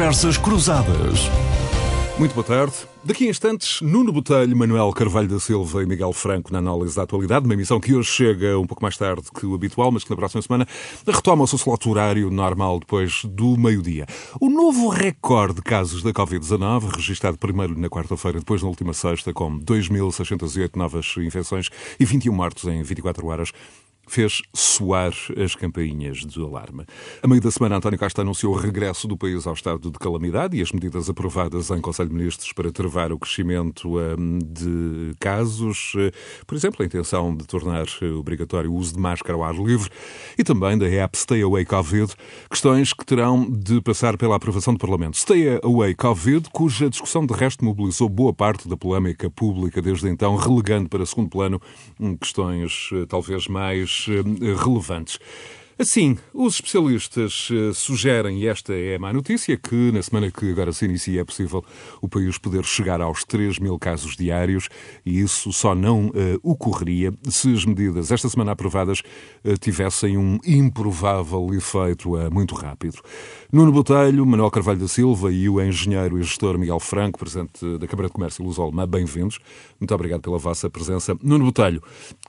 Conversas 0.00 0.38
Cruzadas. 0.38 1.30
Muito 2.18 2.34
boa 2.34 2.42
tarde. 2.42 2.72
Daqui 3.04 3.26
a 3.26 3.30
instantes, 3.30 3.82
Nuno 3.82 4.10
Botelho, 4.10 4.56
Manuel 4.56 4.90
Carvalho 4.92 5.28
da 5.28 5.38
Silva 5.38 5.82
e 5.82 5.86
Miguel 5.86 6.12
Franco 6.12 6.50
na 6.50 6.58
análise 6.58 6.96
da 6.96 7.02
atualidade, 7.02 7.44
uma 7.44 7.52
emissão 7.52 7.78
que 7.78 7.94
hoje 7.94 8.10
chega 8.10 8.58
um 8.58 8.66
pouco 8.66 8.82
mais 8.82 8.96
tarde 8.96 9.22
que 9.34 9.44
o 9.44 9.54
habitual, 9.54 9.90
mas 9.90 10.02
que 10.04 10.10
na 10.10 10.16
próxima 10.16 10.40
semana 10.40 10.66
retoma 11.06 11.44
o 11.44 11.46
seu 11.46 11.56
slot 11.56 11.88
horário 11.88 12.30
normal 12.30 12.80
depois 12.80 13.24
do 13.24 13.58
meio-dia. 13.58 14.06
O 14.40 14.48
novo 14.48 14.88
recorde 14.88 15.56
de 15.56 15.62
casos 15.62 16.02
da 16.02 16.12
Covid-19, 16.12 16.96
registado 16.96 17.36
primeiro 17.38 17.78
na 17.78 17.88
quarta-feira, 17.88 18.38
depois 18.38 18.62
na 18.62 18.68
última 18.68 18.94
sexta, 18.94 19.32
com 19.34 19.58
2.608 19.58 20.76
novas 20.76 21.14
infecções 21.18 21.68
e 21.98 22.04
21 22.06 22.32
mortos 22.32 22.64
em 22.64 22.82
24 22.82 23.26
horas, 23.26 23.52
fez 24.10 24.42
soar 24.52 25.12
as 25.42 25.54
campainhas 25.54 26.18
de 26.18 26.42
alarme. 26.42 26.84
A 27.22 27.28
meio 27.28 27.40
da 27.40 27.50
semana, 27.50 27.76
António 27.76 27.98
Costa 27.98 28.22
anunciou 28.22 28.52
o 28.52 28.56
regresso 28.56 29.06
do 29.06 29.16
país 29.16 29.46
ao 29.46 29.54
estado 29.54 29.88
de 29.88 29.98
calamidade 29.98 30.56
e 30.56 30.60
as 30.60 30.72
medidas 30.72 31.08
aprovadas 31.08 31.70
em 31.70 31.80
Conselho 31.80 32.08
de 32.08 32.16
Ministros 32.16 32.52
para 32.52 32.72
travar 32.72 33.12
o 33.12 33.18
crescimento 33.18 33.98
hum, 33.98 34.38
de 34.44 35.14
casos, 35.20 35.92
eh, 35.96 36.10
por 36.44 36.56
exemplo, 36.56 36.82
a 36.82 36.86
intenção 36.86 37.36
de 37.36 37.46
tornar 37.46 37.86
obrigatório 38.18 38.72
o 38.72 38.74
uso 38.74 38.94
de 38.94 39.00
máscara 39.00 39.34
ao 39.34 39.44
ar 39.44 39.54
livre 39.54 39.88
e 40.36 40.42
também 40.42 40.76
da 40.76 40.86
app 40.86 41.16
Stay 41.16 41.42
Away 41.42 41.64
Covid, 41.64 42.12
questões 42.50 42.92
que 42.92 43.06
terão 43.06 43.48
de 43.48 43.80
passar 43.80 44.16
pela 44.16 44.34
aprovação 44.34 44.74
do 44.74 44.80
Parlamento. 44.80 45.16
Stay 45.16 45.60
Away 45.62 45.94
Covid, 45.94 46.48
cuja 46.50 46.90
discussão 46.90 47.24
de 47.24 47.32
resto 47.32 47.64
mobilizou 47.64 48.08
boa 48.08 48.32
parte 48.32 48.68
da 48.68 48.76
polémica 48.76 49.30
pública 49.30 49.80
desde 49.80 50.08
então, 50.08 50.34
relegando 50.34 50.88
para 50.88 51.06
segundo 51.06 51.30
plano 51.30 51.62
hum, 52.00 52.16
questões 52.16 52.90
eh, 52.92 53.06
talvez 53.08 53.46
mais 53.46 53.99
relevantes. 54.06 55.18
Assim, 55.80 56.18
os 56.34 56.56
especialistas 56.56 57.48
uh, 57.48 57.72
sugerem, 57.72 58.40
e 58.40 58.46
esta 58.46 58.74
é 58.74 58.96
a 58.96 58.98
má 58.98 59.14
notícia, 59.14 59.56
que 59.56 59.90
na 59.90 60.02
semana 60.02 60.30
que 60.30 60.50
agora 60.50 60.74
se 60.74 60.84
inicia 60.84 61.22
é 61.22 61.24
possível 61.24 61.64
o 62.02 62.06
país 62.06 62.36
poder 62.36 62.62
chegar 62.66 63.00
aos 63.00 63.24
3 63.24 63.58
mil 63.58 63.78
casos 63.78 64.14
diários 64.14 64.68
e 65.06 65.18
isso 65.18 65.50
só 65.54 65.74
não 65.74 66.08
uh, 66.08 66.12
ocorreria 66.42 67.14
se 67.30 67.54
as 67.54 67.64
medidas 67.64 68.12
esta 68.12 68.28
semana 68.28 68.52
aprovadas 68.52 69.00
uh, 69.42 69.56
tivessem 69.58 70.18
um 70.18 70.36
improvável 70.44 71.48
efeito 71.54 72.10
muito 72.30 72.54
rápido. 72.54 72.98
Nuno 73.50 73.72
Botelho, 73.72 74.26
Manuel 74.26 74.50
Carvalho 74.50 74.80
da 74.80 74.88
Silva 74.88 75.32
e 75.32 75.48
o 75.48 75.62
engenheiro 75.62 76.18
e 76.18 76.22
gestor 76.22 76.58
Miguel 76.58 76.78
Franco, 76.78 77.20
presidente 77.20 77.78
da 77.78 77.86
Câmara 77.86 78.08
de 78.08 78.12
Comércio 78.12 78.44
Luz 78.44 78.58
Alemã, 78.58 78.86
bem-vindos. 78.86 79.38
Muito 79.80 79.94
obrigado 79.94 80.20
pela 80.20 80.36
vossa 80.36 80.68
presença. 80.68 81.16
Nuno 81.22 81.46
Botelho, 81.46 81.82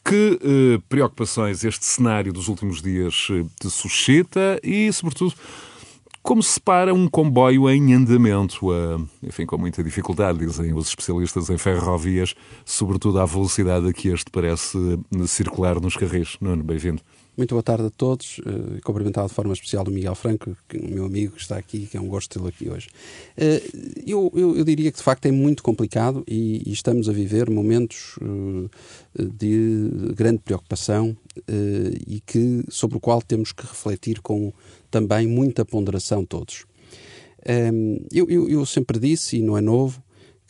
que 0.05 0.39
preocupações 0.87 1.65
este 1.65 1.83
cenário 1.83 2.31
dos 2.31 2.47
últimos 2.47 2.81
dias 2.81 3.27
de 3.61 3.69
suscita 3.69 4.59
e, 4.63 4.91
sobretudo, 4.91 5.33
como 6.23 6.43
se 6.43 6.59
para 6.59 6.93
um 6.93 7.07
comboio 7.07 7.69
em 7.69 7.93
andamento, 7.93 8.67
enfim, 9.23 9.45
com 9.45 9.57
muita 9.57 9.83
dificuldade, 9.83 10.39
dizem 10.39 10.73
os 10.73 10.87
especialistas 10.87 11.49
em 11.49 11.57
ferrovias, 11.57 12.35
sobretudo 12.63 13.19
à 13.19 13.25
velocidade 13.25 13.89
a 13.89 13.93
que 13.93 14.09
este 14.09 14.29
parece 14.29 14.77
circular 15.27 15.81
nos 15.81 15.95
carris. 15.95 16.37
Nuno, 16.39 16.63
bem-vindo. 16.63 17.01
Muito 17.35 17.55
boa 17.55 17.63
tarde 17.63 17.85
a 17.85 17.89
todos. 17.89 18.39
Uh, 18.39 18.75
de 18.75 19.33
forma 19.33 19.53
especial 19.53 19.85
o 19.87 19.91
Miguel 19.91 20.13
Franco, 20.15 20.55
que, 20.67 20.77
meu 20.77 21.05
amigo 21.05 21.33
que 21.33 21.41
está 21.41 21.57
aqui, 21.57 21.87
que 21.87 21.95
é 21.95 22.01
um 22.01 22.07
gosto 22.07 22.29
tê-lo 22.29 22.47
aqui 22.47 22.69
hoje. 22.69 22.89
Uh, 23.37 24.01
eu, 24.05 24.31
eu, 24.35 24.57
eu, 24.57 24.63
diria 24.65 24.91
que 24.91 24.97
de 24.97 25.03
facto 25.03 25.25
é 25.25 25.31
muito 25.31 25.63
complicado 25.63 26.23
e, 26.27 26.61
e 26.69 26.73
estamos 26.73 27.07
a 27.07 27.13
viver 27.13 27.49
momentos 27.49 28.17
uh, 28.17 28.69
de 29.17 30.13
grande 30.13 30.39
preocupação 30.39 31.15
e 32.07 32.21
que, 32.25 32.63
sobre 32.69 32.97
o 32.97 32.99
qual 32.99 33.21
temos 33.21 33.51
que 33.51 33.63
refletir 33.63 34.21
com 34.21 34.51
também 34.89 35.27
muita 35.27 35.63
ponderação 35.63 36.25
todos. 36.25 36.65
eu, 38.11 38.29
eu, 38.29 38.49
eu 38.49 38.65
sempre 38.65 38.99
disse, 38.99 39.37
e 39.37 39.41
não 39.41 39.57
é 39.57 39.61
novo, 39.61 40.01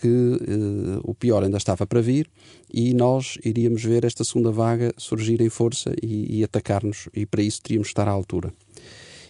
que 0.02 0.08
uh, 0.08 1.00
o 1.03 1.14
pior 1.14 1.44
ainda 1.44 1.58
estava 1.58 1.86
para 1.86 2.02
vir 2.02 2.28
e 2.74 2.92
nós 2.94 3.38
iríamos 3.46 3.84
ver 3.84 4.03
esta 4.03 4.24
segunda 4.24 4.52
vaga 4.52 4.92
surgir 4.97 5.40
em 5.42 5.50
força 5.50 5.94
e, 6.02 6.40
e 6.40 6.44
atacar-nos, 6.44 7.08
e 7.13 7.25
para 7.25 7.44
isso 7.44 7.62
teríamos 7.62 7.88
de 7.88 7.92
estar 7.92 8.08
à 8.08 8.12
altura. 8.12 8.52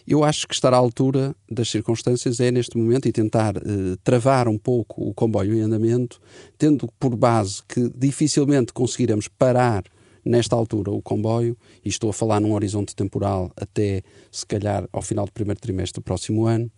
Eu 0.08 0.24
acho 0.24 0.48
que 0.48 0.54
estar 0.54 0.72
à 0.72 0.76
altura 0.76 1.36
das 1.48 1.68
circunstâncias 1.68 2.40
é 2.40 2.50
neste 2.50 2.76
momento 2.76 3.06
e 3.06 3.12
tentar 3.12 3.56
uh, 3.56 3.96
travar 4.02 4.48
um 4.48 4.58
pouco 4.58 5.06
o 5.06 5.12
comboio 5.12 5.54
em 5.54 5.60
andamento, 5.60 6.18
tendo 6.56 6.88
por 6.98 7.14
base 7.14 7.62
que 7.68 7.90
dificilmente 7.94 8.72
conseguiremos 8.72 9.28
parar 9.28 9.84
nesta 10.24 10.54
altura 10.56 10.90
o 10.90 11.02
comboio, 11.02 11.56
e 11.84 11.88
estou 11.88 12.10
a 12.10 12.12
falar 12.12 12.40
num 12.40 12.52
horizonte 12.52 12.94
temporal 12.94 13.50
até 13.56 14.02
se 14.30 14.46
calhar 14.46 14.88
ao 14.92 15.02
final 15.02 15.26
do 15.26 15.32
primeiro 15.32 15.60
trimestre 15.60 16.00
do 16.00 16.04
próximo 16.04 16.46
ano, 16.46 16.70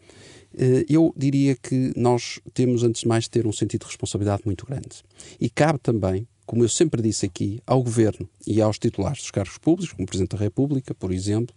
eh, 0.56 0.84
eu 0.88 1.12
diria 1.16 1.56
que 1.56 1.92
nós 1.96 2.40
temos, 2.52 2.82
antes 2.82 3.02
de 3.02 3.08
mais, 3.08 3.24
de 3.24 3.30
ter 3.30 3.46
um 3.46 3.52
sentido 3.52 3.80
de 3.80 3.86
responsabilidade 3.86 4.42
muito 4.44 4.64
grande. 4.66 5.02
E 5.40 5.50
cabe 5.50 5.78
também, 5.80 6.26
como 6.46 6.62
eu 6.62 6.68
sempre 6.68 7.02
disse 7.02 7.26
aqui, 7.26 7.60
ao 7.66 7.82
Governo 7.82 8.28
e 8.46 8.60
aos 8.60 8.78
titulares 8.78 9.18
dos 9.18 9.30
cargos 9.30 9.58
públicos, 9.58 9.92
como 9.92 10.06
Presidente 10.06 10.36
da 10.36 10.38
República, 10.38 10.94
por 10.94 11.12
exemplo, 11.12 11.54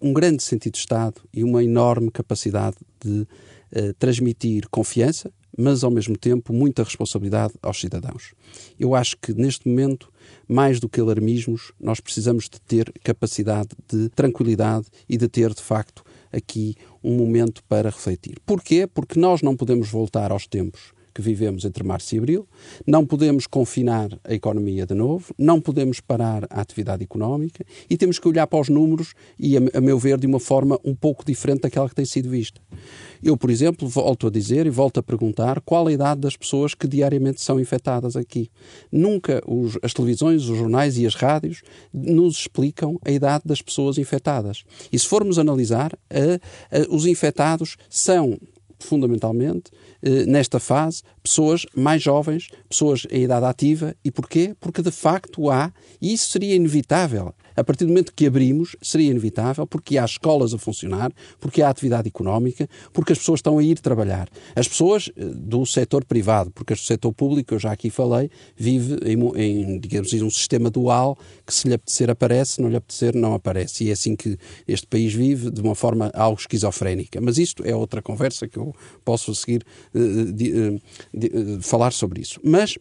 um 0.00 0.12
grande 0.12 0.42
sentido 0.42 0.72
de 0.72 0.80
Estado 0.80 1.20
e 1.32 1.44
uma 1.44 1.62
enorme 1.62 2.10
capacidade 2.10 2.76
de 3.00 3.20
uh, 3.20 3.94
transmitir 3.98 4.68
confiança, 4.68 5.32
mas 5.56 5.84
ao 5.84 5.90
mesmo 5.90 6.16
tempo 6.16 6.52
muita 6.52 6.82
responsabilidade 6.82 7.54
aos 7.62 7.80
cidadãos. 7.80 8.34
Eu 8.78 8.94
acho 8.94 9.16
que 9.20 9.32
neste 9.32 9.68
momento, 9.68 10.10
mais 10.48 10.80
do 10.80 10.88
que 10.88 11.00
alarmismos, 11.00 11.72
nós 11.80 12.00
precisamos 12.00 12.48
de 12.48 12.60
ter 12.60 12.92
capacidade 13.04 13.70
de 13.88 14.08
tranquilidade 14.10 14.86
e 15.08 15.16
de 15.16 15.28
ter, 15.28 15.52
de 15.52 15.62
facto, 15.62 16.04
aqui 16.32 16.74
um 17.02 17.16
momento 17.16 17.62
para 17.68 17.90
refletir. 17.90 18.38
Porquê? 18.46 18.86
Porque 18.86 19.18
nós 19.18 19.42
não 19.42 19.56
podemos 19.56 19.88
voltar 19.88 20.32
aos 20.32 20.46
tempos 20.46 20.92
que 21.14 21.22
vivemos 21.22 21.64
entre 21.64 21.84
março 21.84 22.14
e 22.14 22.18
abril, 22.18 22.46
não 22.86 23.04
podemos 23.06 23.46
confinar 23.46 24.18
a 24.24 24.34
economia 24.34 24.86
de 24.86 24.94
novo, 24.94 25.34
não 25.38 25.60
podemos 25.60 26.00
parar 26.00 26.44
a 26.50 26.60
atividade 26.60 27.02
económica 27.02 27.64
e 27.88 27.96
temos 27.96 28.18
que 28.18 28.28
olhar 28.28 28.46
para 28.46 28.60
os 28.60 28.68
números 28.68 29.14
e, 29.38 29.56
a 29.56 29.80
meu 29.80 29.98
ver, 29.98 30.18
de 30.18 30.26
uma 30.26 30.40
forma 30.40 30.78
um 30.84 30.94
pouco 30.94 31.24
diferente 31.24 31.62
daquela 31.62 31.88
que 31.88 31.94
tem 31.94 32.04
sido 32.04 32.28
vista. 32.28 32.60
Eu, 33.22 33.36
por 33.36 33.50
exemplo, 33.50 33.88
volto 33.88 34.26
a 34.26 34.30
dizer 34.30 34.66
e 34.66 34.70
volto 34.70 34.98
a 34.98 35.02
perguntar 35.02 35.60
qual 35.60 35.86
a 35.86 35.92
idade 35.92 36.20
das 36.20 36.36
pessoas 36.36 36.74
que 36.74 36.88
diariamente 36.88 37.40
são 37.40 37.60
infectadas 37.60 38.16
aqui. 38.16 38.50
Nunca 38.90 39.42
os, 39.46 39.78
as 39.82 39.92
televisões, 39.92 40.48
os 40.48 40.58
jornais 40.58 40.98
e 40.98 41.06
as 41.06 41.14
rádios 41.14 41.62
nos 41.92 42.36
explicam 42.36 42.98
a 43.04 43.10
idade 43.10 43.44
das 43.46 43.62
pessoas 43.62 43.98
infectadas. 43.98 44.64
E 44.92 44.98
se 44.98 45.06
formos 45.06 45.38
analisar, 45.38 45.92
a, 46.10 46.76
a, 46.76 46.94
os 46.94 47.06
infectados 47.06 47.76
são 47.88 48.38
fundamentalmente, 48.82 49.70
nesta 50.26 50.58
fase, 50.58 51.02
pessoas 51.22 51.64
mais 51.74 52.02
jovens, 52.02 52.48
pessoas 52.68 53.06
em 53.10 53.22
idade 53.22 53.46
ativa. 53.46 53.94
E 54.04 54.10
porquê? 54.10 54.54
Porque 54.60 54.82
de 54.82 54.90
facto 54.90 55.50
há, 55.50 55.72
e 56.00 56.12
isso 56.12 56.30
seria 56.30 56.54
inevitável, 56.54 57.34
a 57.56 57.64
partir 57.64 57.84
do 57.84 57.88
momento 57.88 58.12
que 58.14 58.26
abrimos, 58.26 58.76
seria 58.80 59.10
inevitável, 59.10 59.66
porque 59.66 59.98
há 59.98 60.04
escolas 60.04 60.54
a 60.54 60.58
funcionar, 60.58 61.12
porque 61.40 61.62
há 61.62 61.68
atividade 61.68 62.08
económica, 62.08 62.68
porque 62.92 63.12
as 63.12 63.18
pessoas 63.18 63.38
estão 63.38 63.58
a 63.58 63.62
ir 63.62 63.78
trabalhar. 63.78 64.28
As 64.54 64.68
pessoas 64.68 65.10
eh, 65.16 65.24
do 65.24 65.64
setor 65.66 66.04
privado, 66.04 66.50
porque 66.50 66.72
o 66.72 66.76
setor 66.76 67.12
público, 67.12 67.54
eu 67.54 67.58
já 67.58 67.72
aqui 67.72 67.90
falei, 67.90 68.30
vive 68.56 68.98
em, 69.04 69.18
em 69.40 69.78
digamos 69.78 70.08
assim, 70.08 70.22
um 70.22 70.30
sistema 70.30 70.70
dual 70.70 71.18
que 71.46 71.54
se 71.54 71.68
lhe 71.68 71.74
apetecer 71.74 72.10
aparece, 72.10 72.54
se 72.54 72.62
não 72.62 72.68
lhe 72.68 72.76
apetecer 72.76 73.14
não 73.14 73.34
aparece. 73.34 73.84
E 73.84 73.90
é 73.90 73.92
assim 73.92 74.16
que 74.16 74.38
este 74.66 74.86
país 74.86 75.12
vive, 75.12 75.50
de 75.50 75.60
uma 75.60 75.74
forma 75.74 76.10
algo 76.14 76.38
esquizofrénica. 76.40 77.20
Mas 77.20 77.38
isto 77.38 77.64
é 77.66 77.74
outra 77.74 78.02
conversa 78.02 78.48
que 78.48 78.58
eu 78.58 78.74
posso 79.04 79.34
seguir 79.34 79.64
de, 79.92 80.52
uh, 80.52 80.80
de, 81.12 81.26
uh, 81.26 81.62
falar 81.62 81.92
sobre 81.92 82.20
isso. 82.20 82.40
Mas 82.42 82.76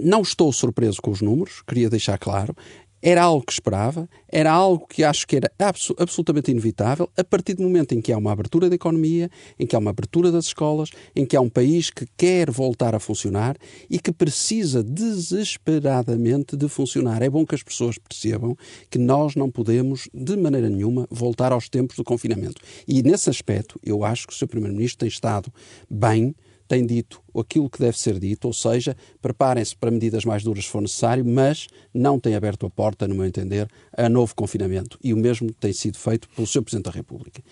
não 0.00 0.22
estou 0.22 0.52
surpreso 0.52 1.00
com 1.00 1.10
os 1.10 1.20
números, 1.20 1.62
queria 1.66 1.90
deixar 1.90 2.18
claro. 2.18 2.54
Era 3.00 3.22
algo 3.22 3.44
que 3.44 3.52
esperava, 3.52 4.08
era 4.28 4.50
algo 4.50 4.86
que 4.86 5.04
acho 5.04 5.26
que 5.26 5.36
era 5.36 5.50
absolutamente 5.96 6.50
inevitável, 6.50 7.08
a 7.16 7.22
partir 7.22 7.54
do 7.54 7.62
momento 7.62 7.92
em 7.92 8.00
que 8.00 8.12
há 8.12 8.18
uma 8.18 8.32
abertura 8.32 8.68
da 8.68 8.74
economia, 8.74 9.30
em 9.58 9.66
que 9.66 9.76
há 9.76 9.78
uma 9.78 9.90
abertura 9.90 10.32
das 10.32 10.46
escolas, 10.46 10.90
em 11.14 11.24
que 11.24 11.36
há 11.36 11.40
um 11.40 11.48
país 11.48 11.90
que 11.90 12.06
quer 12.16 12.50
voltar 12.50 12.94
a 12.94 12.98
funcionar 12.98 13.56
e 13.88 13.98
que 13.98 14.12
precisa 14.12 14.82
desesperadamente 14.82 16.56
de 16.56 16.68
funcionar. 16.68 17.22
É 17.22 17.30
bom 17.30 17.46
que 17.46 17.54
as 17.54 17.62
pessoas 17.62 17.98
percebam 17.98 18.56
que 18.90 18.98
nós 18.98 19.36
não 19.36 19.50
podemos, 19.50 20.08
de 20.12 20.36
maneira 20.36 20.68
nenhuma, 20.68 21.06
voltar 21.10 21.52
aos 21.52 21.68
tempos 21.68 21.96
do 21.96 22.04
confinamento. 22.04 22.60
E 22.86 23.02
nesse 23.02 23.30
aspecto, 23.30 23.78
eu 23.84 24.04
acho 24.04 24.26
que 24.26 24.32
o 24.32 24.36
Sr. 24.36 24.48
Primeiro-Ministro 24.48 24.98
tem 24.98 25.08
estado 25.08 25.52
bem 25.88 26.34
tem 26.68 26.84
dito 26.84 27.20
aquilo 27.34 27.70
que 27.70 27.78
deve 27.78 27.98
ser 27.98 28.18
dito, 28.18 28.44
ou 28.44 28.52
seja, 28.52 28.94
preparem-se 29.22 29.74
para 29.74 29.90
medidas 29.90 30.24
mais 30.24 30.44
duras 30.44 30.66
se 30.66 30.70
for 30.70 30.82
necessário, 30.82 31.24
mas 31.24 31.66
não 31.92 32.20
tem 32.20 32.34
aberto 32.34 32.66
a 32.66 32.70
porta, 32.70 33.08
no 33.08 33.14
meu 33.14 33.24
entender, 33.24 33.68
a 33.96 34.08
novo 34.08 34.34
confinamento. 34.34 34.98
E 35.02 35.14
o 35.14 35.16
mesmo 35.16 35.50
tem 35.52 35.72
sido 35.72 35.96
feito 35.96 36.28
pelo 36.28 36.46
Sr. 36.46 36.62
Presidente 36.62 36.84
da 36.84 36.90
República. 36.90 37.42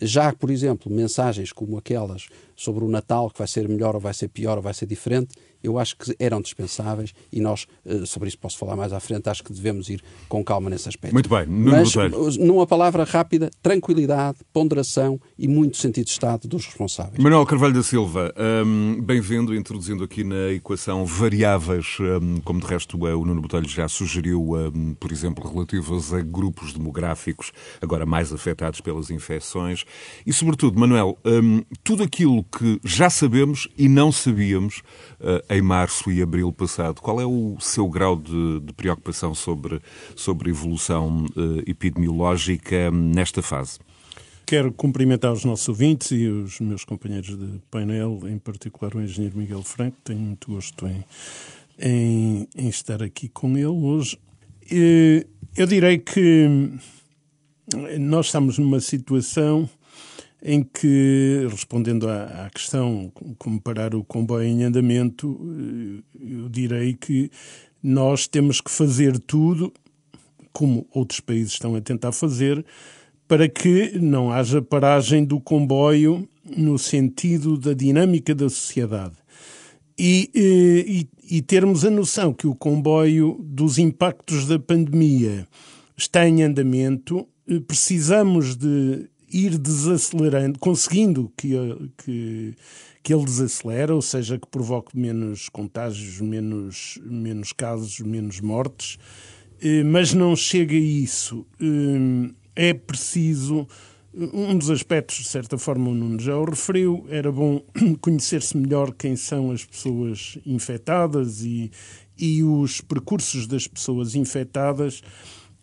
Já, 0.00 0.32
por 0.32 0.50
exemplo, 0.50 0.90
mensagens 0.90 1.52
como 1.52 1.76
aquelas 1.76 2.28
sobre 2.56 2.84
o 2.84 2.88
Natal, 2.88 3.28
que 3.28 3.38
vai 3.38 3.48
ser 3.48 3.68
melhor 3.68 3.94
ou 3.94 4.00
vai 4.00 4.14
ser 4.14 4.28
pior 4.28 4.56
ou 4.56 4.62
vai 4.62 4.72
ser 4.72 4.86
diferente, 4.86 5.34
eu 5.62 5.78
acho 5.78 5.96
que 5.96 6.14
eram 6.18 6.40
dispensáveis 6.40 7.12
e 7.32 7.40
nós, 7.40 7.66
eh, 7.84 8.04
sobre 8.06 8.28
isso 8.28 8.38
posso 8.38 8.58
falar 8.58 8.76
mais 8.76 8.92
à 8.92 9.00
frente, 9.00 9.28
acho 9.28 9.42
que 9.44 9.52
devemos 9.52 9.88
ir 9.88 10.02
com 10.28 10.42
calma 10.44 10.70
nesse 10.70 10.88
aspecto. 10.88 11.12
Muito 11.12 11.28
bem, 11.28 11.46
Nuno 11.46 11.70
Mas, 11.72 11.92
Botelho. 11.92 12.30
numa 12.44 12.66
palavra 12.66 13.04
rápida, 13.04 13.50
tranquilidade, 13.62 14.38
ponderação 14.52 15.20
e 15.38 15.46
muito 15.48 15.76
sentido 15.76 16.04
de 16.06 16.10
Estado 16.12 16.48
dos 16.48 16.66
responsáveis. 16.66 17.22
Manuel 17.22 17.44
Carvalho 17.46 17.74
da 17.74 17.82
Silva, 17.82 18.32
hum, 18.64 19.00
bem-vindo, 19.02 19.54
introduzindo 19.54 20.04
aqui 20.04 20.24
na 20.24 20.50
equação 20.52 21.04
variáveis, 21.04 21.96
hum, 22.00 22.40
como 22.44 22.60
de 22.60 22.66
resto 22.66 23.06
eh, 23.06 23.14
o 23.14 23.24
Nuno 23.24 23.40
Botelho 23.40 23.68
já 23.68 23.88
sugeriu, 23.88 24.52
hum, 24.52 24.94
por 24.98 25.12
exemplo, 25.12 25.48
relativas 25.48 26.12
a 26.12 26.20
grupos 26.20 26.72
demográficos 26.72 27.52
agora 27.80 28.06
mais 28.06 28.32
afetados 28.32 28.80
pelas 28.80 29.10
infecções 29.10 29.84
e, 30.26 30.32
sobretudo, 30.32 30.78
Manuel, 30.78 31.18
hum, 31.24 31.62
tudo 31.82 32.02
aquilo 32.02 32.44
que 32.44 32.80
já 32.84 33.10
sabemos 33.10 33.68
e 33.76 33.88
não 33.88 34.10
sabíamos 34.12 34.82
eh, 35.20 35.44
em 35.50 35.60
março 35.60 36.10
e 36.12 36.22
abril 36.22 36.52
passado, 36.52 37.00
qual 37.02 37.20
é 37.20 37.26
o 37.26 37.56
seu 37.58 37.88
grau 37.88 38.16
de, 38.16 38.60
de 38.60 38.72
preocupação 38.72 39.34
sobre, 39.34 39.80
sobre 40.14 40.48
a 40.48 40.52
evolução 40.52 41.26
eh, 41.36 41.70
epidemiológica 41.70 42.88
hum, 42.92 43.12
nesta 43.12 43.42
fase? 43.42 43.80
Quero 44.46 44.72
cumprimentar 44.72 45.32
os 45.32 45.44
nossos 45.44 45.68
ouvintes 45.68 46.12
e 46.12 46.26
os 46.26 46.60
meus 46.60 46.84
companheiros 46.84 47.36
de 47.36 47.60
painel, 47.70 48.20
em 48.28 48.38
particular 48.38 48.94
o 48.94 49.00
engenheiro 49.02 49.36
Miguel 49.36 49.62
Franco. 49.62 49.96
Tenho 50.04 50.20
muito 50.20 50.52
gosto 50.52 50.86
em, 50.86 51.04
em, 51.78 52.48
em 52.56 52.68
estar 52.68 53.02
aqui 53.02 53.28
com 53.28 53.56
ele 53.56 53.66
hoje. 53.66 54.18
Eh, 54.70 55.26
Eu 55.56 55.66
direi 55.66 55.98
que 55.98 56.48
nós 57.98 58.26
estamos 58.26 58.56
numa 58.56 58.78
situação 58.80 59.68
em 60.42 60.62
que, 60.62 61.46
respondendo 61.50 62.08
à, 62.08 62.46
à 62.46 62.50
questão 62.50 63.12
como 63.38 63.60
parar 63.60 63.94
o 63.94 64.02
comboio 64.02 64.44
em 64.46 64.64
andamento, 64.64 65.38
eh, 65.42 66.02
eu 66.20 66.48
direi 66.48 66.94
que 66.94 67.30
nós 67.82 68.26
temos 68.26 68.60
que 68.60 68.70
fazer 68.70 69.18
tudo, 69.18 69.72
como 70.52 70.86
outros 70.92 71.20
países 71.20 71.52
estão 71.52 71.74
a 71.74 71.80
tentar 71.80 72.12
fazer, 72.12 72.64
para 73.28 73.48
que 73.48 73.98
não 73.98 74.32
haja 74.32 74.60
paragem 74.60 75.24
do 75.24 75.38
comboio 75.40 76.28
no 76.56 76.78
sentido 76.78 77.56
da 77.56 77.72
dinâmica 77.72 78.34
da 78.34 78.48
sociedade. 78.48 79.14
E, 79.98 80.30
eh, 80.34 80.84
e, 81.30 81.36
e, 81.36 81.42
termos 81.42 81.84
a 81.84 81.90
noção 81.90 82.32
que 82.32 82.46
o 82.46 82.54
comboio 82.54 83.38
dos 83.40 83.76
impactos 83.76 84.46
da 84.46 84.58
pandemia 84.58 85.46
está 85.96 86.26
em 86.26 86.42
andamento, 86.42 87.28
eh, 87.46 87.60
precisamos 87.60 88.56
de 88.56 89.06
ir 89.32 89.56
desacelerando, 89.58 90.58
conseguindo 90.58 91.32
que, 91.36 91.50
que, 91.98 92.54
que 93.02 93.14
ele 93.14 93.24
desacelere, 93.24 93.92
ou 93.92 94.02
seja, 94.02 94.38
que 94.38 94.46
provoque 94.46 94.96
menos 94.98 95.48
contágios, 95.48 96.20
menos, 96.20 96.98
menos 97.04 97.52
casos, 97.52 98.00
menos 98.00 98.40
mortes, 98.40 98.98
eh, 99.60 99.84
mas 99.84 100.12
não 100.12 100.34
chega 100.34 100.74
a 100.74 100.78
isso. 100.78 101.46
É 102.54 102.74
preciso. 102.74 103.66
Um 104.12 104.58
dos 104.58 104.70
aspectos, 104.70 105.18
de 105.18 105.24
certa 105.28 105.56
forma, 105.56 105.88
o 105.88 105.94
Nuno 105.94 106.18
já 106.18 106.36
o 106.36 106.44
referiu, 106.44 107.06
era 107.08 107.30
bom 107.30 107.62
conhecer-se 108.02 108.56
melhor 108.56 108.92
quem 108.92 109.14
são 109.14 109.52
as 109.52 109.64
pessoas 109.64 110.36
infectadas 110.44 111.44
e, 111.44 111.70
e 112.18 112.42
os 112.42 112.80
percursos 112.80 113.46
das 113.46 113.68
pessoas 113.68 114.16
infectadas, 114.16 115.00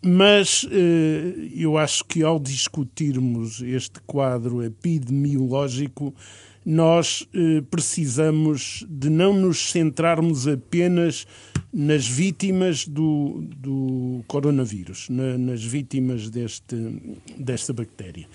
mas 0.02 0.66
eh, 0.70 1.50
eu 1.54 1.76
acho 1.76 2.04
que 2.04 2.22
ao 2.22 2.38
discutirmos 2.38 3.60
este 3.62 4.00
quadro 4.06 4.62
epidemiológico, 4.62 6.14
nós 6.64 7.26
eh, 7.34 7.62
precisamos 7.70 8.86
de 8.88 9.10
não 9.10 9.32
nos 9.32 9.70
centrarmos 9.70 10.46
apenas 10.46 11.26
nas 11.72 12.06
vítimas 12.06 12.86
do, 12.86 13.44
do 13.56 14.22
coronavírus, 14.26 15.08
na, 15.08 15.36
nas 15.36 15.62
vítimas 15.62 16.30
deste, 16.30 16.76
desta 17.36 17.72
bactéria. 17.72 18.26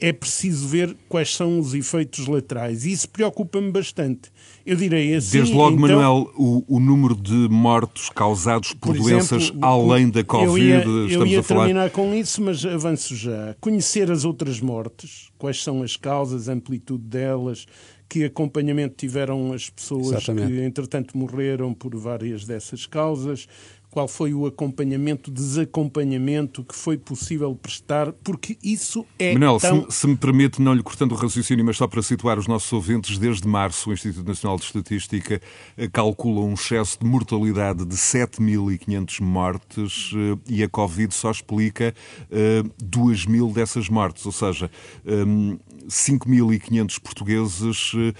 É 0.00 0.12
preciso 0.12 0.66
ver 0.66 0.96
quais 1.08 1.34
são 1.34 1.58
os 1.58 1.74
efeitos 1.74 2.26
laterais. 2.26 2.86
E 2.86 2.92
isso 2.92 3.08
preocupa-me 3.08 3.70
bastante. 3.70 4.30
Eu 4.64 4.76
direi 4.76 5.14
assim. 5.14 5.38
Desde 5.38 5.54
logo, 5.54 5.76
então, 5.76 6.00
Manuel, 6.00 6.30
o, 6.36 6.76
o, 6.76 6.80
número 6.80 7.14
de 7.14 7.48
mortos 7.50 8.08
causados 8.10 8.72
por, 8.72 8.94
por 8.94 8.96
doenças 8.96 9.44
exemplo, 9.44 9.64
além 9.64 10.08
da 10.08 10.22
Covid, 10.24 10.48
eu 10.48 10.58
ia, 10.58 10.78
estamos 10.78 11.12
eu 11.12 11.26
ia 11.26 11.40
a 11.40 11.42
falar. 11.42 11.64
terminar 11.64 11.90
com 11.90 12.14
isso, 12.14 12.42
mas 12.42 12.64
avanço 12.64 13.14
já. 13.14 13.54
Conhecer 13.60 14.10
as 14.10 14.24
outras 14.24 14.60
mortes, 14.60 15.28
quais 15.38 15.62
são 15.62 15.82
as 15.82 15.96
causas, 15.96 16.48
a 16.48 16.52
amplitude 16.52 17.04
delas, 17.04 17.66
que 18.08 18.24
acompanhamento 18.24 18.96
tiveram 18.96 19.52
as 19.52 19.70
pessoas 19.70 20.08
Exatamente. 20.08 20.52
que, 20.52 20.60
entretanto, 20.60 21.16
morreram 21.16 21.72
por 21.72 21.94
várias 21.96 22.44
dessas 22.44 22.84
causas, 22.84 23.46
qual 23.90 24.06
foi 24.06 24.32
o 24.32 24.46
acompanhamento, 24.46 25.30
desacompanhamento 25.30 26.62
que 26.62 26.74
foi 26.74 26.96
possível 26.96 27.54
prestar, 27.60 28.12
porque 28.12 28.56
isso 28.62 29.04
é 29.18 29.32
Manel, 29.32 29.58
tão... 29.58 29.90
se, 29.90 29.98
se, 29.98 30.06
me 30.06 30.16
permite, 30.16 30.62
não 30.62 30.72
lhe 30.72 30.82
cortando 30.82 31.12
o 31.12 31.16
raciocínio, 31.16 31.64
mas 31.64 31.76
só 31.76 31.88
para 31.88 32.00
situar 32.00 32.38
os 32.38 32.46
nossos 32.46 32.72
ouvintes, 32.72 33.18
desde 33.18 33.48
março 33.48 33.90
o 33.90 33.92
Instituto 33.92 34.26
Nacional 34.26 34.56
de 34.58 34.64
Estatística 34.64 35.40
eh, 35.76 35.88
calcula 35.88 36.40
um 36.40 36.54
excesso 36.54 36.98
de 37.00 37.06
mortalidade 37.06 37.84
de 37.84 37.96
7.500 37.96 39.20
mortes 39.20 40.12
eh, 40.14 40.38
e 40.48 40.62
a 40.62 40.68
Covid 40.68 41.12
só 41.12 41.30
explica 41.30 41.94
uh, 42.30 42.84
2.000 42.84 43.52
dessas 43.52 43.88
mortes, 43.88 44.24
ou 44.24 44.32
seja, 44.32 44.70
um, 45.04 45.58
5.500 45.88 47.00
portugueses 47.00 47.92
uh, 47.94 48.14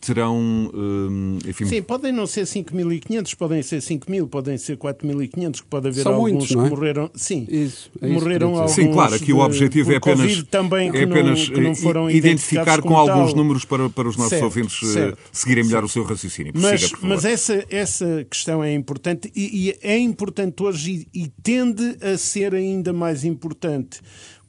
terão, 0.00 0.36
um, 0.74 1.38
enfim... 1.46 1.64
Sim, 1.66 1.82
podem 1.82 2.12
não 2.12 2.26
ser 2.26 2.44
5.500, 2.44 3.36
podem 3.36 3.62
ser 3.62 3.78
5.000, 3.78 4.28
podem 4.28 4.58
ser 4.58 4.76
4.500, 4.76 5.60
que 5.60 5.66
pode 5.66 5.88
haver 5.88 6.02
São 6.02 6.14
alguns 6.14 6.30
muitos, 6.32 6.48
que 6.48 6.54
é? 6.54 6.68
morreram. 6.68 7.10
Sim, 7.14 7.46
Isso, 7.48 7.90
é 8.00 8.06
isso 8.08 8.14
morreram 8.14 8.56
alguns. 8.56 8.72
Sim, 8.72 8.92
claro, 8.92 9.14
aqui 9.14 9.32
o 9.32 9.38
objetivo 9.38 9.92
é 9.92 9.96
apenas, 9.96 10.42
também 10.44 10.88
é 10.88 11.04
apenas 11.04 11.48
não, 11.48 11.54
que 11.54 11.60
não 11.60 11.74
foram 11.74 12.08
eh, 12.08 12.14
identificar 12.16 12.62
identificados 12.62 12.84
com 12.86 12.96
alguns 12.96 13.32
tal. 13.32 13.36
números 13.36 13.64
para, 13.64 13.88
para 13.88 14.08
os 14.08 14.16
nossos 14.16 14.30
Certo, 14.30 14.44
ouvintes 14.44 14.82
eh, 14.82 14.92
certo, 14.92 15.18
seguirem 15.32 15.64
melhor 15.64 15.84
o 15.84 15.88
seu 15.88 16.02
raciocínio. 16.02 16.52
Prossiga, 16.52 16.72
Mas, 16.72 16.90
por 16.90 16.98
favor. 16.98 17.08
mas 17.08 17.24
essa, 17.24 17.64
essa 17.70 18.26
questão 18.28 18.64
é 18.64 18.74
importante 18.74 19.30
e, 19.34 19.68
e 19.68 19.78
é 19.82 19.98
importante 19.98 20.62
hoje 20.62 21.08
e, 21.14 21.22
e 21.24 21.28
tende 21.42 21.96
a 22.02 22.16
ser 22.18 22.54
ainda 22.54 22.92
mais 22.92 23.24
importante, 23.24 24.00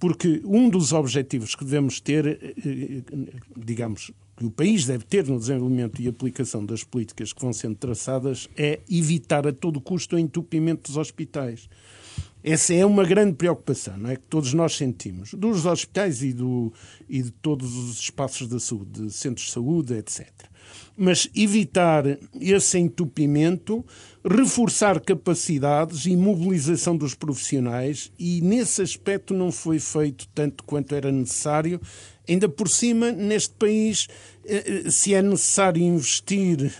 porque 0.04 0.42
um 0.44 0.70
dos 0.70 0.92
objetivos 0.92 1.56
que 1.56 1.64
devemos 1.64 2.02
ter, 2.02 2.28
eh, 2.28 2.54
eh, 2.58 3.04
digamos, 3.56 4.12
que 4.36 4.44
o 4.44 4.52
país 4.52 4.86
deve 4.86 5.06
ter 5.06 5.26
no 5.26 5.40
desenvolvimento 5.40 6.02
e 6.02 6.10
aplicação 6.10 6.66
das 6.66 6.84
políticas 6.84 7.32
que 7.32 7.42
vão 7.42 7.54
sendo 7.54 7.76
traçadas 7.76 8.50
é 8.58 8.82
evitar 8.92 9.48
a 9.48 9.54
todo 9.54 9.80
custo 9.80 10.18
o 10.18 10.20
entupimento 10.20 10.92
dos 10.92 10.98
hospitais. 10.98 11.70
Essa 12.44 12.74
é 12.74 12.86
uma 12.86 13.06
grande 13.06 13.36
preocupação, 13.36 13.98
não 13.98 14.10
é? 14.10 14.18
Que 14.18 14.26
todos 14.26 14.54
nós 14.54 14.76
sentimos, 14.76 15.34
dos 15.36 15.66
hospitais 15.66 16.22
e, 16.22 16.34
do, 16.34 16.74
e 17.08 17.22
de 17.22 17.32
todos 17.32 17.74
os 17.74 17.98
espaços 17.98 18.50
da 18.50 18.60
saúde, 18.60 19.04
de 19.04 19.10
centros 19.10 19.46
de 19.46 19.54
saúde, 19.54 19.94
etc. 19.94 20.28
Mas 20.98 21.30
evitar 21.34 22.04
esse 22.42 22.78
entupimento, 22.78 23.86
reforçar 24.26 25.00
capacidades 25.02 26.06
e 26.06 26.16
mobilização 26.16 26.96
dos 26.96 27.14
profissionais, 27.14 28.12
e 28.18 28.42
nesse 28.42 28.82
aspecto 28.82 29.34
não 29.34 29.52
foi 29.52 29.80
feito 29.80 30.28
tanto 30.34 30.64
quanto 30.64 30.96
era 30.96 31.12
necessário. 31.12 31.80
Ainda 32.28 32.48
por 32.48 32.70
cima, 32.70 33.12
neste 33.12 33.54
país, 33.56 34.08
eh, 34.46 34.84
eh, 34.86 34.90
se 34.90 35.14
é 35.14 35.22
necessário 35.22 35.82
investir 35.82 36.72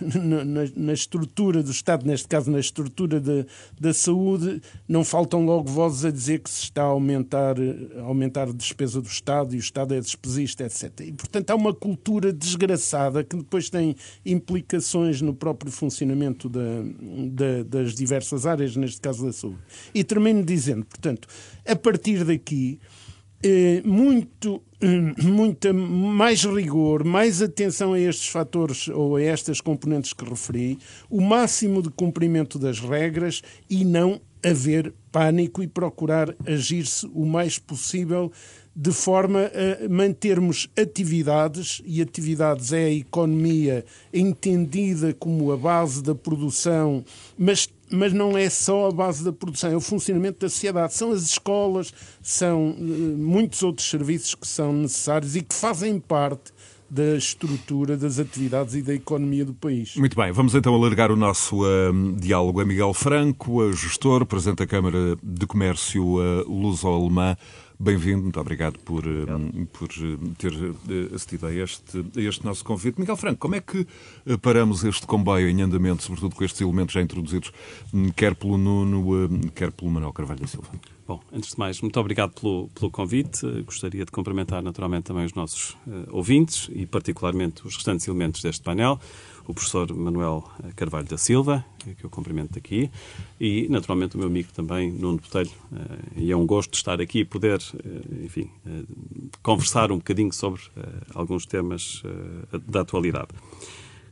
na, 0.74 0.92
estrutura 0.92 1.62
do 1.62 1.70
Estado, 1.70 2.06
neste 2.06 2.26
caso 2.28 2.50
na 2.50 2.58
estrutura 2.58 3.20
da, 3.20 3.44
da 3.78 3.92
saúde, 3.92 4.62
não 4.88 5.04
faltam 5.04 5.44
logo 5.44 5.68
vozes 5.68 6.04
a 6.04 6.10
dizer 6.10 6.40
que 6.40 6.48
se 6.48 6.64
está 6.64 6.82
a 6.82 6.86
aumentar, 6.86 7.58
eh, 7.58 7.98
a 7.98 8.02
aumentar 8.02 8.48
a 8.48 8.52
despesa 8.52 9.00
do 9.02 9.08
Estado 9.08 9.54
e 9.54 9.58
o 9.58 9.60
Estado 9.60 9.94
é 9.94 10.00
despesista, 10.00 10.64
etc. 10.64 11.00
E, 11.00 11.12
portanto, 11.12 11.50
há 11.50 11.54
uma 11.54 11.74
cultura 11.74 12.32
desgraçada 12.32 13.22
que 13.22 13.36
depois 13.36 13.68
tem 13.68 13.94
implicações 14.24 15.20
no 15.20 15.34
próprio 15.34 15.70
funcionamento 15.70 16.48
da- 16.48 16.60
da- 17.28 17.62
das 17.64 17.94
diversas 17.94 18.46
áreas, 18.46 18.76
neste 18.76 19.00
caso 19.00 19.26
da 19.26 19.32
saúde. 19.32 19.58
E 19.94 20.02
termino 20.02 20.42
dizendo, 20.42 20.84
portanto, 20.86 21.28
a 21.66 21.76
partir 21.76 22.24
daqui 22.24 22.78
muito, 23.84 24.62
eh, 24.80 25.22
muita 25.22 25.72
mais 25.72 26.44
rigor, 26.44 27.04
mais 27.04 27.42
atenção 27.42 27.92
a 27.92 28.00
estes 28.00 28.28
fatores 28.28 28.88
ou 28.88 29.16
a 29.16 29.22
estas 29.22 29.60
componentes 29.60 30.12
que 30.12 30.24
referi, 30.24 30.78
o 31.10 31.20
máximo 31.20 31.82
de 31.82 31.90
cumprimento 31.90 32.58
das 32.58 32.80
regras 32.80 33.42
e 33.68 33.84
não 33.84 34.20
haver 34.42 34.92
pânico 35.10 35.62
e 35.62 35.66
procurar 35.66 36.34
agir-se 36.46 37.06
o 37.14 37.24
mais 37.24 37.58
possível 37.58 38.30
de 38.76 38.92
forma 38.92 39.50
a 39.54 39.88
mantermos 39.88 40.68
atividades, 40.76 41.80
e 41.86 42.02
atividades 42.02 42.72
é 42.72 42.86
a 42.86 42.90
economia 42.90 43.84
entendida 44.12 45.14
como 45.14 45.52
a 45.52 45.56
base 45.56 46.02
da 46.02 46.14
produção, 46.14 47.04
mas 47.38 47.68
mas 47.90 48.12
não 48.12 48.36
é 48.36 48.48
só 48.48 48.88
a 48.88 48.92
base 48.92 49.24
da 49.24 49.32
produção, 49.32 49.70
é 49.70 49.76
o 49.76 49.80
funcionamento 49.80 50.40
da 50.40 50.48
sociedade. 50.48 50.94
São 50.94 51.12
as 51.12 51.22
escolas, 51.22 51.92
são 52.22 52.74
muitos 52.78 53.62
outros 53.62 53.88
serviços 53.88 54.34
que 54.34 54.46
são 54.46 54.72
necessários 54.72 55.36
e 55.36 55.42
que 55.42 55.54
fazem 55.54 55.98
parte 55.98 56.52
da 56.90 57.16
estrutura 57.16 57.96
das 57.96 58.18
atividades 58.18 58.74
e 58.74 58.82
da 58.82 58.94
economia 58.94 59.44
do 59.44 59.54
país. 59.54 59.96
Muito 59.96 60.16
bem, 60.16 60.30
vamos 60.30 60.54
então 60.54 60.74
alargar 60.74 61.10
o 61.10 61.16
nosso 61.16 61.64
uh, 61.64 62.12
diálogo 62.16 62.60
a 62.60 62.64
Miguel 62.64 62.94
Franco, 62.94 63.72
gestor, 63.72 64.24
Presidente 64.24 64.58
da 64.58 64.66
Câmara 64.66 65.16
de 65.22 65.46
Comércio 65.46 66.04
uh, 66.04 66.48
Luso-Alemã. 66.48 67.36
Bem-vindo, 67.84 68.22
muito 68.22 68.40
obrigado 68.40 68.78
por, 68.78 69.06
uh, 69.06 69.66
por 69.70 69.88
ter 70.38 70.52
assistido 71.14 71.46
a 71.46 71.52
este, 71.52 71.98
a 72.16 72.20
este 72.22 72.42
nosso 72.42 72.64
convite. 72.64 72.98
Miguel 72.98 73.14
Franco, 73.14 73.38
como 73.38 73.56
é 73.56 73.60
que 73.60 73.86
paramos 74.40 74.82
este 74.84 75.06
comboio 75.06 75.50
em 75.50 75.60
andamento, 75.60 76.02
sobretudo 76.02 76.34
com 76.34 76.42
estes 76.42 76.62
elementos 76.62 76.94
já 76.94 77.02
introduzidos, 77.02 77.52
hum, 77.92 78.08
quer 78.16 78.34
pelo 78.34 78.56
Nuno, 78.56 79.28
quer 79.54 79.70
pelo 79.70 79.90
Manuel 79.90 80.14
Carvalho 80.14 80.40
da 80.40 80.46
Silva? 80.46 80.68
Bom, 81.06 81.20
antes 81.30 81.50
de 81.50 81.58
mais, 81.58 81.82
muito 81.82 82.00
obrigado 82.00 82.32
pelo, 82.32 82.68
pelo 82.68 82.90
convite. 82.90 83.46
Gostaria 83.66 84.06
de 84.06 84.10
cumprimentar 84.10 84.62
naturalmente 84.62 85.04
também 85.04 85.26
os 85.26 85.34
nossos 85.34 85.72
uh, 85.86 86.06
ouvintes 86.08 86.70
e 86.72 86.86
particularmente 86.86 87.66
os 87.66 87.76
restantes 87.76 88.08
elementos 88.08 88.40
deste 88.40 88.62
painel, 88.62 88.98
o 89.46 89.54
professor 89.54 89.92
Manuel 89.94 90.44
Carvalho 90.76 91.06
da 91.06 91.18
Silva, 91.18 91.64
que 91.98 92.04
eu 92.04 92.10
cumprimento 92.10 92.58
aqui, 92.58 92.90
e 93.40 93.66
naturalmente 93.68 94.16
o 94.16 94.18
meu 94.18 94.28
amigo 94.28 94.52
também, 94.52 94.90
Nuno 94.90 95.18
Botelho. 95.18 95.50
Uh, 95.70 96.20
e 96.20 96.32
é 96.32 96.36
um 96.36 96.46
gosto 96.46 96.74
estar 96.74 97.00
aqui 97.00 97.20
e 97.20 97.24
poder, 97.24 97.60
enfim, 98.22 98.50
conversar 99.42 99.92
um 99.92 99.98
bocadinho 99.98 100.32
sobre 100.32 100.62
alguns 101.14 101.46
temas 101.46 102.02
da 102.66 102.80
atualidade. 102.80 103.28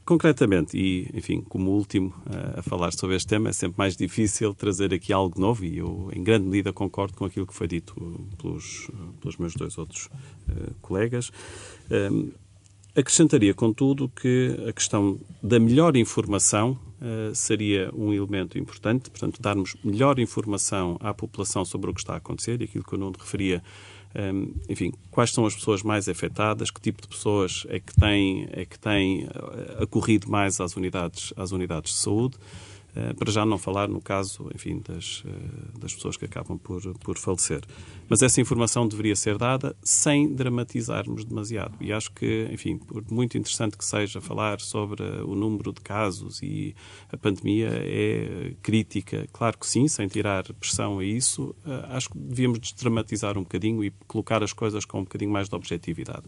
Concretamente, 0.05 0.77
e 0.77 1.09
enfim, 1.15 1.43
como 1.43 1.71
último 1.71 2.12
a 2.57 2.62
falar 2.62 2.93
sobre 2.93 3.15
este 3.15 3.29
tema, 3.29 3.51
é 3.51 3.53
sempre 3.53 3.79
mais 3.79 3.97
difícil 3.97 4.53
trazer 4.53 4.93
aqui 4.93 5.12
algo 5.12 5.41
novo 5.41 5.65
e 5.65 5.79
eu, 5.79 6.11
em 6.12 6.25
grande 6.25 6.45
medida, 6.45 6.73
concordo 6.73 7.17
com 7.17 7.25
aquilo 7.25 7.47
que 7.47 7.55
foi 7.55 7.69
dito 7.69 7.95
pelos, 8.37 8.91
pelos 9.21 9.37
meus 9.37 9.55
dois 9.55 9.79
outros 9.79 10.07
uh, 10.07 10.75
colegas. 10.81 11.31
Um, 11.89 11.95
ehm, 11.95 12.33
acrescentaria, 12.94 13.54
contudo, 13.54 14.08
que 14.08 14.56
a 14.68 14.72
questão 14.72 15.18
da 15.42 15.58
melhor 15.58 15.96
informação 15.96 16.78
uh, 17.00 17.34
seria 17.34 17.90
um 17.94 18.12
elemento 18.12 18.58
importante, 18.58 19.11
portanto, 19.11 19.40
darmos 19.40 19.76
melhor 19.82 20.18
informação 20.18 20.96
à 21.00 21.14
população 21.14 21.64
sobre 21.64 21.90
o 21.90 21.94
que 21.94 22.00
está 22.00 22.14
a 22.14 22.16
acontecer 22.18 22.61
e 22.61 22.64
aquilo 22.64 22.84
que 22.84 22.92
eu 22.92 22.99
não 22.99 23.12
referia 23.12 23.62
enfim, 24.68 24.92
quais 25.11 25.30
são 25.30 25.46
as 25.46 25.54
pessoas 25.54 25.82
mais 25.82 26.08
afetadas, 26.08 26.70
que 26.70 26.80
tipo 26.80 27.00
de 27.00 27.08
pessoas 27.08 27.64
é 27.68 27.80
que 27.80 27.94
têm, 27.94 28.49
é 28.52 28.64
que 28.64 28.78
têm 28.78 29.25
eh, 29.25 29.82
acorrido 29.82 30.30
mais 30.30 30.61
às 30.61 30.76
unidades, 30.76 31.32
às 31.37 31.52
unidades 31.52 31.92
de 31.92 31.99
saúde. 31.99 32.37
Eh, 32.94 33.14
para 33.14 33.32
já 33.32 33.46
não 33.46 33.56
falar 33.56 33.88
no 33.88 34.02
caso, 34.02 34.50
enfim, 34.54 34.82
das, 34.87 35.22
eh, 35.26 35.78
das 35.78 35.94
pessoas 35.94 36.16
que 36.16 36.26
acabam 36.26 36.58
por, 36.58 36.82
por 36.99 37.16
falecer. 37.16 37.62
Mas 38.06 38.20
essa 38.20 38.38
informação 38.38 38.87
deveria 38.87 39.16
ser 39.16 39.38
dada 39.38 39.75
sem 39.82 40.34
dramatizarmos 40.34 41.25
demasiado. 41.25 41.75
E 41.80 41.90
acho 41.90 42.12
que, 42.12 42.49
enfim, 42.52 42.76
por 42.76 43.02
muito 43.11 43.38
interessante 43.38 43.78
que 43.78 43.84
seja 43.84 44.20
falar 44.20 44.61
sobre 44.61 45.02
o 45.22 45.34
número 45.34 45.72
de 45.72 45.80
casos 45.80 46.42
e 46.42 46.75
a 47.11 47.16
pandemia 47.16 47.70
é 47.72 48.54
crítica, 48.62 49.26
claro 49.32 49.56
que 49.56 49.66
sim, 49.66 49.88
sem 49.88 50.06
tirar 50.06 50.44
pressão 50.54 50.99
a 50.99 51.04
isso, 51.04 51.54
eh, 51.66 51.87
acho 51.88 52.11
que 52.11 52.18
devíamos 52.18 52.58
desdramatizar 52.58 53.38
um 53.38 53.42
bocadinho 53.42 53.82
e 53.82 53.90
colocar 54.06 54.42
as 54.42 54.52
coisas 54.52 54.84
com 54.84 55.00
um 55.00 55.04
bocadinho 55.04 55.30
mais 55.30 55.49
de 55.49 55.54
objetividade. 55.54 56.25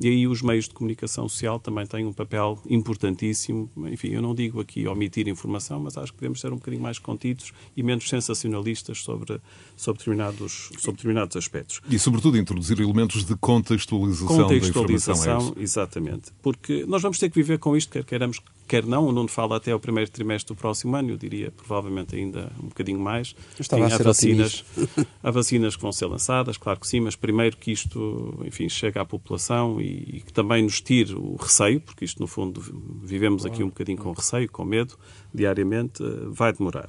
E 0.00 0.08
aí 0.08 0.26
os 0.26 0.42
meios 0.42 0.66
de 0.66 0.74
comunicação 0.74 1.28
social 1.28 1.60
também 1.60 1.86
têm 1.86 2.04
um 2.04 2.12
papel 2.12 2.60
importantíssimo. 2.68 3.70
Enfim, 3.86 4.08
eu 4.08 4.22
não 4.22 4.34
digo 4.34 4.60
aqui 4.60 4.88
omitir 4.88 5.28
informação, 5.28 5.78
mas 5.78 5.96
acho 5.96 6.07
que 6.10 6.18
devemos 6.18 6.40
ser 6.40 6.52
um 6.52 6.56
bocadinho 6.56 6.82
mais 6.82 6.98
contidos 6.98 7.52
e 7.76 7.82
menos 7.82 8.08
sensacionalistas 8.08 8.98
sobre, 9.02 9.40
sobre, 9.76 9.98
determinados, 9.98 10.70
sobre 10.78 10.96
determinados 10.96 11.36
aspectos. 11.36 11.80
E, 11.88 11.98
sobretudo, 11.98 12.36
introduzir 12.36 12.80
elementos 12.80 13.24
de 13.24 13.36
contextualização, 13.36 14.26
contextualização 14.26 15.14
da 15.14 15.32
informação. 15.32 15.54
É 15.58 15.62
exatamente. 15.62 16.32
Porque 16.42 16.84
nós 16.86 17.02
vamos 17.02 17.18
ter 17.18 17.30
que 17.30 17.36
viver 17.36 17.58
com 17.58 17.76
isto, 17.76 17.90
quer 17.90 18.04
queiramos, 18.04 18.40
quer 18.68 18.84
não. 18.84 19.06
O 19.06 19.12
Nuno 19.12 19.28
fala 19.28 19.56
até 19.56 19.74
o 19.74 19.80
primeiro 19.80 20.10
trimestre 20.10 20.54
do 20.54 20.58
próximo 20.58 20.94
ano, 20.94 21.10
eu 21.10 21.16
diria 21.16 21.50
provavelmente 21.50 22.14
ainda 22.14 22.52
um 22.62 22.68
bocadinho 22.68 23.00
mais. 23.00 23.34
Estava 23.58 23.84
a 23.84 23.94
há 23.94 23.98
vacinas, 23.98 24.64
há 25.22 25.30
vacinas 25.30 25.74
que 25.74 25.82
vão 25.82 25.90
ser 25.90 26.06
lançadas, 26.06 26.56
claro 26.56 26.78
que 26.78 26.86
sim, 26.86 27.00
mas 27.00 27.16
primeiro 27.16 27.56
que 27.56 27.72
isto, 27.72 28.38
enfim, 28.44 28.68
chegue 28.68 28.98
à 28.98 29.04
população 29.04 29.80
e, 29.80 30.16
e 30.16 30.20
que 30.20 30.32
também 30.32 30.62
nos 30.62 30.80
tire 30.80 31.14
o 31.14 31.36
receio, 31.36 31.80
porque 31.80 32.04
isto, 32.04 32.20
no 32.20 32.26
fundo, 32.26 32.62
vivemos 33.02 33.46
aqui 33.46 33.62
um 33.62 33.68
bocadinho 33.68 33.98
com 33.98 34.12
receio, 34.12 34.50
com 34.50 34.64
medo, 34.64 34.96
diariamente, 35.32 36.02
eh, 36.02 36.06
vai 36.28 36.52
demorar. 36.52 36.88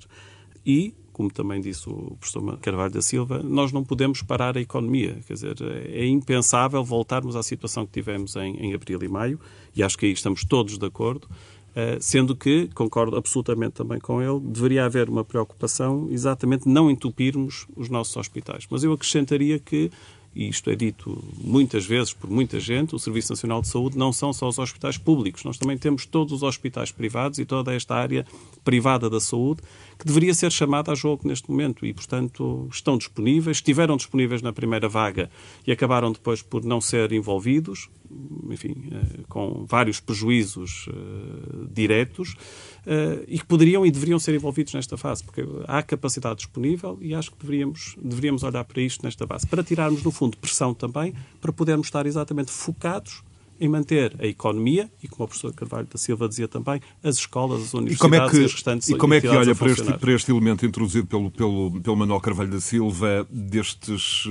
E 0.65 0.93
como 1.19 1.29
também 1.29 1.59
disse 1.59 1.89
o 1.89 2.15
professor 2.17 2.57
Carvalho 2.59 2.93
da 2.93 3.01
Silva, 3.01 3.43
nós 3.43 3.73
não 3.73 3.83
podemos 3.83 4.21
parar 4.21 4.55
a 4.55 4.61
economia. 4.61 5.17
Quer 5.27 5.33
dizer, 5.33 5.55
é 5.89 6.05
impensável 6.05 6.81
voltarmos 6.81 7.35
à 7.35 7.43
situação 7.43 7.85
que 7.85 7.91
tivemos 7.91 8.37
em, 8.37 8.55
em 8.55 8.73
abril 8.73 9.03
e 9.03 9.09
maio, 9.09 9.37
e 9.75 9.83
acho 9.83 9.97
que 9.97 10.05
aí 10.05 10.13
estamos 10.13 10.45
todos 10.45 10.77
de 10.77 10.85
acordo, 10.85 11.27
sendo 11.99 12.35
que, 12.35 12.69
concordo 12.73 13.15
absolutamente 13.15 13.73
também 13.73 13.99
com 13.99 14.21
ele, 14.21 14.39
deveria 14.39 14.85
haver 14.85 15.09
uma 15.09 15.23
preocupação 15.23 16.07
exatamente 16.11 16.67
não 16.67 16.89
entupirmos 16.89 17.67
os 17.75 17.89
nossos 17.89 18.15
hospitais. 18.17 18.65
Mas 18.69 18.83
eu 18.83 18.91
acrescentaria 18.93 19.59
que 19.59 19.91
e 20.35 20.47
isto 20.47 20.69
é 20.69 20.75
dito 20.75 21.23
muitas 21.37 21.85
vezes 21.85 22.13
por 22.13 22.29
muita 22.29 22.59
gente, 22.59 22.95
o 22.95 22.99
Serviço 22.99 23.31
Nacional 23.31 23.61
de 23.61 23.67
Saúde 23.67 23.97
não 23.97 24.13
são 24.13 24.31
só 24.31 24.47
os 24.47 24.59
hospitais 24.59 24.97
públicos, 24.97 25.43
nós 25.43 25.57
também 25.57 25.77
temos 25.77 26.05
todos 26.05 26.31
os 26.33 26.43
hospitais 26.43 26.91
privados 26.91 27.39
e 27.39 27.45
toda 27.45 27.73
esta 27.73 27.95
área 27.95 28.25
privada 28.63 29.09
da 29.09 29.19
saúde 29.19 29.61
que 29.99 30.05
deveria 30.05 30.33
ser 30.33 30.49
chamada 30.49 30.93
a 30.93 30.95
jogo 30.95 31.27
neste 31.27 31.51
momento 31.51 31.85
e, 31.85 31.93
portanto, 31.93 32.69
estão 32.71 32.97
disponíveis, 32.97 33.57
estiveram 33.57 33.97
disponíveis 33.97 34.41
na 34.41 34.53
primeira 34.53 34.87
vaga 34.87 35.29
e 35.67 35.73
acabaram 35.73 36.13
depois 36.13 36.41
por 36.41 36.63
não 36.63 36.79
ser 36.79 37.11
envolvidos, 37.11 37.89
enfim, 38.49 38.89
eh, 38.93 39.19
com 39.27 39.65
vários 39.67 39.99
prejuízos 39.99 40.87
uh, 40.87 41.67
diretos 41.69 42.31
uh, 42.85 43.25
e 43.27 43.37
que 43.37 43.45
poderiam 43.45 43.85
e 43.85 43.91
deveriam 43.91 44.17
ser 44.17 44.33
envolvidos 44.33 44.73
nesta 44.73 44.95
fase, 44.95 45.21
porque 45.21 45.45
há 45.67 45.83
capacidade 45.83 46.37
disponível 46.37 46.97
e 47.01 47.13
acho 47.13 47.31
que 47.31 47.37
deveríamos, 47.41 47.97
deveríamos 48.01 48.43
olhar 48.43 48.63
para 48.63 48.81
isto 48.81 49.03
nesta 49.03 49.27
fase, 49.27 49.45
para 49.45 49.61
tirarmos, 49.61 50.01
no 50.01 50.11
fundo, 50.11 50.37
pressão 50.37 50.73
também, 50.73 51.13
para 51.41 51.51
podermos 51.51 51.87
estar 51.87 52.05
exatamente 52.05 52.51
focados 52.51 53.21
em 53.59 53.67
manter 53.67 54.15
a 54.19 54.25
economia 54.25 54.89
e, 55.01 55.07
como 55.07 55.25
o 55.25 55.27
professor 55.27 55.53
Carvalho 55.53 55.87
da 55.87 55.97
Silva 55.97 56.27
dizia 56.27 56.47
também, 56.47 56.81
as 57.03 57.17
escolas, 57.17 57.61
as 57.61 57.73
universidades 57.73 57.97
e, 57.97 58.01
como 58.01 58.15
é 58.15 58.29
que, 58.29 58.45
as 58.45 58.53
restantes 58.53 58.89
E 58.89 58.95
como 58.95 59.13
é 59.13 59.21
que 59.21 59.27
olha 59.27 59.55
para 59.55 59.71
este, 59.71 59.93
para 59.97 60.13
este 60.13 60.31
elemento 60.31 60.65
introduzido 60.65 61.07
pelo, 61.07 61.29
pelo, 61.31 61.81
pelo 61.81 61.95
Manuel 61.95 62.19
Carvalho 62.19 62.49
da 62.49 62.61
Silva 62.61 63.27
destes 63.29 64.27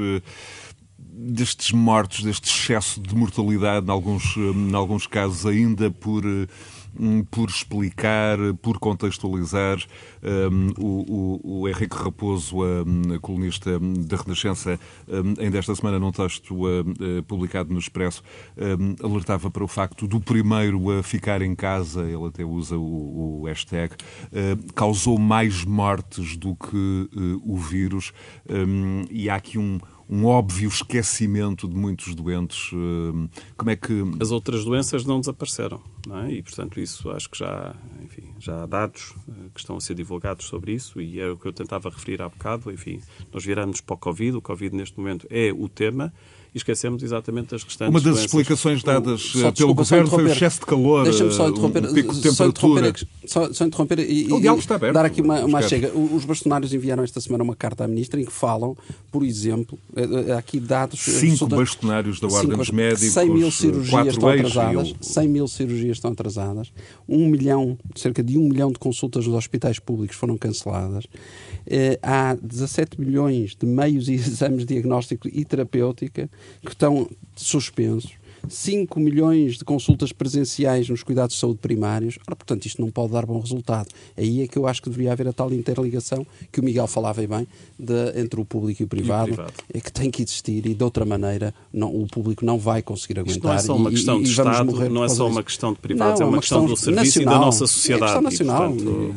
destes 1.21 1.73
mortos, 1.73 2.23
deste 2.23 2.49
excesso 2.49 3.01
de 3.01 3.13
mortalidade, 3.13 3.85
em 3.85 3.91
alguns, 3.91 4.37
em 4.37 4.75
alguns 4.75 5.05
casos 5.07 5.45
ainda 5.47 5.91
por 5.91 6.25
Hum, 6.25 6.47
por 7.31 7.49
explicar, 7.49 8.39
por 8.61 8.79
contextualizar. 8.79 9.79
O, 10.79 11.41
o, 11.45 11.61
o, 11.61 11.69
Henrique 11.69 11.97
Raposo, 11.97 12.63
um, 12.63 13.19
colunista 13.21 13.79
da 13.79 14.17
Renascença, 14.17 14.79
ainda 15.39 15.59
esta 15.59 15.75
semana, 15.75 15.99
num 15.99 16.11
texto 16.11 16.55
uh, 16.55 17.23
publicado 17.27 17.73
no 17.73 17.79
Expresso, 17.79 18.23
alertava 19.03 19.51
para 19.51 19.65
o 19.65 19.69
facto 19.69 20.07
do 20.07 20.21
primeiro 20.21 20.91
a 20.99 21.03
ficar 21.03 21.43
em 21.43 21.55
casa, 21.55 22.03
ele 22.03 22.27
até 22.27 22.45
usa 22.45 22.77
o, 22.77 23.41
o 23.41 23.45
hashtag, 23.47 23.95
uh, 23.95 24.73
causou 24.73 25.19
mais 25.19 25.65
mortes 25.65 26.37
do 26.37 26.55
que 26.55 26.77
uh, 27.17 27.43
o 27.45 27.57
vírus. 27.57 28.13
e 29.11 29.29
há 29.29 29.37
aqui 29.37 29.59
um 29.59 29.79
um 30.09 30.25
óbvio 30.25 30.69
esquecimento 30.69 31.69
de 31.69 31.77
muitos 31.77 32.15
doentes. 32.15 32.71
Hum, 32.73 33.29
como 33.57 33.71
é 33.71 33.77
que. 33.77 34.03
As 34.21 34.31
outras 34.31 34.65
doenças 34.65 35.05
não 35.05 35.21
desapareceram, 35.21 35.81
não 36.07 36.19
é? 36.21 36.33
E, 36.33 36.43
portanto, 36.43 36.81
isso 36.81 37.11
acho 37.11 37.29
que 37.29 37.39
já, 37.39 37.75
enfim, 38.03 38.33
já 38.39 38.63
há 38.63 38.67
dados 38.67 39.15
eh, 39.29 39.33
que 39.53 39.61
estão 39.61 39.77
a 39.77 39.81
ser 39.81 39.95
divulgados 39.95 40.47
sobre 40.47 40.73
isso 40.73 41.01
e 41.01 41.21
é 41.21 41.29
o 41.29 41.37
que 41.37 41.47
eu 41.47 41.53
tentava 41.53 41.91
referir 41.91 42.23
há 42.23 42.29
bocado. 42.29 42.73
Enfim, 42.73 43.01
nós 43.33 43.45
viramos 43.45 43.81
para 43.81 43.95
o 43.95 43.99
Covid, 43.99 44.37
o 44.37 44.43
Covid 44.43 44.75
neste 44.75 44.99
momento 44.99 45.27
é 45.31 45.53
o 45.53 45.69
tema 45.69 46.13
e 46.59 46.61
esquecemos 46.61 47.03
exatamente 47.03 47.55
as 47.55 47.63
restantes 47.63 47.91
Uma 47.91 48.01
das 48.01 48.21
explicações 48.21 48.83
dadas 48.83 49.35
o, 49.35 49.47
eh, 49.47 49.53
pelo 49.53 49.75
Governo 49.75 50.09
foi 50.09 50.25
o 50.25 50.29
excesso 50.29 50.61
de 50.61 50.67
calor, 50.67 51.05
Deixa-me 51.05 51.33
só 51.33 51.49
interromper, 51.49 51.87
um 51.87 51.95
pico 51.95 52.15
de 52.15 52.23
temperatura. 52.23 52.93
Só, 53.25 53.53
só 53.53 53.65
interromper 53.65 54.01
e, 54.01 54.33
o 54.33 54.41
diálogo 54.41 54.61
está 54.61 54.75
aberto, 54.75 54.95
dar 54.95 55.05
aqui 55.05 55.21
uma, 55.21 55.45
uma 55.45 55.63
chega. 55.63 55.97
Os 55.97 56.25
bastonários 56.25 56.73
enviaram 56.75 57.03
esta 57.03 57.21
semana 57.21 57.45
uma 57.45 57.57
carta 57.57 57.85
à 57.85 57.89
Ministra 57.89 58.21
em 58.21 58.25
que 58.25 58.33
falam, 58.33 58.77
por 59.11 59.23
exemplo, 59.23 59.79
eh, 59.97 60.07
eh, 60.29 60.33
aqui 60.33 60.59
dados... 60.61 61.01
Cinco 61.01 61.47
bastonários 61.47 62.21
da 62.21 62.29
Ordem 62.29 62.57
dos 62.57 62.71
Médicos, 62.71 63.13
100 63.13 63.31
mil 63.31 63.51
cirurgias 63.51 64.07
estão 64.09 64.29
atrasadas, 64.29 64.95
100 65.01 65.29
mil 65.29 65.49
cirurgias 65.49 65.97
estão 65.97 66.13
atrasadas, 66.13 66.73
um 67.09 67.27
milhão, 67.27 67.79
cerca 67.95 68.23
de 68.23 68.37
um 68.37 68.49
milhão 68.49 68.71
de 68.73 68.79
consultas 68.79 69.27
nos 69.27 69.35
hospitais 69.35 69.79
públicos 69.79 70.17
foram 70.17 70.37
canceladas, 70.37 71.07
há 72.03 72.37
17 72.41 73.01
milhões 73.01 73.55
de 73.55 73.67
meios 73.67 74.09
e 74.09 74.15
exames 74.29 74.65
de 74.65 74.75
diagnóstico 74.75 75.29
e 75.29 75.45
terapêutica 75.45 76.31
que 76.63 76.73
estão 76.73 77.09
suspensos. 77.37 78.19
5 78.49 79.01
milhões 79.01 79.59
de 79.59 79.65
consultas 79.65 80.13
presenciais 80.13 80.89
nos 80.89 81.03
cuidados 81.03 81.35
de 81.35 81.41
saúde 81.41 81.59
primários. 81.61 82.19
Ora, 82.27 82.37
portanto, 82.37 82.67
isto 82.67 82.81
não 82.81 82.91
pode 82.91 83.13
dar 83.13 83.27
bom 83.27 83.41
resultado. 83.41 83.89
Aí 84.17 84.43
é 84.43 84.49
que 84.49 84.57
eu 84.57 84.67
acho 84.67 84.83
que 84.83 84.89
deveria 84.89 85.13
haver 85.13 85.29
a 85.29 85.33
tal 85.33 85.53
interligação 85.53 86.27
que 86.51 86.61
o 86.61 86.65
Miguel 86.65 86.87
falava 86.87 87.27
bem 87.27 87.47
de, 87.79 88.21
entre 88.21 88.41
o 88.41 88.45
público 88.45 88.83
e 88.83 88.85
o 88.85 88.89
privado, 88.89 89.31
e 89.31 89.33
o 89.33 89.35
privado. 89.35 89.55
é 89.75 89.81
que 89.81 89.93
tem 89.93 90.11
que 90.11 90.23
existir 90.23 90.67
e 90.67 90.75
de 90.75 90.85
outra 90.85 91.05
maneira 91.05 91.55
não, 91.73 91.95
o 91.95 92.07
público 92.07 92.45
não 92.45 92.59
vai 92.59 92.83
conseguir 92.83 93.19
aguentar. 93.19 93.37
Isto 93.37 93.47
não 93.47 93.55
é 93.55 93.59
só 93.59 93.77
uma 93.77 93.91
questão 93.91 94.21
e, 94.21 94.23
de 94.23 94.31
Estado, 94.31 94.89
não 94.91 95.05
é 95.05 95.09
só 95.09 95.29
uma 95.29 95.43
questão 95.43 95.73
de 95.73 95.79
privados, 95.79 96.21
não, 96.21 96.27
é 96.27 96.31
uma 96.31 96.39
questão, 96.39 96.67
questão 96.67 96.75
do 96.75 96.77
serviço 96.77 97.19
nacional, 97.19 97.35
e 97.35 97.39
da 97.39 97.45
nossa 97.45 97.67
sociedade. 97.67 98.05
É 98.05 98.07
questão 98.07 98.23
nacional 98.23 98.71
e, 98.71 98.83
portanto... 98.83 99.17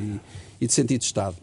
e, 0.59 0.63
e 0.63 0.67
de 0.67 0.73
sentido 0.73 0.99
de 0.99 1.05
Estado. 1.05 1.35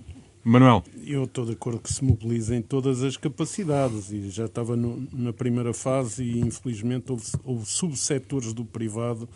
Manuel. 0.45 0.83
Eu 1.11 1.25
estou 1.25 1.47
de 1.47 1.53
acordo 1.53 1.81
que 1.81 1.91
se 1.91 2.05
mobilizem 2.05 2.61
todas 2.61 3.03
as 3.03 3.17
capacidades 3.17 4.13
e 4.13 4.29
já 4.29 4.45
estava 4.45 4.77
no, 4.77 5.09
na 5.11 5.33
primeira 5.33 5.73
fase 5.73 6.23
e 6.23 6.39
infelizmente 6.41 7.11
houve, 7.11 7.25
houve 7.45 7.65
subsetores 7.65 8.53
do 8.53 8.63
privado 8.63 9.27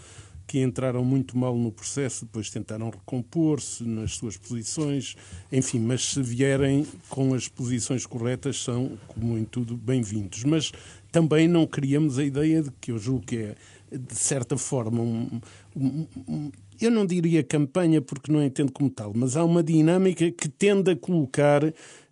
que 0.46 0.60
entraram 0.60 1.02
muito 1.02 1.34
mal 1.34 1.56
no 1.56 1.72
processo, 1.72 2.26
depois 2.26 2.50
tentaram 2.50 2.90
recompor-se 2.90 3.84
nas 3.84 4.16
suas 4.16 4.36
posições, 4.36 5.16
enfim, 5.50 5.80
mas 5.80 6.04
se 6.10 6.22
vierem 6.22 6.86
com 7.08 7.32
as 7.32 7.48
posições 7.48 8.04
corretas 8.04 8.62
são, 8.62 8.98
como 9.08 9.38
em 9.38 9.44
tudo, 9.46 9.74
bem-vindos. 9.74 10.44
Mas 10.44 10.72
também 11.10 11.48
não 11.48 11.66
queríamos 11.66 12.18
a 12.18 12.24
ideia 12.24 12.62
de 12.62 12.70
que 12.82 12.92
eu 12.92 12.98
julgo 12.98 13.24
que 13.24 13.36
é, 13.38 13.56
de 13.90 14.14
certa 14.14 14.58
forma, 14.58 15.00
um, 15.00 15.40
um, 15.74 16.06
um 16.28 16.50
eu 16.86 16.90
não 16.90 17.06
diria 17.06 17.42
campanha 17.42 18.00
porque 18.00 18.30
não 18.30 18.42
entendo 18.42 18.72
como 18.72 18.90
tal, 18.90 19.12
mas 19.14 19.36
há 19.36 19.44
uma 19.44 19.62
dinâmica 19.62 20.30
que 20.30 20.48
tende 20.48 20.90
a 20.90 20.96
colocar 20.96 21.62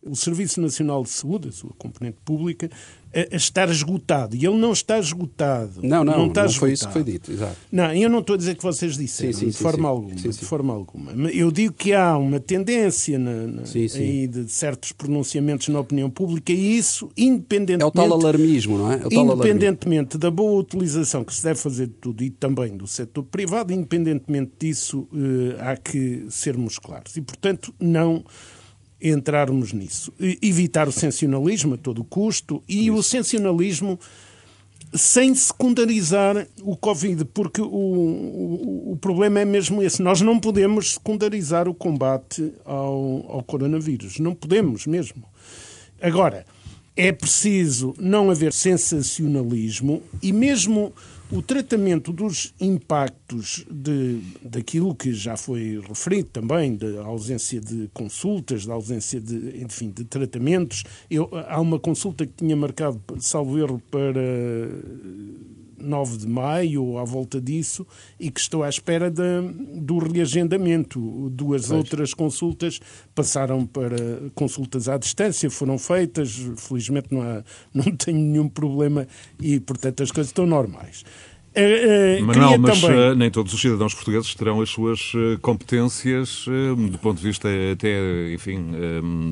o 0.02 0.16
Serviço 0.16 0.60
Nacional 0.60 1.02
de 1.02 1.10
Saúde, 1.10 1.48
a 1.48 1.52
sua 1.52 1.72
componente 1.76 2.18
pública, 2.24 2.70
a, 3.14 3.34
a 3.34 3.36
estar 3.36 3.68
esgotado. 3.68 4.36
E 4.36 4.46
ele 4.46 4.56
não 4.56 4.72
está 4.72 4.98
esgotado. 4.98 5.80
Não, 5.82 6.04
não, 6.04 6.18
não, 6.18 6.26
está 6.28 6.44
não 6.44 6.50
foi 6.50 6.72
isso 6.72 6.86
que 6.86 6.92
foi 6.92 7.04
dito. 7.04 7.30
Exato. 7.30 7.56
Não, 7.70 7.92
eu 7.94 8.08
não 8.08 8.20
estou 8.20 8.34
a 8.34 8.36
dizer 8.36 8.56
que 8.56 8.62
vocês 8.62 8.96
disseram, 8.96 9.32
sim, 9.32 9.38
sim, 9.38 9.46
de, 9.46 9.52
sim, 9.52 9.62
forma 9.62 9.88
Alguma, 9.88 10.14
de 10.14 10.44
forma 10.44 10.72
alguma. 10.72 11.12
Eu 11.30 11.50
digo 11.50 11.74
que 11.74 11.92
há 11.92 12.16
uma 12.16 12.38
tendência 12.38 13.18
na, 13.18 13.46
na, 13.46 13.62
aí 13.62 14.26
de 14.26 14.48
certos 14.50 14.92
pronunciamentos 14.92 15.68
na 15.68 15.80
opinião 15.80 16.08
pública 16.08 16.52
e 16.52 16.76
isso, 16.76 17.10
independentemente... 17.16 17.82
É 17.82 17.86
o 17.86 17.90
tal 17.90 18.12
alarmismo, 18.12 18.78
não 18.78 18.92
é? 18.92 19.00
é 19.10 19.14
independentemente 19.14 20.16
da 20.16 20.30
boa 20.30 20.60
utilização 20.60 21.24
que 21.24 21.34
se 21.34 21.42
deve 21.42 21.58
fazer 21.58 21.86
de 21.86 21.94
tudo 21.94 22.22
e 22.22 22.30
também 22.30 22.76
do 22.76 22.86
setor 22.86 23.24
privado, 23.24 23.72
independentemente 23.72 24.52
disso, 24.58 25.08
eh, 25.12 25.56
há 25.60 25.76
que 25.76 26.26
sermos 26.28 26.78
claros. 26.78 27.16
E, 27.16 27.20
portanto, 27.20 27.74
não 27.80 28.24
entrarmos 29.00 29.72
nisso. 29.72 30.12
Evitar 30.42 30.88
o 30.88 30.92
sensacionalismo 30.92 31.74
a 31.74 31.78
todo 31.78 32.04
custo 32.04 32.62
e 32.68 32.86
Isso. 32.86 32.94
o 32.94 33.02
sensacionalismo 33.02 33.98
sem 34.92 35.34
secundarizar 35.34 36.46
o 36.62 36.76
Covid, 36.76 37.24
porque 37.26 37.60
o, 37.60 37.66
o, 37.66 38.92
o, 38.92 38.96
problema 38.96 39.40
é 39.40 39.44
mesmo 39.44 39.82
esse. 39.82 40.02
Nós 40.02 40.20
não 40.20 40.38
podemos 40.38 40.94
secundarizar 40.94 41.68
o 41.68 41.74
combate 41.74 42.52
ao, 42.64 43.24
ao 43.28 43.42
coronavírus. 43.42 44.18
Não 44.18 44.34
podemos 44.34 44.86
mesmo. 44.86 45.22
Agora, 46.02 46.44
é 46.96 47.12
preciso 47.12 47.94
não 47.98 48.30
haver 48.30 48.52
sensacionalismo 48.52 50.02
e 50.20 50.32
mesmo 50.32 50.92
o 51.32 51.40
tratamento 51.40 52.12
dos 52.12 52.52
impactos 52.60 53.64
de, 53.70 54.20
daquilo 54.42 54.94
que 54.94 55.12
já 55.12 55.36
foi 55.36 55.80
referido 55.86 56.28
também, 56.32 56.76
da 56.76 57.02
ausência 57.04 57.60
de 57.60 57.88
consultas, 57.94 58.66
da 58.66 58.74
ausência 58.74 59.20
de, 59.20 59.62
enfim, 59.62 59.90
de 59.90 60.04
tratamentos. 60.04 60.82
Eu, 61.08 61.30
há 61.48 61.60
uma 61.60 61.78
consulta 61.78 62.26
que 62.26 62.32
tinha 62.32 62.56
marcado, 62.56 63.00
salvo 63.20 63.58
erro, 63.58 63.80
para 63.90 64.20
9 65.80 66.18
de 66.18 66.28
maio 66.28 66.84
ou 66.84 66.98
à 66.98 67.04
volta 67.04 67.40
disso 67.40 67.86
e 68.18 68.30
que 68.30 68.40
estou 68.40 68.62
à 68.62 68.68
espera 68.68 69.10
de, 69.10 69.22
do 69.80 69.98
reagendamento. 69.98 71.30
Duas 71.30 71.66
pois. 71.66 71.78
outras 71.78 72.14
consultas 72.14 72.80
passaram 73.14 73.66
para 73.66 74.30
consultas 74.34 74.88
à 74.88 74.96
distância, 74.96 75.50
foram 75.50 75.78
feitas, 75.78 76.38
felizmente 76.56 77.08
não, 77.10 77.22
há, 77.22 77.42
não 77.72 77.94
tenho 77.96 78.18
nenhum 78.18 78.48
problema 78.48 79.06
e, 79.40 79.58
portanto, 79.60 80.02
as 80.02 80.10
coisas 80.10 80.30
estão 80.30 80.46
normais. 80.46 81.04
Uh, 81.56 82.22
uh, 82.22 82.26
Manuel, 82.26 82.58
mas 82.58 82.80
também... 82.80 83.10
uh, 83.10 83.14
nem 83.14 83.28
todos 83.28 83.52
os 83.52 83.60
cidadãos 83.60 83.92
portugueses 83.92 84.32
terão 84.36 84.60
as 84.60 84.70
suas 84.70 85.12
competências 85.42 86.46
do 86.90 86.98
ponto 86.98 87.18
de 87.18 87.26
vista 87.26 87.48
até, 87.72 88.32
enfim, 88.32 88.72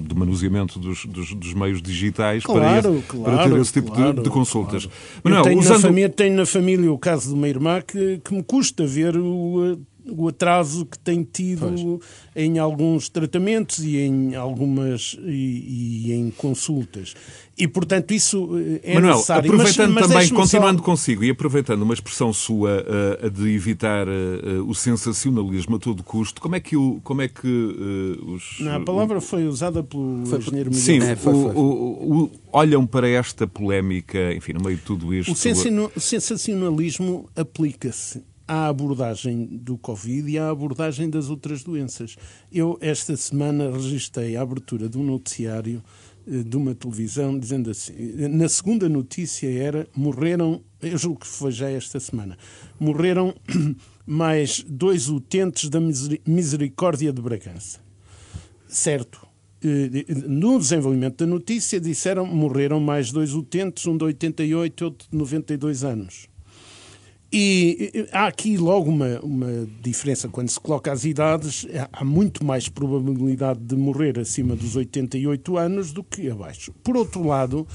do 0.05 0.17
manuseamento 0.17 0.79
dos, 0.81 1.05
dos, 1.07 1.33
dos 1.33 1.55
meios 1.55 1.81
digitais 1.81 2.45
claro, 2.45 2.61
para, 2.61 2.79
esse, 2.79 3.03
claro, 3.07 3.37
para 3.37 3.49
ter 3.49 3.61
esse 3.61 3.73
tipo 3.73 3.93
claro, 3.93 4.15
de, 4.15 4.23
de, 4.23 4.31
consultas. 4.31 4.89
Manuel, 5.23 5.43
tenho, 5.45 5.59
usando... 5.61 5.75
na 5.75 5.81
família, 5.81 6.09
tenho 6.09 6.37
na 6.37 6.47
família 6.47 6.93
o 6.93 6.99
caso 6.99 7.29
de 7.29 7.35
uma 7.35 7.49
irmã 7.49 7.81
que, 7.81 8.19
que 8.25 8.35
me 8.35 8.43
custa 8.43 8.85
ver 8.85 9.17
o 9.17 9.79
o 10.17 10.29
atraso 10.29 10.87
que 10.87 10.99
tem 10.99 11.23
tido 11.23 11.69
pois. 11.69 12.01
em 12.35 12.59
alguns 12.59 13.09
tratamentos 13.09 13.79
e 13.85 13.99
em 13.99 14.35
algumas 14.35 15.17
e, 15.25 16.09
e, 16.09 16.13
em 16.13 16.31
consultas. 16.31 17.15
E, 17.57 17.67
portanto, 17.67 18.13
isso 18.13 18.57
eh, 18.57 18.81
é 18.85 18.95
Manuel, 18.95 19.15
necessário. 19.15 19.51
aproveitando 19.51 19.93
mas, 19.93 20.07
mas 20.07 20.13
também, 20.13 20.29
continuando 20.29 20.79
só... 20.79 20.85
consigo 20.85 21.25
e 21.25 21.31
aproveitando 21.31 21.83
uma 21.83 21.93
expressão 21.93 22.33
sua 22.33 22.85
uh, 23.25 23.31
de 23.31 23.53
evitar 23.53 24.07
uh, 24.07 24.69
o 24.69 24.75
sensacionalismo 24.75 25.75
a 25.75 25.79
todo 25.81 26.05
custo, 26.05 26.41
como 26.41 26.55
é 26.55 26.61
que, 26.61 26.77
o, 26.77 27.01
como 27.03 27.21
é 27.21 27.27
que 27.27 27.49
uh, 27.49 28.33
os... 28.33 28.61
Não, 28.61 28.77
a 28.77 28.81
palavra 28.81 29.21
foi 29.21 29.49
usada 29.49 29.83
pelo 29.83 30.25
foi, 30.25 30.39
engenheiro 30.39 30.71
Miguel. 30.71 30.85
Sim, 30.85 30.99
é, 30.99 31.17
foi, 31.17 31.33
foi. 31.33 31.53
O, 31.55 32.25
o, 32.25 32.31
olham 32.53 32.87
para 32.87 33.09
esta 33.09 33.45
polémica, 33.47 34.33
enfim, 34.33 34.53
no 34.53 34.63
meio 34.63 34.77
de 34.77 34.83
tudo 34.85 35.13
isto... 35.13 35.33
O 35.33 36.01
sensacionalismo 36.01 37.29
aplica-se 37.35 38.23
à 38.49 38.67
abordagem 38.69 39.47
do 39.47 39.77
Covid 39.77 40.29
e 40.29 40.39
à 40.39 40.49
abordagem 40.49 41.11
das 41.11 41.29
outras 41.29 41.63
doenças. 41.63 42.17
Eu, 42.51 42.79
esta 42.81 43.15
semana, 43.15 43.71
registrei 43.71 44.37
a 44.37 44.43
abertura 44.43 44.89
de 44.89 44.97
um 44.97 45.05
noticiário 45.05 45.85
eh, 46.27 46.43
de 46.43 46.57
uma 46.57 46.75
televisão 46.75 47.39
dizendo 47.39 47.71
assim: 47.71 47.93
na 48.29 48.49
segunda 48.49 48.89
notícia 48.89 49.49
era 49.51 49.87
morreram, 49.95 50.63
eu 50.81 50.97
julgo 50.97 51.21
que 51.21 51.27
foi 51.27 51.53
já 51.53 51.71
esta 51.71 52.01
semana, 52.01 52.39
morreram 52.81 53.35
mais 54.07 54.65
dois 54.67 55.09
utentes 55.09 55.69
da 55.69 55.79
Misericórdia 56.27 57.13
de 57.13 57.21
Bragança. 57.21 57.81
Certo. 58.67 59.29
Eh, 59.63 60.05
no 60.27 60.59
desenvolvimento 60.59 61.19
da 61.19 61.27
notícia 61.27 61.81
disseram 61.81 62.25
morreram 62.25 62.81
mais 62.81 63.13
dois 63.13 63.35
utentes, 63.35 63.87
um 63.87 63.97
de 63.97 64.05
88 64.05 64.81
e 64.81 64.85
outro 64.85 65.09
de 65.11 65.19
92 65.19 65.85
anos. 65.85 66.29
E 67.31 68.07
há 68.11 68.27
aqui 68.27 68.57
logo 68.57 68.89
uma, 68.89 69.21
uma 69.21 69.69
diferença. 69.83 70.29
Quando 70.29 70.49
se 70.49 70.59
coloca 70.59 70.91
as 70.91 71.05
idades, 71.05 71.67
há 71.93 72.05
muito 72.05 72.43
mais 72.43 72.69
probabilidade 72.69 73.61
de 73.61 73.77
morrer 73.77 74.19
acima 74.19 74.57
dos 74.57 74.77
88 74.77 75.59
anos 75.59 75.93
do 75.93 76.03
que 76.03 76.31
abaixo. 76.31 76.73
Por 76.83 76.97
outro 76.97 77.27
lado, 77.27 77.67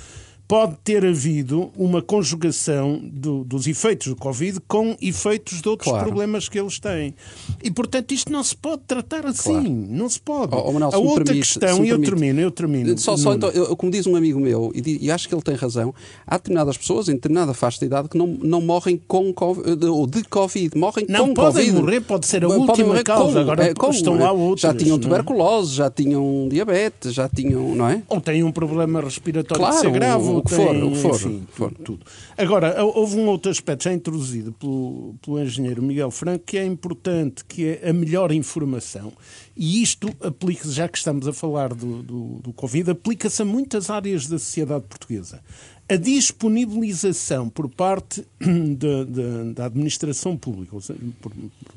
pode 0.48 0.76
ter 0.84 1.06
havido 1.06 1.72
uma 1.78 2.02
conjugação 2.02 3.00
do, 3.04 3.44
dos 3.44 3.66
efeitos 3.66 4.08
do 4.08 4.16
Covid 4.16 4.60
com 4.68 4.96
efeitos 5.02 5.62
de 5.62 5.70
outros 5.70 5.90
claro. 5.90 6.06
problemas 6.06 6.50
que 6.50 6.60
eles 6.60 6.80
têm. 6.80 7.16
E, 7.64 7.72
portanto, 7.72 8.12
isto 8.12 8.32
não 8.32 8.44
se 8.44 8.56
pode 8.56 8.84
tratar 8.86 9.26
assim. 9.26 9.54
Claro. 9.54 9.70
Não 9.70 10.10
se 10.10 10.20
pode. 10.20 10.56
Oh, 10.56 10.64
oh, 10.66 10.72
Manuel, 10.74 10.94
a 10.94 10.98
outra 10.98 11.26
permite, 11.26 11.48
questão, 11.48 11.84
e 11.84 11.90
eu 11.90 12.02
termino, 12.02 12.40
eu 12.42 12.52
termino. 12.52 12.98
Só, 12.98 13.16
só 13.16 13.34
então, 13.34 13.50
eu, 13.50 13.76
como 13.76 13.92
diz 13.92 14.06
um 14.06 14.16
amigo 14.16 14.40
meu, 14.40 14.72
e, 14.76 15.06
e, 15.06 15.12
acho 15.12 15.28
que 15.28 15.34
ele 15.34 15.42
tem 15.42 15.56
razão, 15.56 15.94
há 16.28 16.38
determinadas 16.38 16.78
pessoas 16.78 17.08
em 17.10 17.14
determinada 17.14 17.54
faixa 17.54 17.80
de 17.80 17.86
idade 17.86 18.10
que 18.10 18.18
não, 18.18 18.28
não 18.28 18.62
morrem 18.62 19.02
com 19.08 19.34
COVID, 19.34 19.86
ou 19.86 20.06
de 20.06 20.24
Covid, 20.26 20.78
morrem 20.78 21.06
não, 21.08 21.30
com 21.30 21.34
podem 21.34 21.66
Covid. 21.66 21.82
morrer, 21.82 22.02
pode 22.02 22.28
ser 22.28 22.44
a 22.44 22.48
podem 22.48 22.64
última 22.64 23.04
causa. 23.04 23.34
Com, 23.34 23.40
Agora 23.40 23.64
é, 23.66 23.74
com, 23.74 23.90
estão 23.90 24.18
lá 24.18 24.32
outros. 24.32 24.62
Já 24.62 24.74
tinham 24.74 24.98
é? 24.98 25.00
tuberculose, 25.00 25.74
já 25.74 25.90
tinham 25.90 26.48
diabetes, 26.50 27.14
já 27.14 27.30
tinham, 27.30 27.74
não 27.76 27.88
é? 27.88 28.04
Ou 28.10 28.20
têm 28.20 28.44
um 28.44 28.52
problema 28.52 29.02
respiratório 29.02 29.64
claro, 29.64 29.76
que 29.76 29.82
se 29.82 29.88
agrava. 29.88 30.33
O, 30.38 30.44
que 30.44 30.56
for, 30.56 30.76
o 30.76 30.92
que 30.92 30.98
for 30.98 31.16
enfim, 31.16 31.48
for. 31.52 31.72
tudo. 31.74 32.06
Agora, 32.38 32.84
houve 32.84 33.18
um 33.18 33.28
outro 33.28 33.52
aspecto 33.52 33.84
já 33.84 33.94
introduzido 33.94 34.52
pelo, 34.54 35.16
pelo 35.22 35.42
engenheiro 35.42 35.82
Miguel 35.82 36.12
Franco 36.12 36.46
que 36.46 36.58
é 36.58 36.66
importante, 36.66 37.44
que 37.46 37.80
é 37.82 37.90
a 37.90 37.94
melhor 37.94 38.32
informação. 38.32 39.14
E 39.56 39.82
isto 39.82 40.10
aplica-se, 40.22 40.72
já 40.72 40.88
que 40.88 40.98
estamos 40.98 41.28
a 41.28 41.34
falar 41.34 41.74
do, 41.74 42.02
do, 42.02 42.40
do 42.40 42.54
Covid, 42.54 42.92
aplica-se 42.92 43.42
a 43.42 43.46
muitas 43.46 43.90
áreas 43.90 44.28
da 44.28 44.40
sociedade 44.40 44.86
portuguesa 44.88 45.42
a 45.88 45.96
disponibilização 45.98 47.50
por 47.50 47.70
parte 47.70 48.26
de, 48.40 49.06
de, 49.06 49.54
da 49.54 49.66
administração 49.66 50.38
pública, 50.38 50.80
seja, 50.80 51.00
por, 51.22 51.32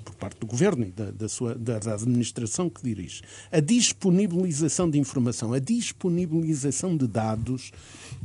por, 0.05 0.15
parte 0.15 0.39
do 0.39 0.47
governo 0.47 0.85
e 0.85 0.91
da, 0.91 1.11
da, 1.11 1.29
sua, 1.29 1.55
da, 1.55 1.79
da, 1.79 1.95
administração 1.95 2.71
que 2.71 2.83
dirige, 2.83 3.23
a 3.51 3.61
disponibilização 3.61 4.89
de 4.89 4.99
informação, 4.99 5.53
a 5.53 5.59
disponibilização 5.59 6.97
de 6.97 7.07
dados 7.07 7.73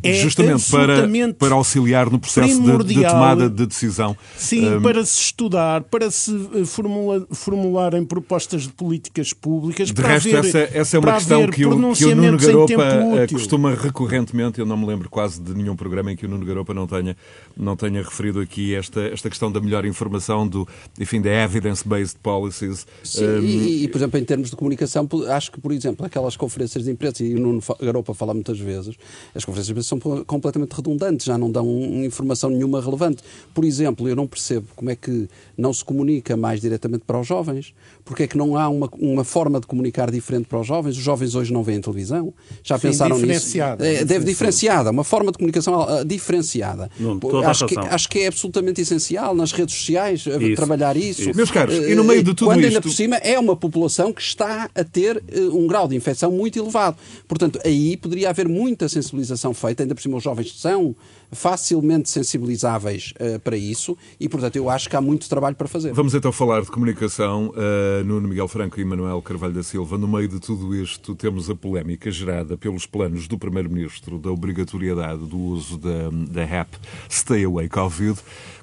é 0.04 0.14
justamente 0.14 0.70
para, 0.70 1.08
para 1.38 1.56
auxiliar 1.56 2.10
no 2.10 2.20
processo 2.20 2.62
de, 2.62 2.96
de, 2.96 3.02
tomada 3.02 3.50
de 3.50 3.66
decisão. 3.66 4.18
Sim, 4.36 4.78
um, 4.78 4.82
para 4.82 5.06
se 5.06 5.22
estudar, 5.22 5.84
para 5.84 6.10
se 6.10 6.32
eh, 6.56 6.66
formula, 6.66 7.28
formularem 7.32 8.04
propostas 8.04 8.64
de 8.64 8.70
políticas 8.70 9.34
públicas. 9.34 9.92
De 9.92 10.02
resto, 10.02 10.36
haver, 10.36 10.48
essa, 10.48 10.60
essa, 10.78 10.98
é 10.98 11.00
uma 11.00 11.14
questão 11.14 11.48
que 11.48 11.66
o, 11.66 11.94
que 11.94 12.06
o 12.06 12.16
Nuno 12.16 12.38
Garopa 12.38 12.84
eh, 13.18 13.28
costuma 13.28 13.74
recorrentemente, 13.76 14.60
eu 14.60 14.66
não 14.66 14.78
me 14.78 14.88
lembro 14.88 15.10
quase 15.10 15.40
de 15.40 15.54
nenhum 15.54 15.76
programa 15.76 16.12
em 16.12 16.16
que 16.16 16.26
o 16.26 16.30
Nuno 16.30 16.46
Garopa 16.46 16.74
não 16.74 16.88
tenha, 16.88 17.16
não 17.56 17.76
tenha 17.76 18.02
referido 18.02 18.40
aqui 18.40 18.74
esta, 18.74 19.02
esta 19.02 19.30
questão 19.30 19.52
da 19.52 19.60
melhor 19.60 19.86
informação, 19.86 20.48
do, 20.48 20.68
enfim, 21.00 21.22
da 21.22 21.30
evidence-based 21.30 22.18
policies. 22.22 22.88
Sim, 23.04 23.26
um... 23.26 23.40
e, 23.42 23.84
e, 23.84 23.88
por 23.88 23.98
exemplo, 23.98 24.20
em 24.20 24.24
termos 24.24 24.50
de 24.50 24.56
comunicação, 24.56 25.08
acho 25.30 25.52
que, 25.52 25.62
por 25.62 25.72
exemplo, 25.72 26.06
aquelas 26.06 26.36
conferências 26.36 26.84
de 26.84 26.92
imprensa, 26.92 27.24
e 27.24 27.36
o 27.36 27.40
Nuno 27.40 27.62
Garopa 27.80 28.14
fala 28.14 28.34
muitas 28.34 28.60
vezes, 28.60 28.96
as 29.36 29.46
conferências 29.46 29.68
de 29.68 29.72
imprensa 29.74 29.91
são 29.92 30.24
completamente 30.26 30.74
redundantes, 30.74 31.26
já 31.26 31.38
não 31.38 31.52
dão 31.52 31.68
informação 32.04 32.50
nenhuma 32.50 32.82
relevante. 32.82 33.24
Por 33.54 33.66
exemplo, 33.66 34.08
eu 34.08 34.16
não 34.16 34.26
percebo 34.26 34.68
como 34.76 34.90
é 34.90 34.96
que 34.96 35.28
não 35.58 35.74
se 35.74 35.84
comunica 35.84 36.38
mais 36.38 36.62
diretamente 36.62 37.04
para 37.06 37.20
os 37.20 37.28
jovens, 37.28 37.74
porque 38.06 38.24
é 38.24 38.28
que 38.28 38.38
não 38.38 38.58
há 38.58 38.70
uma, 38.70 38.90
uma 39.00 39.24
forma 39.24 39.60
de 39.60 39.68
comunicar 39.68 40.10
diferente 40.10 40.46
para 40.46 40.60
os 40.60 40.68
jovens. 40.68 40.98
Os 40.98 41.04
jovens 41.04 41.36
hoje 41.36 41.52
não 41.52 41.64
veem 41.64 41.82
televisão. 41.82 42.34
Já 42.64 42.78
Sim, 42.78 42.88
pensaram 42.88 43.16
diferenciada, 43.16 43.84
nisso? 43.84 44.02
É, 44.02 44.06
deve 44.06 44.26
diferenciada, 44.26 44.92
uma 44.92 45.04
forma 45.04 45.32
de 45.32 45.38
comunicação 45.38 45.82
uh, 45.82 46.06
diferenciada. 46.06 46.90
Não, 47.00 47.20
acho, 47.46 47.66
que, 47.66 47.78
acho 47.78 48.10
que 48.10 48.20
é 48.20 48.28
absolutamente 48.28 48.82
essencial 48.82 49.36
nas 49.36 49.52
redes 49.52 49.76
sociais 49.76 50.26
uh, 50.26 50.42
isso, 50.42 50.56
trabalhar 50.56 50.96
isso. 50.96 51.22
isso. 51.22 51.36
Meus 51.36 51.52
caros, 51.52 51.76
e 51.76 51.96
no 51.96 52.04
meio 52.04 52.24
de 52.24 52.34
tudo 52.34 52.48
quando 52.48 52.60
isto... 52.60 52.68
ainda 52.68 52.82
por 52.82 52.92
cima 52.92 53.18
é 53.18 53.38
uma 53.38 53.56
população 53.56 54.14
que 54.14 54.22
está 54.22 54.70
a 54.74 54.84
ter 54.84 55.18
uh, 55.18 55.58
um 55.58 55.68
grau 55.68 55.88
de 55.88 55.96
infecção 55.96 56.32
muito 56.32 56.58
elevado. 56.58 56.98
Portanto, 57.28 57.60
aí 57.66 57.98
poderia 57.98 58.30
haver 58.30 58.48
muita 58.48 58.88
sensibilização 58.88 59.54
feita, 59.54 59.81
ainda 59.82 59.96
por 59.96 60.02
cima 60.02 60.18
os 60.18 60.24
jovens 60.24 60.60
são 60.60 60.96
facilmente 61.32 62.10
sensibilizáveis 62.10 63.14
uh, 63.20 63.40
para 63.40 63.56
isso 63.56 63.98
e, 64.20 64.28
portanto, 64.28 64.56
eu 64.58 64.70
acho 64.70 64.90
que 64.90 64.96
há 64.96 65.02
muito 65.02 65.30
trabalho 65.30 65.56
para 65.56 65.68
fazer. 65.68 65.94
Vamos 65.94 66.14
então 66.14 66.32
falar 66.32 66.62
de 66.62 66.68
comunicação. 66.68 67.50
Uh, 67.50 68.04
Nuno 68.04 68.28
Miguel 68.28 68.48
Franco 68.48 68.80
e 68.80 68.86
Manuel 68.86 69.22
Carvalho 69.22 69.54
da 69.54 69.64
Silva, 69.64 69.98
no 69.98 70.08
meio 70.08 70.28
de 70.28 70.40
tudo 70.40 70.76
isto, 70.76 71.16
temos 71.16 71.50
a 71.50 71.56
polémica 71.56 72.12
gerada 72.12 72.58
pelos 72.58 72.86
planos 72.86 73.28
do 73.28 73.38
Primeiro-Ministro 73.38 74.20
da 74.20 74.30
obrigatoriedade 74.30 75.26
do 75.26 75.38
uso 75.38 75.78
da, 75.78 76.10
da 76.30 76.42
app 76.42 76.78
Stay 77.10 77.46
Away 77.46 77.70
Covid 77.70 78.20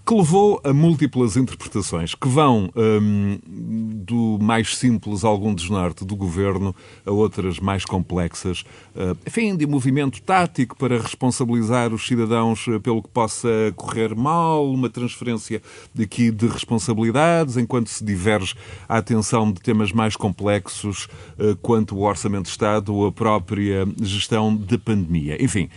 que 0.09 0.15
levou 0.15 0.59
a 0.65 0.73
múltiplas 0.73 1.37
interpretações 1.37 2.15
que 2.15 2.27
vão 2.27 2.71
um, 2.75 3.39
do 3.45 4.39
mais 4.41 4.75
simples, 4.75 5.23
algum 5.23 5.53
desnorte 5.53 6.03
do 6.03 6.17
governo, 6.17 6.75
a 7.05 7.11
outras 7.11 7.61
mais 7.61 7.85
complexas, 7.85 8.65
uh, 8.97 9.15
enfim, 9.27 9.55
de 9.55 9.67
movimento 9.67 10.23
tático 10.23 10.79
para 10.79 10.97
responsabilizar 10.97 11.93
os 11.93 12.07
cidadãos 12.07 12.67
uh, 12.69 12.81
pelo 12.81 13.03
que 13.03 13.11
possa 13.11 13.51
correr 13.77 14.17
mal, 14.17 14.73
uma 14.73 14.89
transferência 14.89 15.61
daqui 15.95 16.31
de 16.31 16.47
responsabilidades, 16.47 17.59
enquanto 17.59 17.89
se 17.89 18.03
diverge 18.03 18.55
a 18.89 18.97
atenção 18.97 19.53
de 19.53 19.61
temas 19.61 19.93
mais 19.93 20.17
complexos, 20.17 21.07
uh, 21.39 21.55
quanto 21.61 21.95
o 21.95 22.05
orçamento 22.05 22.45
de 22.45 22.51
Estado 22.53 22.95
ou 22.95 23.09
a 23.09 23.13
própria 23.13 23.87
gestão 24.01 24.57
da 24.57 24.79
pandemia. 24.79 25.37
Enfim, 25.39 25.69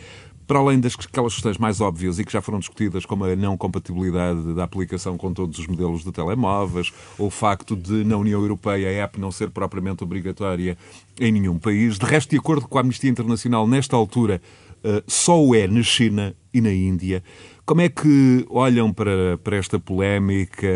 para 0.52 0.60
além 0.60 0.82
das 0.82 0.98
aquelas 1.00 1.34
questões 1.34 1.58
mais 1.58 1.80
óbvias 1.80 2.20
e 2.20 2.26
que 2.26 2.34
já 2.34 2.42
foram 2.42 2.60
discutidas, 2.60 3.06
como 3.06 3.24
a 3.24 3.34
não 3.38 3.56
compatibilidade 3.56 4.54
da 4.54 4.66
aplicação 4.66 5.18
com 5.18 5.32
todos 5.32 5.58
os 5.58 5.66
modelos 5.66 6.04
de 6.04 6.12
telemóveis, 6.12 6.92
ou 7.18 7.28
o 7.28 7.30
facto 7.30 7.74
de, 7.74 8.04
na 8.04 8.18
União 8.18 8.42
Europeia, 8.42 8.90
a 8.90 9.04
app 9.06 9.18
não 9.18 9.32
ser 9.32 9.50
propriamente 9.50 10.04
obrigatória 10.04 10.78
em 11.18 11.32
nenhum 11.32 11.58
país. 11.58 11.98
De 11.98 12.06
resto, 12.06 12.32
de 12.32 12.38
acordo 12.38 12.68
com 12.68 12.78
a 12.78 12.82
Amnistia 12.82 13.10
Internacional, 13.10 13.66
nesta 13.66 13.96
altura, 13.96 14.42
eh, 14.84 15.02
só 15.08 15.42
o 15.42 15.56
é 15.56 15.68
na 15.68 15.84
China 15.84 16.36
e 16.54 16.60
na 16.60 16.74
Índia. 16.74 17.24
Como 17.66 17.80
é 17.80 17.88
que 17.88 18.46
olham 18.50 18.92
para, 18.92 19.38
para 19.42 19.56
esta 19.56 19.80
polémica, 19.80 20.68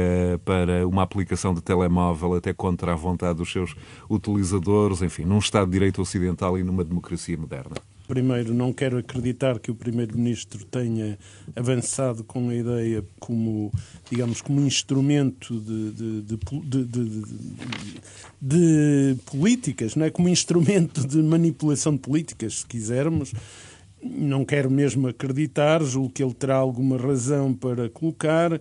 para 0.46 0.88
uma 0.88 1.02
aplicação 1.02 1.54
de 1.54 1.62
telemóvel 1.62 2.36
até 2.36 2.54
contra 2.54 2.94
a 2.94 2.96
vontade 2.96 3.40
dos 3.40 3.52
seus 3.52 3.76
utilizadores, 4.10 5.02
enfim, 5.02 5.26
num 5.26 5.40
Estado 5.40 5.66
de 5.66 5.74
Direito 5.74 6.02
Ocidental 6.02 6.58
e 6.58 6.64
numa 6.64 6.86
democracia 6.86 7.38
moderna? 7.38 7.76
Primeiro, 8.08 8.54
não 8.54 8.72
quero 8.72 8.98
acreditar 8.98 9.60
que 9.60 9.72
o 9.72 9.76
Primeiro-Ministro 9.76 10.64
tenha 10.66 11.18
avançado 11.56 12.24
com 12.24 12.50
a 12.50 12.56
ideia 12.56 13.04
como, 13.20 13.72
digamos, 14.10 14.42
como 14.42 14.62
instrumento 14.62 15.60
de, 15.60 15.92
de, 15.92 16.22
de, 16.22 16.86
de, 18.42 19.16
políticas, 19.26 19.96
não 19.96 20.06
é? 20.06 20.12
como 20.12 20.30
instrumento 20.30 21.06
de 21.06 21.18
manipulação 21.18 21.94
de 21.94 22.00
políticas, 22.00 22.60
se 22.60 22.66
quisermos 22.66 23.34
não 24.06 24.46
quero 24.46 24.70
mesmo 24.70 25.08
acreditar, 25.08 25.84
julgo 25.84 26.12
que 26.12 26.24
ele 26.24 26.34
terá 26.34 26.56
alguma 26.56 26.98
razão 26.98 27.54
para 27.54 27.90
colocar. 27.90 28.54
Eh, 28.54 28.60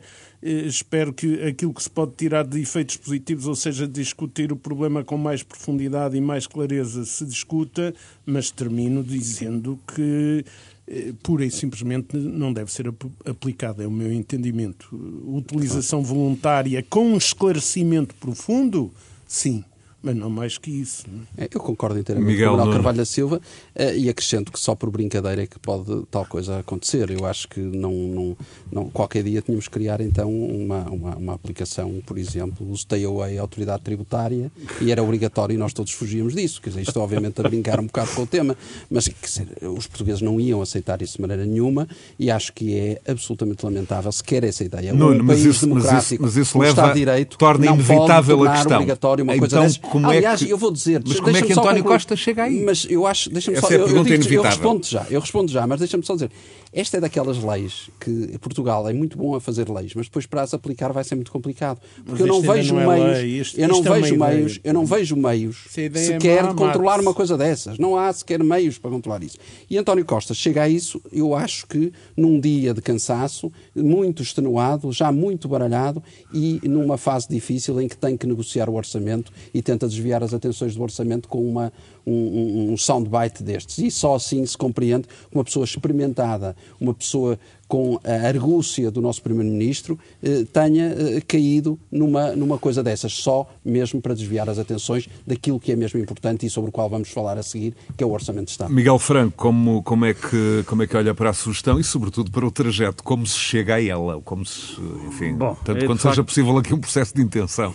espero 0.66 1.12
que 1.12 1.42
aquilo 1.42 1.74
que 1.74 1.82
se 1.82 1.90
pode 1.90 2.12
tirar 2.12 2.44
de 2.44 2.60
efeitos 2.60 2.96
positivos, 2.96 3.46
ou 3.46 3.54
seja, 3.54 3.86
discutir 3.86 4.50
o 4.52 4.56
problema 4.56 5.04
com 5.04 5.18
mais 5.18 5.42
profundidade 5.42 6.16
e 6.16 6.20
mais 6.20 6.46
clareza, 6.46 7.04
se 7.04 7.26
discuta, 7.26 7.94
mas 8.24 8.50
termino 8.50 9.04
dizendo 9.04 9.78
que 9.94 10.44
eh, 10.88 11.12
pura 11.22 11.44
e 11.44 11.50
simplesmente 11.50 12.16
não 12.16 12.52
deve 12.52 12.72
ser 12.72 12.92
aplicada, 13.26 13.84
é 13.84 13.86
o 13.86 13.90
meu 13.90 14.12
entendimento. 14.12 14.88
Utilização 15.26 16.02
voluntária 16.02 16.82
com 16.88 17.16
esclarecimento 17.16 18.14
profundo, 18.14 18.90
sim 19.26 19.62
mas 20.04 20.14
não 20.14 20.28
mais 20.28 20.58
que 20.58 20.70
isso. 20.70 21.06
É? 21.38 21.48
eu 21.50 21.60
concordo 21.60 21.98
inteiramente 21.98 22.30
Miguel 22.30 22.50
com 22.50 22.54
o 22.56 22.58
Manuel 22.58 22.74
Carvalho 22.74 22.98
da 22.98 23.04
Silva 23.06 23.36
uh, 23.74 23.96
e 23.96 24.10
acrescento 24.10 24.52
que 24.52 24.60
só 24.60 24.74
por 24.74 24.90
brincadeira 24.90 25.42
é 25.42 25.46
que 25.46 25.58
pode 25.58 26.04
tal 26.10 26.26
coisa 26.26 26.58
acontecer. 26.58 27.10
Eu 27.10 27.24
acho 27.24 27.48
que 27.48 27.58
não, 27.58 27.90
não, 27.90 28.36
não 28.70 28.90
qualquer 28.90 29.22
dia 29.22 29.40
tínhamos 29.40 29.66
que 29.66 29.72
criar 29.72 30.02
então 30.02 30.30
uma, 30.30 30.82
uma, 30.90 31.16
uma, 31.16 31.34
aplicação, 31.34 32.02
por 32.04 32.18
exemplo, 32.18 32.70
o 32.70 32.76
Stay 32.76 33.02
Away, 33.04 33.38
a 33.38 33.40
autoridade 33.40 33.82
tributária, 33.82 34.52
e 34.78 34.92
era 34.92 35.02
obrigatório 35.02 35.54
e 35.54 35.56
nós 35.56 35.72
todos 35.72 35.92
fugíamos 35.92 36.34
disso. 36.34 36.60
Quer 36.60 36.68
dizer, 36.70 36.82
isto 36.82 37.00
obviamente 37.00 37.40
a 37.40 37.48
brincar 37.48 37.80
um 37.80 37.86
bocado 37.86 38.10
com 38.12 38.22
o 38.22 38.26
tema, 38.26 38.54
mas 38.90 39.04
dizer, 39.04 39.48
os 39.62 39.86
portugueses 39.86 40.20
não 40.20 40.38
iam 40.38 40.60
aceitar 40.60 41.00
isso 41.00 41.16
de 41.16 41.22
maneira 41.22 41.46
nenhuma 41.46 41.88
e 42.18 42.30
acho 42.30 42.52
que 42.52 42.76
é 42.76 43.00
absolutamente 43.10 43.64
lamentável 43.64 44.12
se 44.12 44.22
quer 44.22 44.44
essa 44.44 44.62
ideia. 44.62 44.92
Nuno, 44.92 45.24
um 45.24 45.26
país 45.26 45.46
isso, 45.46 45.66
democrático, 45.66 45.94
mas 45.94 46.04
isso, 46.04 46.22
mas 46.22 46.36
isso 46.36 46.58
leva, 46.58 46.70
Estado 46.70 46.92
de 46.92 46.98
Direito, 46.98 47.38
torna 47.38 47.66
inevitável 47.66 48.44
a 48.44 48.52
questão. 48.52 48.76
obrigatório 48.76 49.24
uma 49.24 49.34
então, 49.34 49.48
coisa 49.48 49.60
dessas 49.60 49.93
como 49.94 50.10
Aliás, 50.10 50.42
é 50.42 50.46
que... 50.46 50.50
eu 50.50 50.58
vou 50.58 50.72
dizer... 50.72 51.00
Mas 51.06 51.20
como 51.20 51.36
é 51.36 51.40
que 51.40 51.52
António 51.52 51.84
Costa 51.84 52.16
chega 52.16 52.42
aí? 52.42 52.64
Mas 52.64 52.84
eu 52.90 53.06
acho... 53.06 53.30
Deixa-me 53.30 53.60
só... 53.60 53.70
É 53.70 53.76
eu, 53.76 53.86
eu, 53.86 54.02
digo, 54.02 54.34
eu 54.34 54.42
respondo 54.42 54.84
já, 54.84 55.06
eu 55.08 55.20
respondo 55.20 55.52
já, 55.52 55.64
mas 55.68 55.78
deixa-me 55.78 56.04
só 56.04 56.14
dizer. 56.14 56.32
Esta 56.72 56.96
é 56.96 57.00
daquelas 57.00 57.40
leis 57.40 57.88
que 58.00 58.36
Portugal 58.38 58.88
é 58.88 58.92
muito 58.92 59.16
bom 59.16 59.36
a 59.36 59.40
fazer 59.40 59.68
leis, 59.70 59.94
mas 59.94 60.06
depois 60.06 60.26
para 60.26 60.42
as 60.42 60.52
aplicar 60.52 60.92
vai 60.92 61.04
ser 61.04 61.14
muito 61.14 61.30
complicado. 61.30 61.78
Porque 62.04 62.24
eu 62.24 62.26
não 62.26 62.40
vejo 62.40 62.74
não 62.74 62.92
é 62.92 63.14
meios... 63.14 63.46
Isto, 63.46 63.60
eu 63.60 63.68
não 63.68 63.78
é 63.78 64.00
vejo 64.00 64.16
meios... 64.18 64.52
Ideia. 64.56 64.60
Eu 64.64 64.74
não 64.74 64.84
vejo 64.84 65.16
meios 65.16 65.64
sequer 65.68 66.48
de 66.48 66.54
controlar 66.54 66.98
uma 66.98 67.14
coisa 67.14 67.38
dessas. 67.38 67.78
Não 67.78 67.96
há 67.96 68.12
sequer 68.12 68.42
meios 68.42 68.76
para 68.78 68.90
controlar 68.90 69.22
isso. 69.22 69.38
E 69.70 69.78
António 69.78 70.04
Costa 70.04 70.34
chega 70.34 70.64
a 70.64 70.68
isso, 70.68 71.00
eu 71.12 71.36
acho 71.36 71.68
que 71.68 71.92
num 72.16 72.40
dia 72.40 72.74
de 72.74 72.82
cansaço, 72.82 73.52
muito 73.74 74.22
extenuado, 74.22 74.90
já 74.90 75.12
muito 75.12 75.46
baralhado 75.46 76.02
e 76.32 76.60
numa 76.64 76.98
fase 76.98 77.28
difícil 77.28 77.80
em 77.80 77.86
que 77.86 77.96
tem 77.96 78.16
que 78.16 78.26
negociar 78.26 78.68
o 78.68 78.74
orçamento 78.74 79.32
e 79.52 79.62
tenta 79.62 79.83
desviar 79.86 80.22
as 80.22 80.34
atenções 80.34 80.74
do 80.74 80.82
orçamento 80.82 81.28
com 81.28 81.42
uma, 81.48 81.72
um, 82.06 82.72
um 82.72 82.76
soundbite 82.76 83.42
destes. 83.42 83.78
E 83.78 83.90
só 83.90 84.14
assim 84.14 84.44
se 84.44 84.56
compreende 84.56 85.06
que 85.06 85.34
uma 85.36 85.44
pessoa 85.44 85.64
experimentada, 85.64 86.56
uma 86.80 86.94
pessoa 86.94 87.38
com 87.66 87.98
a 88.04 88.26
argúcia 88.26 88.90
do 88.90 89.00
nosso 89.00 89.22
Primeiro-Ministro, 89.22 89.98
eh, 90.22 90.44
tenha 90.52 90.94
eh, 90.96 91.22
caído 91.26 91.78
numa, 91.90 92.36
numa 92.36 92.58
coisa 92.58 92.82
dessas, 92.82 93.14
só 93.14 93.48
mesmo 93.64 94.00
para 94.00 94.14
desviar 94.14 94.48
as 94.48 94.58
atenções 94.58 95.08
daquilo 95.26 95.58
que 95.58 95.72
é 95.72 95.76
mesmo 95.76 95.98
importante 95.98 96.44
e 96.46 96.50
sobre 96.50 96.68
o 96.68 96.72
qual 96.72 96.88
vamos 96.88 97.08
falar 97.08 97.38
a 97.38 97.42
seguir, 97.42 97.74
que 97.96 98.04
é 98.04 98.06
o 98.06 98.10
Orçamento 98.10 98.46
de 98.46 98.50
Estado. 98.52 98.72
Miguel 98.72 98.98
Franco, 98.98 99.36
como, 99.36 99.82
como, 99.82 100.04
é 100.04 100.14
que, 100.14 100.62
como 100.66 100.82
é 100.82 100.86
que 100.86 100.96
olha 100.96 101.14
para 101.14 101.30
a 101.30 101.32
sugestão 101.32 101.80
e, 101.80 101.84
sobretudo, 101.84 102.30
para 102.30 102.46
o 102.46 102.50
trajeto, 102.50 103.02
como 103.02 103.26
se 103.26 103.38
chega 103.38 103.76
a 103.76 103.82
ela, 103.82 104.20
como 104.20 104.44
se, 104.44 104.78
enfim, 105.08 105.34
Bom, 105.34 105.56
tanto 105.64 105.84
é, 105.84 105.86
quanto 105.86 106.02
seja 106.02 106.16
facto... 106.16 106.28
possível 106.28 106.56
aqui 106.58 106.74
um 106.74 106.80
processo 106.80 107.14
de 107.14 107.22
intenção. 107.22 107.74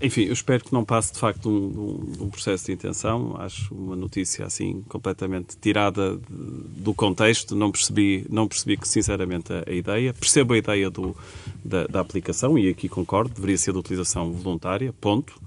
Enfim, 0.00 0.24
eu 0.24 0.32
espero 0.32 0.64
que 0.64 0.72
não 0.72 0.84
passe 0.84 1.12
de 1.12 1.18
facto 1.18 1.48
um, 1.48 1.52
um, 1.52 2.24
um, 2.24 2.28
processo 2.28 2.66
de 2.66 2.72
intenção. 2.72 3.34
Acho 3.38 3.74
uma 3.74 3.96
notícia 3.96 4.44
assim 4.44 4.82
completamente 4.88 5.56
tirada 5.56 6.16
de, 6.16 6.82
do 6.82 6.92
contexto. 6.92 7.56
Não 7.56 7.70
percebi, 7.70 8.26
não 8.28 8.46
percebi 8.46 8.76
que 8.76 8.86
sinceramente 8.86 9.52
a, 9.52 9.64
a 9.66 9.72
ideia. 9.72 10.12
Percebo 10.12 10.54
a 10.54 10.58
ideia 10.58 10.90
do, 10.90 11.16
da, 11.64 11.86
da, 11.86 12.00
aplicação 12.00 12.58
e 12.58 12.68
aqui 12.68 12.88
concordo. 12.88 13.34
Deveria 13.34 13.56
ser 13.56 13.72
de 13.72 13.78
utilização 13.78 14.32
voluntária. 14.32 14.92
Ponto 15.00 15.40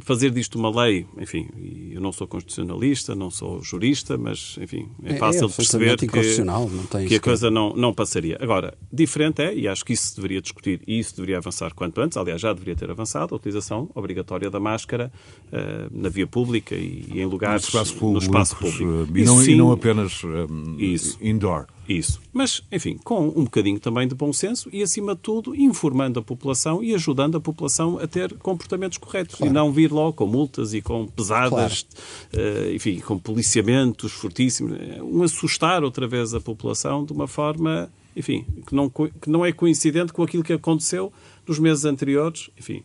fazer 0.00 0.30
disto 0.30 0.58
uma 0.58 0.70
lei, 0.84 1.06
enfim, 1.18 1.48
eu 1.92 2.00
não 2.00 2.12
sou 2.12 2.26
constitucionalista, 2.26 3.14
não 3.14 3.30
sou 3.30 3.62
jurista, 3.62 4.18
mas, 4.18 4.56
enfim, 4.60 4.88
é, 5.02 5.14
é 5.14 5.16
fácil 5.16 5.44
é, 5.44 5.48
de 5.48 5.54
perceber 5.54 5.96
que, 5.96 6.06
que 6.06 7.14
a 7.16 7.20
coisa 7.20 7.50
não, 7.50 7.74
não 7.74 7.92
passaria. 7.92 8.36
Agora, 8.40 8.76
diferente 8.92 9.42
é, 9.42 9.54
e 9.54 9.68
acho 9.68 9.84
que 9.84 9.92
isso 9.92 10.08
se 10.08 10.16
deveria 10.16 10.40
discutir 10.40 10.80
e 10.86 10.98
isso 10.98 11.14
deveria 11.16 11.38
avançar 11.38 11.72
quanto 11.74 12.00
antes, 12.00 12.16
aliás, 12.16 12.40
já 12.40 12.52
deveria 12.52 12.76
ter 12.76 12.90
avançado, 12.90 13.34
a 13.34 13.36
utilização 13.36 13.90
obrigatória 13.94 14.50
da 14.50 14.60
máscara 14.60 15.12
uh, 15.48 15.90
na 15.90 16.08
via 16.08 16.26
pública 16.26 16.74
e, 16.74 17.06
e 17.12 17.20
em 17.20 17.26
lugares 17.26 17.62
no 17.62 17.68
espaço 17.68 17.94
público. 17.94 18.12
No 18.12 18.18
espaço 18.18 18.56
público. 18.56 19.18
E, 19.18 19.24
não, 19.24 19.42
e 19.44 19.56
não 19.56 19.72
apenas 19.72 20.22
um, 20.24 20.76
isso. 20.78 21.18
indoor. 21.20 21.66
Isso. 21.88 22.20
Mas, 22.32 22.62
enfim, 22.72 22.98
com 23.02 23.28
um 23.28 23.44
bocadinho 23.44 23.78
também 23.78 24.08
de 24.08 24.14
bom 24.14 24.32
senso 24.32 24.68
e, 24.72 24.82
acima 24.82 25.14
de 25.14 25.20
tudo, 25.20 25.54
informando 25.54 26.18
a 26.18 26.22
população 26.22 26.82
e 26.82 26.94
ajudando 26.94 27.36
a 27.36 27.40
população 27.40 27.98
a 27.98 28.06
ter 28.06 28.34
comportamentos 28.38 28.98
corretos. 28.98 29.36
Claro. 29.36 29.50
E 29.50 29.54
não 29.54 29.72
vir 29.72 29.92
logo 29.92 30.14
com 30.14 30.26
multas 30.26 30.74
e 30.74 30.80
com 30.80 31.06
pesadas, 31.06 31.86
claro. 32.32 32.48
uh, 32.48 32.72
enfim, 32.72 33.00
com 33.00 33.18
policiamentos 33.18 34.12
fortíssimos. 34.12 34.78
Um 35.02 35.22
assustar 35.22 35.84
outra 35.84 36.06
vez 36.06 36.34
a 36.34 36.40
população 36.40 37.04
de 37.04 37.12
uma 37.12 37.28
forma, 37.28 37.90
enfim, 38.16 38.44
que 38.66 38.74
não, 38.74 38.88
que 38.88 39.28
não 39.28 39.44
é 39.44 39.52
coincidente 39.52 40.12
com 40.12 40.22
aquilo 40.22 40.42
que 40.42 40.52
aconteceu 40.52 41.12
nos 41.46 41.58
meses 41.58 41.84
anteriores, 41.84 42.50
enfim, 42.58 42.82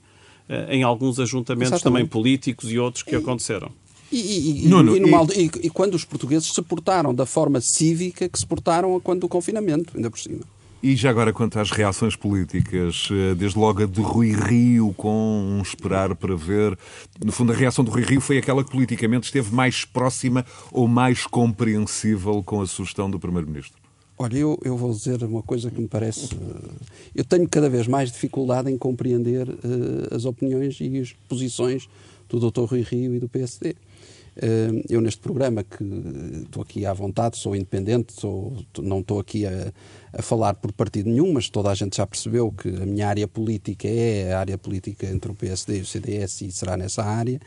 uh, 0.50 0.72
em 0.72 0.84
alguns 0.84 1.20
ajuntamentos 1.20 1.74
Exatamente. 1.74 1.84
também 1.84 2.06
políticos 2.06 2.72
e 2.72 2.78
outros 2.78 3.04
que 3.04 3.16
e... 3.16 3.16
aconteceram. 3.16 3.72
E, 4.12 4.66
e, 4.66 4.68
Nuno, 4.68 4.96
e, 4.96 5.00
numa, 5.00 5.24
e... 5.36 5.52
e, 5.64 5.70
quando 5.70 5.94
os 5.94 6.04
portugueses 6.04 6.52
se 6.52 6.62
portaram 6.62 7.14
da 7.14 7.26
forma 7.26 7.62
cívica 7.62 8.28
que 8.28 8.40
se 8.40 8.46
portaram 8.46 9.00
quando 9.00 9.22
do 9.22 9.30
confinamento, 9.30 9.94
ainda 9.96 10.10
por 10.10 10.20
cima. 10.20 10.42
E 10.82 10.96
já 10.96 11.10
agora, 11.10 11.34
quanto 11.34 11.60
às 11.60 11.72
reações 11.72 12.16
políticas, 12.16 13.10
eh, 13.12 13.36
desde 13.36 13.60
logo 13.60 13.84
a 13.84 13.86
de 13.86 14.00
Rui 14.00 14.32
Rio, 14.32 14.94
com 14.96 15.12
um 15.12 15.62
esperar 15.62 16.16
para 16.16 16.34
ver. 16.38 16.78
No 17.24 17.34
fundo, 17.34 17.52
a 17.52 17.56
reação 17.56 17.84
do 17.84 17.92
Rui 17.92 18.04
Rio 18.04 18.22
foi 18.22 18.38
aquela 18.38 18.64
que 18.64 18.72
politicamente 18.72 19.26
esteve 19.26 19.54
mais 19.54 19.84
próxima 19.84 20.46
ou 20.72 20.88
mais 20.88 21.28
compreensível 21.28 22.42
com 22.42 22.62
a 22.62 22.66
sugestão 22.66 23.12
do 23.12 23.20
Primeiro-Ministro. 23.20 23.78
Olha, 24.18 24.38
eu, 24.38 24.58
eu 24.64 24.78
vou 24.78 24.92
dizer 24.92 25.22
uma 25.22 25.44
coisa 25.44 25.70
que 25.70 25.82
me 25.82 25.88
parece. 25.88 26.34
Eh, 26.34 26.70
eu 27.14 27.24
tenho 27.26 27.48
cada 27.50 27.70
vez 27.70 27.86
mais 27.86 28.10
dificuldade 28.10 28.72
em 28.72 28.78
compreender 28.78 29.50
uh, 29.50 30.16
as 30.16 30.24
opiniões 30.24 30.78
e 30.80 30.98
as 30.98 31.12
posições 31.28 31.90
do 32.30 32.40
Dr. 32.40 32.62
Rui 32.62 32.82
Rio 32.84 33.16
e 33.16 33.20
do 33.20 33.28
PSD. 33.28 33.76
Eh, 34.42 34.84
eu, 34.90 35.02
neste 35.02 35.20
programa, 35.20 35.64
que 35.64 35.84
estou 36.44 36.64
aqui 36.64 36.86
à 36.86 36.94
vontade, 36.94 37.38
sou 37.38 37.56
independente, 37.56 38.14
sou, 38.14 38.56
não 38.80 39.02
estou 39.02 39.20
aqui 39.20 39.46
a, 39.46 39.74
a, 40.14 40.22
falar 40.22 40.54
por 40.54 40.72
partido 40.72 41.10
nenhum, 41.10 41.34
mas 41.34 41.50
toda 41.50 41.70
a 41.70 41.76
gente 41.76 41.98
já 41.98 42.08
percebeu 42.08 42.52
que 42.52 42.70
a 42.70 42.86
minha 42.86 43.08
área 43.08 43.28
política 43.28 43.88
é 43.88 44.32
a 44.32 44.40
área 44.40 44.58
política 44.58 45.08
entre 45.08 45.30
o 45.30 45.36
PSD 45.36 45.80
e 45.80 45.82
o 45.82 45.86
CDS 45.86 46.42
e 46.42 46.52
será 46.52 46.78
nessa 46.78 47.04
área. 47.04 47.40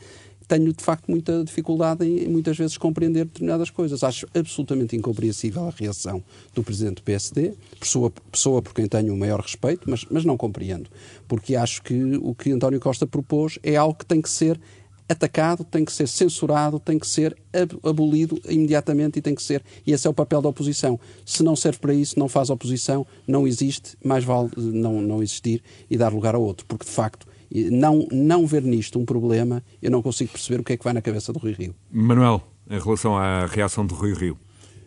Tenho, 0.47 0.71
de 0.71 0.83
facto, 0.83 1.09
muita 1.09 1.43
dificuldade 1.43 2.05
em, 2.05 2.27
muitas 2.27 2.55
vezes, 2.55 2.77
compreender 2.77 3.25
determinadas 3.25 3.71
coisas. 3.71 4.03
Acho 4.03 4.27
absolutamente 4.35 4.95
incompreensível 4.95 5.67
a 5.67 5.71
reação 5.71 6.23
do 6.53 6.61
Presidente 6.61 6.97
do 6.97 7.03
PSD, 7.03 7.53
pessoa, 7.79 8.11
pessoa 8.31 8.61
por 8.61 8.73
quem 8.73 8.85
tenho 8.85 9.15
o 9.15 9.17
maior 9.17 9.39
respeito, 9.39 9.89
mas, 9.89 10.05
mas 10.11 10.25
não 10.25 10.37
compreendo. 10.37 10.91
Porque 11.27 11.55
acho 11.55 11.81
que 11.81 12.17
o 12.21 12.35
que 12.35 12.51
António 12.51 12.79
Costa 12.79 13.07
propôs 13.07 13.57
é 13.63 13.77
algo 13.77 13.97
que 13.97 14.05
tem 14.05 14.21
que 14.21 14.29
ser 14.29 14.59
atacado, 15.07 15.63
tem 15.63 15.83
que 15.85 15.91
ser 15.91 16.07
censurado, 16.07 16.79
tem 16.79 16.97
que 16.97 17.07
ser 17.07 17.35
abolido 17.83 18.39
imediatamente 18.47 19.19
e 19.19 19.21
tem 19.21 19.35
que 19.35 19.43
ser. 19.43 19.63
E 19.85 19.91
esse 19.91 20.07
é 20.07 20.09
o 20.09 20.13
papel 20.13 20.41
da 20.41 20.49
oposição. 20.49 20.99
Se 21.25 21.43
não 21.43 21.55
serve 21.55 21.79
para 21.79 21.93
isso, 21.93 22.17
não 22.17 22.27
faz 22.27 22.49
oposição, 22.49 23.05
não 23.27 23.47
existe, 23.47 23.97
mais 24.03 24.23
vale 24.23 24.49
eh, 24.57 24.61
não, 24.61 25.01
não 25.01 25.21
existir 25.21 25.63
e 25.89 25.97
dar 25.97 26.11
lugar 26.13 26.35
a 26.35 26.37
outro. 26.37 26.65
Porque, 26.65 26.85
de 26.85 26.91
facto, 26.91 27.27
não, 27.71 28.07
não 28.11 28.47
ver 28.47 28.63
nisto 28.63 28.99
um 28.99 29.05
problema, 29.05 29.63
eu 29.81 29.91
não 29.91 30.01
consigo 30.01 30.31
perceber 30.31 30.61
o 30.61 30.63
que 30.63 30.73
é 30.73 30.77
que 30.77 30.83
vai 30.83 30.93
na 30.93 31.01
cabeça 31.01 31.31
do 31.31 31.39
Rui 31.39 31.53
Rio. 31.53 31.75
Manuel, 31.91 32.41
em 32.69 32.79
relação 32.79 33.17
à 33.17 33.45
reação 33.45 33.85
do 33.85 33.93
Rui 33.93 34.13
Rio. 34.13 34.37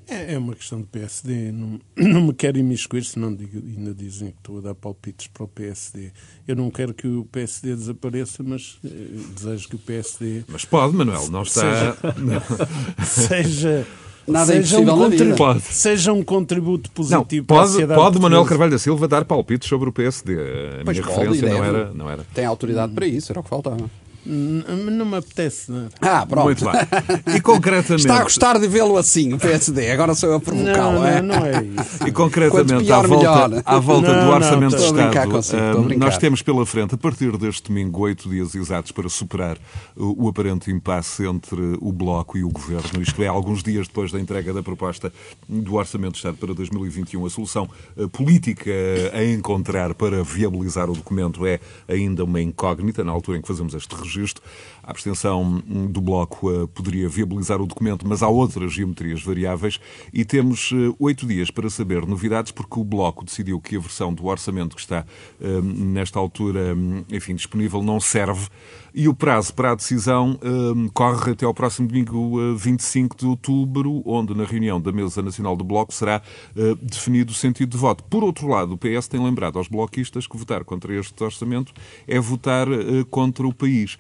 É, 0.09 0.35
é 0.35 0.39
uma 0.39 0.55
questão 0.55 0.81
do 0.81 0.87
PSD. 0.87 1.53
Não, 1.53 1.81
não 1.97 2.23
me 2.23 2.33
quero 2.33 2.59
imiscuir, 2.59 3.05
senão 3.05 3.35
digo, 3.35 3.59
ainda 3.59 3.93
dizem 3.93 4.31
que 4.31 4.39
estou 4.39 4.59
a 4.59 4.61
dar 4.61 4.75
palpites 4.75 5.27
para 5.27 5.45
o 5.45 5.49
PSD. 5.49 6.13
Eu 6.47 6.57
não 6.57 6.71
quero 6.71 6.95
que 6.95 7.07
o 7.07 7.25
PSD 7.25 7.75
desapareça, 7.75 8.43
mas 8.43 8.79
eh, 8.85 8.89
desejo 9.35 9.69
que 9.69 9.77
o 9.77 9.79
PSD. 9.79 10.45
Mas 10.49 10.65
pode, 10.65 10.95
Manuel, 10.95 11.29
não 11.31 11.43
está. 11.43 11.97
Seja. 11.97 11.97
seja 13.05 13.87
Nada 14.27 14.47
seja, 14.47 14.77
é 14.77 14.81
um 14.81 14.87
contributo, 14.87 15.61
seja 15.61 16.13
um 16.13 16.23
contributo 16.25 16.91
positivo 16.91 17.47
não, 17.49 17.57
pode, 17.57 17.87
para 17.87 17.95
a 17.95 17.97
Pode 17.97 18.19
Manuel 18.19 18.45
Carvalho 18.45 18.73
da 18.73 18.79
Silva 18.79 19.07
dar 19.07 19.25
palpites 19.25 19.69
sobre 19.69 19.89
o 19.89 19.93
PSD. 19.93 20.35
A 20.35 20.85
pois 20.85 20.99
minha 20.99 21.07
pode, 21.07 21.29
referência 21.29 21.49
não 21.49 21.65
era, 21.65 21.95
não 21.95 22.11
era. 22.11 22.27
Tem 22.35 22.45
autoridade 22.45 22.93
para 22.93 23.07
isso, 23.07 23.31
era 23.31 23.39
o 23.39 23.43
que 23.45 23.49
faltava. 23.49 23.89
Não 24.27 25.07
me 25.07 25.17
apetece. 25.17 25.71
Não. 25.71 25.89
Ah, 26.01 26.27
pronto. 26.27 26.47
Muito 26.47 26.65
bem. 26.65 27.37
E 27.37 27.41
concretamente. 27.41 28.03
Está 28.03 28.19
a 28.19 28.23
gostar 28.25 28.59
de 28.59 28.67
vê-lo 28.67 28.97
assim, 28.97 29.33
o 29.33 29.39
PSD. 29.39 29.91
Agora 29.91 30.15
sou 30.15 30.31
eu 30.31 30.37
a 30.37 30.41
provocá-lo, 30.41 31.05
é? 31.05 31.23
Não, 31.23 31.37
não 31.37 31.47
é 31.47 31.63
isso. 31.63 32.09
E 32.09 32.13
concretamente, 32.13 32.85
pior, 32.85 33.05
à 33.05 33.07
volta, 33.07 33.63
à 33.65 33.79
volta 33.79 34.13
não, 34.13 34.25
do 34.25 34.31
Orçamento 34.33 34.73
não, 34.73 34.79
de 34.79 34.85
Estado, 34.85 35.31
consigo, 35.31 35.99
nós 35.99 36.19
temos 36.19 36.43
pela 36.43 36.67
frente, 36.67 36.95
a 36.95 36.99
partir 36.99 37.37
deste 37.37 37.69
domingo, 37.69 38.01
oito 38.01 38.29
dias 38.29 38.55
exatos 38.55 38.91
para 38.91 39.09
superar 39.09 39.57
o, 39.97 40.25
o 40.25 40.29
aparente 40.29 40.71
impasse 40.71 41.25
entre 41.25 41.79
o 41.81 41.93
Bloco 41.93 42.37
e 42.37 42.43
o 42.43 42.51
Governo. 42.51 43.01
Isto 43.01 43.23
é, 43.23 43.29
alguns 43.29 43.63
dias 43.63 43.87
depois 43.87 44.11
da 44.11 44.19
entrega 44.19 44.53
da 44.53 44.63
proposta 44.63 45.13
do 45.49 45.75
Orçamento 45.75 46.13
de 46.13 46.19
Estado 46.19 46.37
para 46.37 46.53
2021, 46.53 47.25
a 47.25 47.31
solução 47.31 47.69
eh, 47.97 48.07
política 48.09 48.71
a 49.13 49.25
encontrar 49.25 49.95
para 49.95 50.23
viabilizar 50.25 50.91
o 50.91 50.95
documento 50.95 51.47
é 51.47 51.61
ainda 51.89 52.25
uma 52.25 52.41
incógnita, 52.41 53.05
na 53.05 53.13
altura 53.13 53.39
em 53.39 53.41
que 53.41 53.49
fazemos 53.49 53.75
este 53.75 53.95
registro 53.95 54.16
registro. 54.17 54.43
A 54.87 54.93
abstenção 54.93 55.61
do 55.91 56.01
Bloco 56.01 56.49
uh, 56.49 56.69
poderia 56.69 57.09
viabilizar 57.09 57.61
o 57.61 57.67
documento, 57.67 58.07
mas 58.07 58.23
há 58.23 58.29
outras 58.29 58.73
geometrias 58.73 59.21
variáveis 59.21 59.81
e 60.13 60.25
temos 60.25 60.71
uh, 60.71 60.95
oito 61.01 61.27
dias 61.27 61.51
para 61.51 61.69
saber 61.69 62.07
novidades, 62.07 62.53
porque 62.53 62.79
o 62.79 62.85
Bloco 62.85 63.25
decidiu 63.25 63.61
que 63.61 63.75
a 63.75 63.81
versão 63.81 64.15
do 64.15 64.27
orçamento 64.27 64.77
que 64.77 64.81
está 64.81 65.05
uh, 65.41 65.63
nesta 65.63 66.21
altura, 66.21 66.73
um, 66.73 67.05
enfim, 67.11 67.35
disponível 67.35 67.83
não 67.83 67.99
serve 67.99 68.47
e 68.95 69.09
o 69.09 69.15
prazo 69.15 69.53
para 69.53 69.73
a 69.73 69.75
decisão 69.75 70.39
um, 70.43 70.89
corre 70.89 71.33
até 71.33 71.45
ao 71.45 71.53
próximo 71.53 71.89
domingo, 71.89 72.41
uh, 72.41 72.57
25 72.57 73.17
de 73.17 73.27
outubro, 73.27 74.03
onde 74.07 74.35
na 74.35 74.45
reunião 74.45 74.81
da 74.81 74.93
Mesa 74.93 75.21
Nacional 75.21 75.57
do 75.57 75.65
Bloco 75.65 75.93
será 75.93 76.23
definido 76.81 77.33
o 77.33 77.35
sentido 77.35 77.71
de 77.71 77.77
voto. 77.77 78.05
Por 78.05 78.25
outro 78.25 78.49
lado, 78.49 78.73
o 78.73 78.79
PS 78.79 79.09
tem 79.09 79.23
lembrado 79.23 79.59
aos 79.59 79.69
bloquistas 79.69 80.27
que 80.27 80.37
votar 80.37 80.65
contra 80.65 80.95
este 80.95 81.23
orçamento 81.23 81.73
é 82.07 82.19
votar 82.19 82.67
contra 83.11 83.47
o 83.47 83.53
país. 83.53 83.99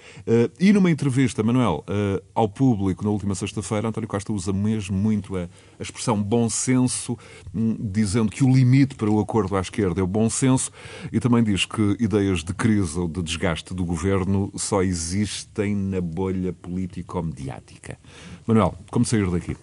E 0.59 0.73
numa 0.77 0.91
entrevista, 0.91 1.43
Manuel, 1.43 1.83
uh, 1.89 2.23
ao 2.35 2.47
público 2.47 3.03
na 3.03 3.11
última 3.11 3.35
sexta-feira, 3.35 3.89
António 3.89 4.07
Costa 4.07 4.31
usa 4.31 4.53
mesmo 4.53 4.95
muito 4.95 5.35
a, 5.35 5.49
a 5.79 5.83
expressão 5.83 6.23
bom 6.23 6.51
senso, 6.51 7.17
um, 7.55 7.75
dizendo 7.81 8.31
que 8.31 8.45
o 8.45 8.55
limite 8.55 8.95
para 8.95 9.11
o 9.11 9.19
acordo 9.19 9.57
à 9.57 9.61
esquerda 9.61 10.01
é 10.01 10.05
o 10.05 10.07
bom 10.07 10.29
senso 10.29 10.71
e 11.11 11.19
também 11.19 11.43
diz 11.43 11.65
que 11.65 11.97
ideias 11.99 12.45
de 12.45 12.53
crise 12.53 12.99
ou 12.99 13.09
de 13.09 13.23
desgaste 13.23 13.73
do 13.73 13.87
governo 13.87 14.53
só 14.55 14.83
existem 14.83 15.75
na 15.75 16.01
bolha 16.01 16.53
político-mediática. 16.53 17.99
Manuel, 18.47 18.75
como 18.91 19.07
sair 19.07 19.31
daqui? 19.31 19.57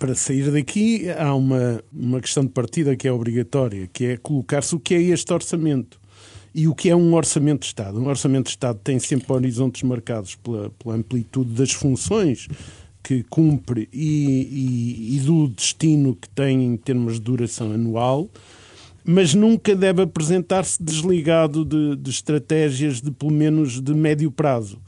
Para 0.00 0.16
sair 0.16 0.50
daqui 0.50 1.08
há 1.10 1.32
uma, 1.32 1.80
uma 1.92 2.20
questão 2.20 2.44
de 2.44 2.50
partida 2.50 2.96
que 2.96 3.06
é 3.06 3.12
obrigatória, 3.12 3.88
que 3.92 4.04
é 4.04 4.16
colocar-se 4.16 4.74
o 4.74 4.80
que 4.80 4.94
é 4.94 5.00
este 5.00 5.32
orçamento 5.32 6.00
e 6.56 6.66
o 6.66 6.74
que 6.74 6.88
é 6.88 6.96
um 6.96 7.12
orçamento 7.14 7.60
de 7.60 7.66
Estado. 7.66 8.00
Um 8.00 8.08
orçamento 8.08 8.44
de 8.44 8.52
Estado 8.52 8.80
tem 8.82 8.98
sempre 8.98 9.30
horizontes 9.30 9.82
marcados 9.82 10.36
pela, 10.36 10.70
pela 10.70 10.94
amplitude 10.94 11.52
das 11.52 11.70
funções 11.70 12.48
que 13.02 13.22
cumpre 13.24 13.90
e, 13.92 15.12
e, 15.12 15.16
e, 15.16 15.20
do 15.20 15.48
destino 15.48 16.16
que 16.16 16.28
tem 16.30 16.64
em 16.64 16.76
termos 16.78 17.14
de 17.14 17.20
duração 17.20 17.70
anual 17.72 18.30
mas 19.08 19.34
nunca 19.34 19.76
deve 19.76 20.02
apresentar-se 20.02 20.82
desligado 20.82 21.64
de, 21.64 21.94
de, 21.94 22.10
estratégias 22.10 23.00
de 23.00 23.12
pelo 23.12 23.30
menos 23.30 23.80
de 23.80 23.94
médio 23.94 24.32
prazo. 24.32 24.80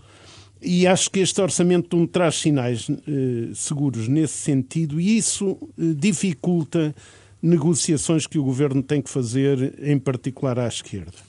E 0.60 0.88
acho 0.88 1.08
que 1.08 1.20
este 1.20 1.40
orçamento 1.40 1.96
não 1.96 2.04
traz 2.04 2.34
sinais 2.34 2.90
eh, 2.90 3.50
seguros 3.54 4.08
nesse 4.08 4.34
sentido 4.34 5.00
e 5.00 5.16
isso 5.16 5.56
eh, 5.78 5.94
dificulta 5.96 6.92
negociações 7.40 8.26
que 8.26 8.40
o 8.40 8.42
governo 8.42 8.82
tem 8.82 9.00
que 9.00 9.08
fazer, 9.08 9.74
em 9.80 9.96
particular 9.96 10.58
à 10.58 10.66
esquerda. 10.66 11.27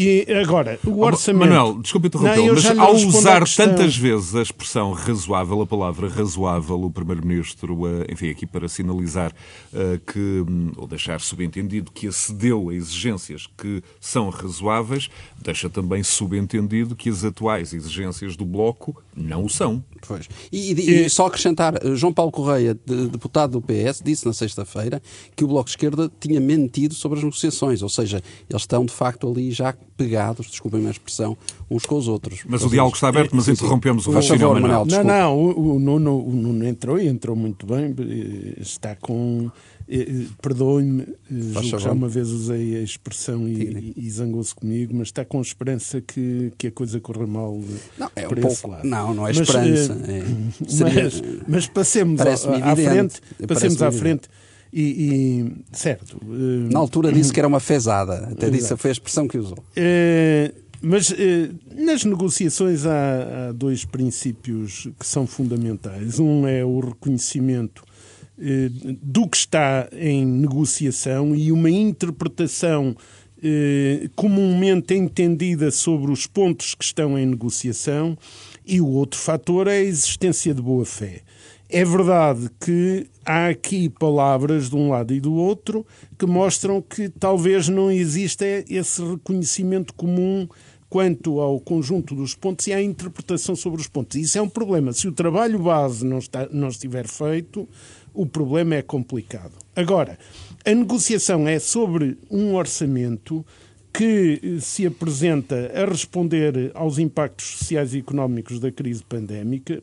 E 0.00 0.32
agora, 0.32 0.78
o 0.86 1.00
orçamento. 1.00 1.50
Manuel, 1.50 1.82
desculpe 1.82 2.06
interromper, 2.06 2.52
mas 2.52 2.78
ao 2.78 2.94
usar 2.94 3.42
tantas 3.48 3.96
vezes 3.96 4.32
a 4.36 4.42
expressão 4.42 4.92
razoável, 4.92 5.60
a 5.60 5.66
palavra 5.66 6.08
razoável, 6.08 6.84
o 6.84 6.88
Primeiro-Ministro, 6.88 7.76
eh, 7.84 8.12
enfim, 8.12 8.30
aqui 8.30 8.46
para 8.46 8.68
sinalizar 8.68 9.32
uh, 9.72 9.98
que, 10.06 10.44
hum, 10.48 10.70
ou 10.76 10.86
deixar 10.86 11.20
subentendido 11.20 11.90
que 11.90 12.06
acedeu 12.06 12.68
a 12.68 12.74
exigências 12.74 13.48
que 13.58 13.82
são 14.00 14.30
razoáveis, 14.30 15.10
deixa 15.42 15.68
também 15.68 16.04
subentendido 16.04 16.94
que 16.94 17.08
as 17.08 17.24
atuais 17.24 17.72
exigências 17.72 18.36
do 18.36 18.44
Bloco 18.44 19.02
não 19.18 19.44
o 19.44 19.48
são. 19.48 19.82
Pois. 20.06 20.28
E, 20.52 20.72
e, 20.72 21.06
e 21.06 21.10
só 21.10 21.26
acrescentar, 21.26 21.74
eh, 21.76 21.94
João 21.94 22.12
Paulo 22.12 22.30
Correia, 22.30 22.74
de, 22.86 23.08
deputado 23.08 23.60
do 23.60 23.62
PS, 23.62 24.00
disse 24.02 24.24
na 24.26 24.32
sexta-feira 24.32 25.02
que 25.34 25.44
o 25.44 25.48
Bloco 25.48 25.64
de 25.64 25.72
Esquerda 25.72 26.10
tinha 26.20 26.40
mentido 26.40 26.94
sobre 26.94 27.18
as 27.18 27.24
negociações, 27.24 27.82
ou 27.82 27.88
seja, 27.88 28.22
eles 28.48 28.62
estão 28.62 28.84
de 28.84 28.92
facto 28.92 29.28
ali 29.28 29.50
já 29.50 29.74
pegados, 29.96 30.46
desculpem 30.46 30.86
a 30.86 30.90
expressão, 30.90 31.36
uns 31.70 31.84
com 31.84 31.96
os 31.96 32.06
outros. 32.06 32.40
Mas 32.46 32.62
o 32.62 32.70
diálogo 32.70 32.94
está 32.94 33.08
aberto, 33.08 33.34
mas 33.34 33.48
interrompemos 33.48 34.06
o 34.06 34.12
raciocínio. 34.12 34.60
Não, 34.60 35.04
não, 35.04 35.36
o, 35.36 35.74
o, 35.74 35.78
Nuno, 35.78 36.24
o 36.24 36.32
Nuno 36.32 36.66
entrou 36.66 36.98
e 36.98 37.08
entrou 37.08 37.34
muito 37.34 37.66
bem, 37.66 37.94
eh, 37.98 38.60
está 38.60 38.94
com 38.94 39.50
eh, 39.90 40.26
perdoe-me, 40.42 41.06
já 41.78 41.92
uma 41.92 42.08
vez 42.08 42.28
usei 42.28 42.76
a 42.76 42.82
expressão 42.82 43.48
e, 43.48 43.94
e 43.96 44.10
zangou-se 44.10 44.54
comigo, 44.54 44.94
mas 44.94 45.08
está 45.08 45.24
com 45.24 45.40
esperança 45.40 46.02
que, 46.02 46.52
que 46.58 46.66
a 46.66 46.70
coisa 46.70 47.00
corra 47.00 47.26
mal 47.26 47.58
não, 47.96 48.10
é 48.14 48.28
um 48.28 48.34
pouco, 48.34 48.68
lado. 48.68 48.84
Não, 49.08 49.14
não 49.14 49.28
é 49.28 49.30
esperança. 49.30 49.94
Mas, 49.94 50.08
é, 50.08 50.66
seria, 50.66 51.04
mas, 51.04 51.22
mas 51.46 51.66
passemos 51.66 52.20
à, 52.20 52.32
à 52.72 52.76
frente, 52.76 53.20
passemos 53.46 53.82
à 53.82 53.92
frente 53.92 54.28
E, 54.72 54.82
e, 54.82 55.76
certo. 55.76 56.20
Na 56.70 56.78
altura 56.78 57.12
disse 57.12 57.32
que 57.32 57.40
era 57.40 57.48
uma 57.48 57.60
fezada, 57.60 58.28
até 58.30 58.50
disse, 58.50 58.76
foi 58.76 58.90
a 58.90 58.92
expressão 58.92 59.26
que 59.26 59.38
usou. 59.38 59.58
Mas 60.80 61.10
eh, 61.10 61.50
nas 61.74 62.04
negociações 62.04 62.86
há, 62.86 63.48
há, 63.48 63.52
dois 63.52 63.84
princípios 63.84 64.88
que 64.98 65.06
são 65.06 65.26
fundamentais. 65.26 66.20
Um 66.20 66.46
é 66.46 66.64
o 66.64 66.78
reconhecimento 66.78 67.82
eh, 68.40 68.70
do 69.02 69.28
que 69.28 69.36
está 69.36 69.88
em 69.92 70.24
negociação 70.24 71.34
e 71.34 71.50
uma 71.50 71.68
interpretação 71.68 72.94
eh, 73.42 74.08
comumente 74.14 74.94
entendida 74.94 75.72
sobre 75.72 76.12
os 76.12 76.26
pontos 76.26 76.74
que 76.76 76.84
estão 76.84 77.18
em 77.18 77.26
negociação. 77.26 78.16
E 78.70 78.82
o 78.82 78.86
outro 78.86 79.18
fator 79.18 79.66
é 79.66 79.78
a 79.78 79.82
existência 79.82 80.52
de 80.52 80.60
boa-fé. 80.60 81.22
É 81.70 81.82
verdade 81.86 82.50
que 82.60 83.06
há 83.24 83.48
aqui 83.48 83.88
palavras 83.88 84.68
de 84.68 84.76
um 84.76 84.90
lado 84.90 85.14
e 85.14 85.20
do 85.20 85.32
outro 85.32 85.86
que 86.18 86.26
mostram 86.26 86.82
que 86.82 87.08
talvez 87.08 87.66
não 87.70 87.90
exista 87.90 88.44
esse 88.68 89.02
reconhecimento 89.02 89.94
comum 89.94 90.46
quanto 90.90 91.40
ao 91.40 91.58
conjunto 91.58 92.14
dos 92.14 92.34
pontos 92.34 92.66
e 92.66 92.74
à 92.74 92.82
interpretação 92.82 93.56
sobre 93.56 93.80
os 93.80 93.88
pontos. 93.88 94.20
Isso 94.20 94.36
é 94.36 94.42
um 94.42 94.48
problema. 94.50 94.92
Se 94.92 95.08
o 95.08 95.12
trabalho 95.12 95.58
base 95.58 96.04
não, 96.04 96.18
está, 96.18 96.46
não 96.52 96.68
estiver 96.68 97.06
feito, 97.08 97.66
o 98.12 98.26
problema 98.26 98.74
é 98.74 98.82
complicado. 98.82 99.52
Agora, 99.74 100.18
a 100.62 100.74
negociação 100.74 101.48
é 101.48 101.58
sobre 101.58 102.18
um 102.30 102.54
orçamento 102.54 103.44
que 103.92 104.58
se 104.60 104.86
apresenta 104.86 105.72
a 105.74 105.84
responder 105.84 106.70
aos 106.74 106.98
impactos 106.98 107.58
sociais 107.58 107.94
e 107.94 107.98
económicos 107.98 108.60
da 108.60 108.70
crise 108.70 109.02
pandémica, 109.02 109.82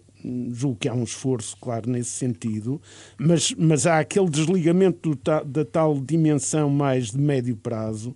julgo 0.52 0.78
que 0.80 0.89
há 0.89 0.94
um 0.94 1.04
esforço, 1.04 1.58
claro, 1.60 1.89
nesse 1.89 2.12
sentido, 2.12 2.82
mas, 3.18 3.54
mas 3.58 3.86
há 3.86 4.00
aquele 4.00 4.30
desligamento 4.30 5.10
do, 5.10 5.20
da 5.46 5.65
tal 5.65 6.00
dimensão 6.00 6.70
mais 6.70 7.12
de 7.12 7.18
médio 7.18 7.56
prazo. 7.56 8.15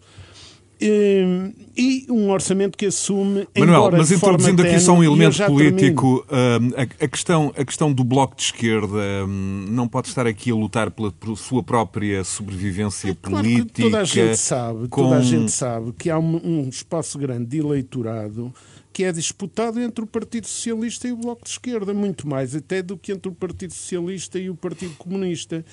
Hum, 0.81 1.51
e 1.75 2.05
um 2.09 2.29
orçamento 2.29 2.77
que 2.77 2.85
assume. 2.85 3.45
Manuel, 3.57 3.91
mas 3.91 4.11
introduzindo 4.11 4.61
aqui 4.61 4.79
só 4.79 4.93
um 4.93 5.03
elemento 5.03 5.45
político, 5.45 6.25
hum, 6.31 6.71
a, 6.77 7.03
a, 7.03 7.07
questão, 7.07 7.53
a 7.57 7.65
questão 7.65 7.91
do 7.91 8.03
Bloco 8.03 8.35
de 8.35 8.43
Esquerda 8.43 9.25
hum, 9.27 9.65
não 9.69 9.89
pode 9.89 10.07
estar 10.07 10.25
aqui 10.25 10.51
a 10.51 10.55
lutar 10.55 10.89
pela, 10.89 11.11
pela 11.11 11.35
sua 11.35 11.61
própria 11.61 12.23
sobrevivência 12.23 13.09
é 13.09 13.15
claro 13.21 13.43
política. 13.43 13.83
toda 13.83 13.99
a 13.99 14.03
gente 14.05 14.37
sabe, 14.37 14.87
com... 14.87 15.03
toda 15.03 15.17
a 15.17 15.21
gente 15.21 15.51
sabe 15.51 15.91
que 15.97 16.09
há 16.09 16.17
um, 16.17 16.39
um 16.43 16.69
espaço 16.69 17.19
grande 17.19 17.45
de 17.45 17.57
eleitorado 17.57 18.53
que 18.91 19.03
é 19.03 19.11
disputado 19.11 19.79
entre 19.79 20.03
o 20.03 20.07
Partido 20.07 20.47
Socialista 20.47 21.07
e 21.07 21.11
o 21.11 21.17
Bloco 21.17 21.43
de 21.43 21.51
Esquerda, 21.51 21.93
muito 21.93 22.27
mais 22.27 22.55
até 22.55 22.81
do 22.81 22.97
que 22.97 23.11
entre 23.11 23.29
o 23.29 23.35
Partido 23.35 23.73
Socialista 23.73 24.39
e 24.39 24.49
o 24.49 24.55
Partido 24.55 24.93
Comunista. 24.95 25.63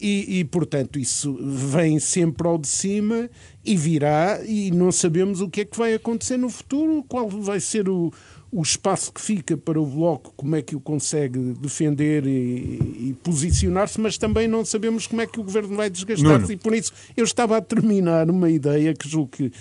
E, 0.00 0.38
e, 0.38 0.44
portanto, 0.44 0.98
isso 0.98 1.38
vem 1.42 1.98
sempre 1.98 2.48
ao 2.48 2.56
de 2.56 2.68
cima 2.68 3.28
e 3.64 3.76
virá, 3.76 4.40
e 4.46 4.70
não 4.70 4.90
sabemos 4.90 5.42
o 5.42 5.48
que 5.48 5.60
é 5.60 5.64
que 5.64 5.76
vai 5.76 5.92
acontecer 5.92 6.38
no 6.38 6.48
futuro, 6.48 7.04
qual 7.06 7.28
vai 7.28 7.60
ser 7.60 7.86
o, 7.86 8.10
o 8.50 8.62
espaço 8.62 9.12
que 9.12 9.20
fica 9.20 9.56
para 9.58 9.78
o 9.78 9.84
Bloco, 9.84 10.32
como 10.36 10.56
é 10.56 10.62
que 10.62 10.74
o 10.74 10.80
consegue 10.80 11.38
defender 11.60 12.26
e, 12.26 13.10
e 13.10 13.16
posicionar-se, 13.22 14.00
mas 14.00 14.16
também 14.16 14.48
não 14.48 14.64
sabemos 14.64 15.06
como 15.06 15.20
é 15.20 15.26
que 15.26 15.38
o 15.38 15.44
Governo 15.44 15.76
vai 15.76 15.90
desgastar-se. 15.90 16.54
E 16.54 16.56
por 16.56 16.74
isso 16.74 16.92
eu 17.14 17.24
estava 17.24 17.58
a 17.58 17.60
terminar 17.60 18.30
uma 18.30 18.48
ideia 18.48 18.94
que 18.94 19.08
julgo 19.08 19.28
que 19.28 19.52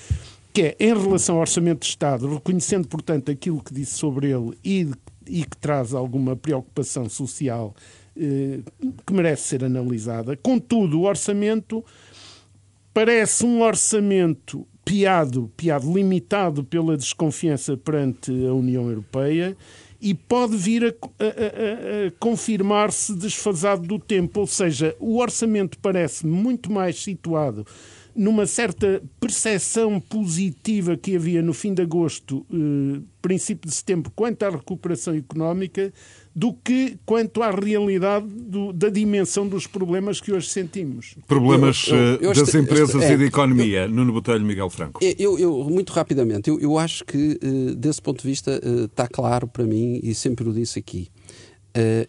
que 0.51 0.63
é 0.63 0.75
em 0.79 0.97
relação 0.97 1.35
ao 1.35 1.41
Orçamento 1.41 1.81
de 1.81 1.87
Estado, 1.87 2.27
reconhecendo, 2.33 2.87
portanto, 2.87 3.29
aquilo 3.29 3.63
que 3.63 3.73
disse 3.73 3.93
sobre 3.93 4.31
ele 4.31 4.57
e, 4.65 4.89
e 5.27 5.43
que 5.43 5.55
traz 5.57 5.93
alguma 5.93 6.35
preocupação 6.35 7.07
social 7.07 7.75
que 9.05 9.13
merece 9.13 9.43
ser 9.43 9.63
analisada. 9.63 10.35
Contudo, 10.35 10.99
o 10.99 11.03
orçamento 11.03 11.83
parece 12.93 13.45
um 13.45 13.61
orçamento 13.61 14.67
piado, 14.83 15.51
piado, 15.55 15.93
limitado 15.93 16.63
pela 16.63 16.97
desconfiança 16.97 17.77
perante 17.77 18.31
a 18.47 18.53
União 18.53 18.89
Europeia 18.89 19.55
e 20.01 20.13
pode 20.13 20.57
vir 20.57 20.85
a, 20.85 20.87
a, 20.87 21.25
a, 21.25 22.07
a 22.07 22.11
confirmar-se 22.19 23.13
desfasado 23.15 23.85
do 23.85 23.99
tempo. 23.99 24.39
Ou 24.39 24.47
seja, 24.47 24.95
o 24.99 25.17
orçamento 25.19 25.77
parece 25.79 26.25
muito 26.25 26.71
mais 26.71 27.01
situado 27.01 27.65
numa 28.15 28.45
certa 28.45 29.01
percepção 29.19 29.99
positiva 29.99 30.97
que 30.97 31.15
havia 31.15 31.41
no 31.41 31.53
fim 31.53 31.73
de 31.73 31.81
agosto, 31.81 32.45
eh, 32.51 33.01
princípio 33.21 33.69
de 33.69 33.75
setembro, 33.75 34.11
quanto 34.13 34.43
à 34.43 34.49
recuperação 34.49 35.15
económica, 35.15 35.93
do 36.39 36.53
que 36.53 36.97
quanto 37.05 37.43
à 37.43 37.51
realidade 37.51 38.25
do, 38.25 38.71
da 38.71 38.87
dimensão 38.87 39.45
dos 39.45 39.67
problemas 39.67 40.21
que 40.21 40.31
hoje 40.31 40.47
sentimos. 40.47 41.15
Problemas 41.27 41.89
eu, 41.89 41.97
eu, 41.97 42.17
eu, 42.21 42.33
das 42.33 42.55
empresas 42.55 42.95
este, 42.95 43.11
é, 43.11 43.13
e 43.15 43.17
da 43.17 43.25
economia. 43.25 43.89
Nuno 43.89 44.13
Botelho, 44.13 44.45
Miguel 44.45 44.69
Franco. 44.69 45.01
Eu, 45.03 45.37
muito 45.69 45.91
rapidamente, 45.91 46.49
eu, 46.49 46.77
acho 46.77 47.03
que 47.03 47.37
eh, 47.43 47.75
desse 47.75 48.01
ponto 48.01 48.21
de 48.21 48.27
vista 48.29 48.51
eh, 48.51 48.85
está 48.85 49.05
claro 49.05 49.49
para 49.49 49.65
mim, 49.65 49.99
e 50.01 50.15
sempre 50.15 50.47
o 50.47 50.53
disse 50.53 50.79
aqui, 50.79 51.09
eh, 51.73 52.07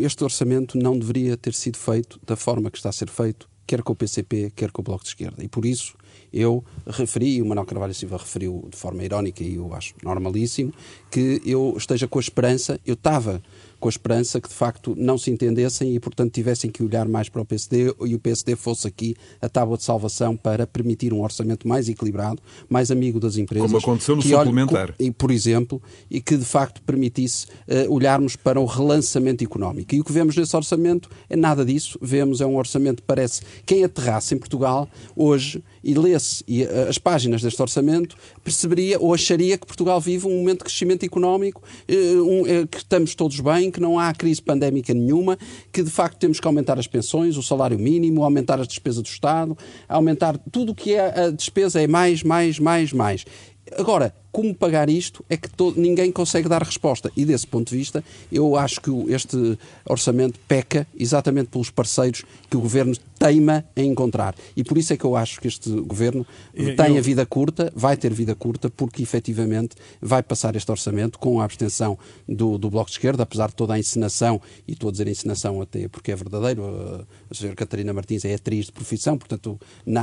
este 0.00 0.24
orçamento 0.24 0.76
não 0.76 0.98
deveria 0.98 1.36
ter 1.36 1.54
sido 1.54 1.78
feito 1.78 2.18
da 2.26 2.34
forma 2.34 2.68
que 2.68 2.78
está 2.78 2.88
a 2.88 2.92
ser 2.92 3.08
feito 3.08 3.48
quer 3.64 3.80
com 3.82 3.92
o 3.92 3.96
PCP, 3.96 4.52
quer 4.56 4.72
com 4.72 4.82
o 4.82 4.84
Bloco 4.84 5.04
de 5.04 5.10
Esquerda. 5.10 5.42
E 5.42 5.48
por 5.48 5.64
isso 5.64 5.94
eu 6.32 6.64
referi, 6.86 7.42
o 7.42 7.46
Manuel 7.46 7.66
Carvalho 7.66 7.94
Silva 7.94 8.16
referiu 8.16 8.66
de 8.70 8.76
forma 8.76 9.04
irónica, 9.04 9.42
e 9.42 9.56
eu 9.56 9.74
acho 9.74 9.94
normalíssimo, 10.02 10.72
que 11.10 11.42
eu 11.44 11.74
esteja 11.76 12.08
com 12.08 12.18
a 12.18 12.22
esperança, 12.22 12.80
eu 12.86 12.94
estava 12.94 13.42
com 13.82 13.88
a 13.88 13.90
esperança 13.90 14.40
que 14.40 14.48
de 14.48 14.54
facto 14.54 14.94
não 14.96 15.18
se 15.18 15.28
entendessem 15.28 15.92
e, 15.92 15.98
portanto, 15.98 16.32
tivessem 16.32 16.70
que 16.70 16.84
olhar 16.84 17.08
mais 17.08 17.28
para 17.28 17.42
o 17.42 17.44
PSD 17.44 17.92
e 18.06 18.14
o 18.14 18.18
PSD 18.18 18.54
fosse 18.54 18.86
aqui 18.86 19.16
a 19.40 19.48
tábua 19.48 19.76
de 19.76 19.82
salvação 19.82 20.36
para 20.36 20.68
permitir 20.68 21.12
um 21.12 21.20
orçamento 21.20 21.66
mais 21.66 21.88
equilibrado, 21.88 22.40
mais 22.68 22.92
amigo 22.92 23.18
das 23.18 23.36
empresas. 23.36 23.66
Como 23.66 23.78
aconteceu 23.78 24.14
no 24.14 24.22
suplementar. 24.22 24.94
E, 25.00 25.10
por 25.10 25.32
exemplo, 25.32 25.82
e 26.08 26.20
que 26.20 26.36
de 26.36 26.44
facto 26.44 26.80
permitisse 26.82 27.46
uh, 27.46 27.92
olharmos 27.92 28.36
para 28.36 28.60
o 28.60 28.64
relançamento 28.64 29.42
económico. 29.42 29.96
E 29.96 30.00
o 30.00 30.04
que 30.04 30.12
vemos 30.12 30.36
nesse 30.36 30.54
orçamento 30.54 31.10
é 31.28 31.34
nada 31.34 31.64
disso. 31.64 31.98
Vemos 32.00 32.40
é 32.40 32.46
um 32.46 32.56
orçamento, 32.56 33.02
parece, 33.02 33.42
quem 33.66 33.82
aterrasse 33.82 34.32
em 34.32 34.38
Portugal 34.38 34.88
hoje 35.16 35.60
e 35.82 35.94
lesse 35.94 36.44
eh, 36.48 36.86
as 36.88 36.98
páginas 36.98 37.42
deste 37.42 37.60
orçamento, 37.60 38.16
perceberia 38.44 38.98
ou 38.98 39.12
acharia 39.12 39.58
que 39.58 39.66
Portugal 39.66 40.00
vive 40.00 40.26
um 40.26 40.38
momento 40.38 40.58
de 40.58 40.64
crescimento 40.64 41.04
económico, 41.04 41.62
uh, 41.88 42.22
um, 42.22 42.66
que 42.66 42.78
estamos 42.78 43.14
todos 43.14 43.38
bem, 43.40 43.70
que 43.70 43.80
não 43.80 43.98
há 43.98 44.12
crise 44.14 44.40
pandémica 44.40 44.94
nenhuma, 44.94 45.38
que 45.72 45.82
de 45.82 45.90
facto 45.90 46.18
temos 46.18 46.38
que 46.38 46.46
aumentar 46.46 46.78
as 46.78 46.86
pensões, 46.86 47.36
o 47.36 47.42
salário 47.42 47.78
mínimo, 47.78 48.22
aumentar 48.24 48.60
as 48.60 48.68
despesas 48.68 49.02
do 49.02 49.08
Estado, 49.08 49.56
aumentar 49.88 50.38
tudo 50.50 50.72
o 50.72 50.74
que 50.74 50.94
é 50.94 51.26
a 51.26 51.30
despesa 51.30 51.80
é 51.80 51.86
mais, 51.86 52.22
mais, 52.22 52.58
mais, 52.58 52.92
mais. 52.92 53.24
Agora, 53.78 54.14
como 54.30 54.54
pagar 54.54 54.88
isto 54.88 55.24
é 55.28 55.36
que 55.36 55.48
todo, 55.48 55.80
ninguém 55.80 56.10
consegue 56.10 56.48
dar 56.48 56.62
resposta. 56.62 57.10
E 57.16 57.24
desse 57.24 57.46
ponto 57.46 57.70
de 57.70 57.76
vista, 57.76 58.02
eu 58.30 58.56
acho 58.56 58.80
que 58.80 58.90
este 59.08 59.58
orçamento 59.88 60.38
peca 60.48 60.86
exatamente 60.98 61.48
pelos 61.48 61.70
parceiros 61.70 62.24
que 62.50 62.56
o 62.56 62.60
governo 62.60 62.94
teima 63.22 63.64
em 63.76 63.88
encontrar. 63.88 64.34
E 64.56 64.64
por 64.64 64.76
isso 64.76 64.92
é 64.92 64.96
que 64.96 65.04
eu 65.04 65.14
acho 65.14 65.40
que 65.40 65.46
este 65.46 65.70
governo 65.70 66.26
eu, 66.52 66.74
tem 66.74 66.98
a 66.98 67.00
vida 67.00 67.24
curta, 67.24 67.72
vai 67.74 67.96
ter 67.96 68.12
vida 68.12 68.34
curta, 68.34 68.68
porque 68.68 69.00
efetivamente 69.00 69.76
vai 70.00 70.24
passar 70.24 70.56
este 70.56 70.68
orçamento 70.68 71.20
com 71.20 71.40
a 71.40 71.44
abstenção 71.44 71.96
do, 72.28 72.58
do 72.58 72.68
Bloco 72.68 72.90
de 72.90 72.96
Esquerda, 72.96 73.22
apesar 73.22 73.48
de 73.48 73.54
toda 73.54 73.74
a 73.74 73.78
encenação, 73.78 74.40
e 74.66 74.72
estou 74.72 74.88
a 74.88 74.92
dizer 74.92 75.06
encenação 75.06 75.62
até 75.62 75.86
porque 75.86 76.10
é 76.10 76.16
verdadeiro, 76.16 76.64
a, 77.30 77.34
senhora 77.34 77.54
Catarina 77.54 77.92
Martins 77.92 78.24
é 78.24 78.34
atriz 78.34 78.66
de 78.66 78.72
profissão, 78.72 79.16
portanto 79.16 79.60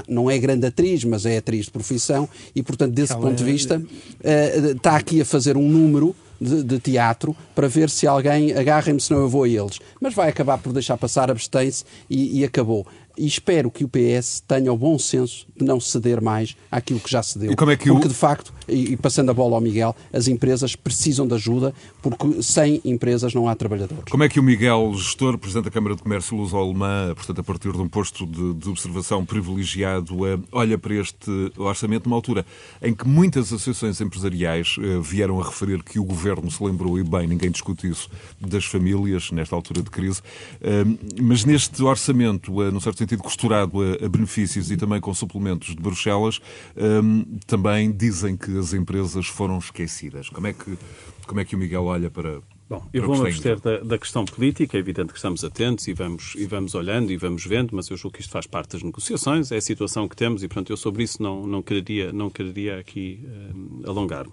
não 0.08 0.32
é 0.32 0.38
grande 0.38 0.66
atriz, 0.66 1.04
mas 1.04 1.26
é 1.26 1.38
atriz 1.38 1.66
de 1.66 1.72
profissão, 1.72 2.30
e 2.56 2.64
portanto 2.64 2.94
desse 2.94 3.12
Ela 3.12 3.22
ponto 3.22 3.36
de 3.36 3.44
vista 3.44 3.80
uh, 3.80 4.72
está 4.72 4.96
aqui 4.96 5.20
a 5.20 5.26
fazer 5.26 5.58
um 5.58 5.68
número 5.68 6.16
de, 6.40 6.64
de, 6.64 6.80
teatro 6.80 7.36
para 7.54 7.68
ver 7.68 7.90
se 7.90 8.08
alguém 8.08 8.54
agarra-me, 8.54 9.00
senão 9.00 9.22
eu 9.22 9.30
vou 9.30 9.44
a 9.44 9.50
eles. 9.50 9.80
Mas 10.00 10.14
vai 10.14 10.30
acabar 10.30 10.58
por 10.58 10.72
deixar 10.72 10.98
passar, 10.98 11.30
abstém-se 11.30 11.84
e, 12.10 12.40
e 12.40 12.46
acabou 12.46 12.88
e 13.20 13.28
espero 13.28 13.70
que 13.70 13.84
o 13.84 13.90
PS 13.90 14.42
tenha 14.48 14.72
o 14.72 14.78
bom 14.78 14.98
senso 14.98 15.46
de 15.56 15.66
não 15.66 15.78
ceder 15.78 16.22
mais 16.22 16.56
àquilo 16.72 17.02
que 17.02 17.12
já 17.12 17.22
cedeu. 17.22 17.52
E 17.52 17.56
como 17.56 17.70
é 17.70 17.76
que 17.76 17.90
porque, 17.90 18.08
o... 18.08 18.10
de 18.10 18.16
facto, 18.16 18.54
e, 18.68 18.94
e, 18.94 18.98
passando 18.98 19.30
a 19.30 19.34
bola 19.34 19.56
ao 19.56 19.62
Miguel, 19.62 19.94
as 20.14 20.30
empresas 20.30 20.74
precisam 20.74 21.28
de 21.28 21.36
ajuda, 21.36 21.74
porque 22.02 22.42
sem 22.42 22.80
empresas 22.86 23.34
não 23.34 23.50
há 23.50 23.56
trabalhadores. 23.56 24.06
Como 24.10 24.24
é 24.24 24.30
que 24.30 24.40
o 24.40 24.44
Miguel, 24.44 24.94
gestor, 24.96 25.38
Presidente 25.38 25.66
da 25.66 25.72
Câmara 25.72 25.96
de 25.96 26.02
Comércio 26.02 26.38
Luso-Alemã, 26.38 27.14
portanto, 27.14 27.42
a 27.42 27.44
partir 27.44 27.74
de 27.74 27.82
um 27.82 27.90
posto 27.90 28.26
de, 28.26 28.54
de 28.54 28.70
observação 28.70 29.26
privilegiado, 29.26 30.16
uh, 30.16 30.42
olha 30.54 30.78
para 30.78 30.96
este 30.96 31.30
orçamento 31.58 32.06
numa 32.06 32.16
altura 32.16 32.46
em 32.82 32.94
que 32.94 33.06
muitas 33.06 33.48
associações 33.48 34.00
empresariais 34.00 34.78
uh, 34.78 35.02
vieram 35.02 35.42
a 35.42 35.46
referir 35.46 35.84
que 35.84 36.00
o 36.00 36.06
Governo 36.06 36.50
se 36.50 36.64
lembrou, 36.64 36.98
e 36.98 37.04
bem, 37.04 37.28
ninguém 37.28 37.52
discute 37.52 37.90
isso, 37.90 38.10
das 38.40 38.64
famílias, 38.64 39.30
nesta 39.32 39.56
altura 39.56 39.82
de 39.82 39.90
crise, 39.90 40.22
uh, 40.22 41.22
mas 41.22 41.44
neste 41.44 41.84
orçamento, 41.84 42.62
uh, 42.62 42.80
certo 42.80 42.98
sentido, 43.00 43.09
sentido 43.10 43.24
costurado 43.24 43.82
a, 43.82 44.06
a, 44.06 44.10
benefícios 44.10 44.69
e 44.69 44.78
também 44.78 45.02
com 45.02 45.13
suplementos 45.13 45.76
de 45.76 45.81
Bruxelas, 45.81 46.40
um, 46.77 47.23
também 47.48 47.92
dizem 47.92 48.38
que 48.38 48.58
as 48.58 48.73
empresas 48.73 49.27
foram 49.27 49.58
esquecidas. 49.58 50.29
Como 50.29 50.48
é 50.48 50.54
que, 50.54 50.77
como 51.25 51.40
é 51.40 51.46
que 51.46 51.56
o 51.56 51.60
Miguel 51.60 51.86
olha 51.86 52.10
para, 52.10 52.42
Bom, 52.69 52.88
eu 52.94 53.04
vou-me 53.04 53.27
abster 53.27 53.60
da, 53.60 53.79
da, 53.79 53.98
questão 53.98 54.23
política. 54.25 54.77
É 54.77 54.79
evidente 54.79 55.12
que 55.12 55.17
estamos 55.17 55.44
atentos 55.44 55.88
e 55.88 55.94
vamos, 55.94 56.36
e 56.36 56.46
vamos 56.46 56.75
olhando 56.75 57.12
e 57.12 57.17
vamos 57.17 57.44
vendo, 57.44 57.75
mas 57.75 57.90
eu 57.90 57.98
julgo 57.98 58.15
que 58.15 58.21
isto 58.21 58.31
faz 58.31 58.46
parte 58.46 58.73
das 58.73 58.84
negociações, 58.84 59.52
é 59.52 59.58
a 59.58 59.62
situação 59.62 60.08
que 60.08 60.15
temos 60.15 60.44
e, 60.44 60.48
portanto, 60.48 60.69
eu 60.69 60.77
sobre 60.77 61.02
isso 61.04 61.21
não, 61.21 61.48
não, 61.48 61.63
quereria, 61.63 62.13
não 62.13 62.29
quereria 62.29 62.77
aqui 62.77 63.19
uh, 63.25 63.90
alongar-me. 63.90 64.31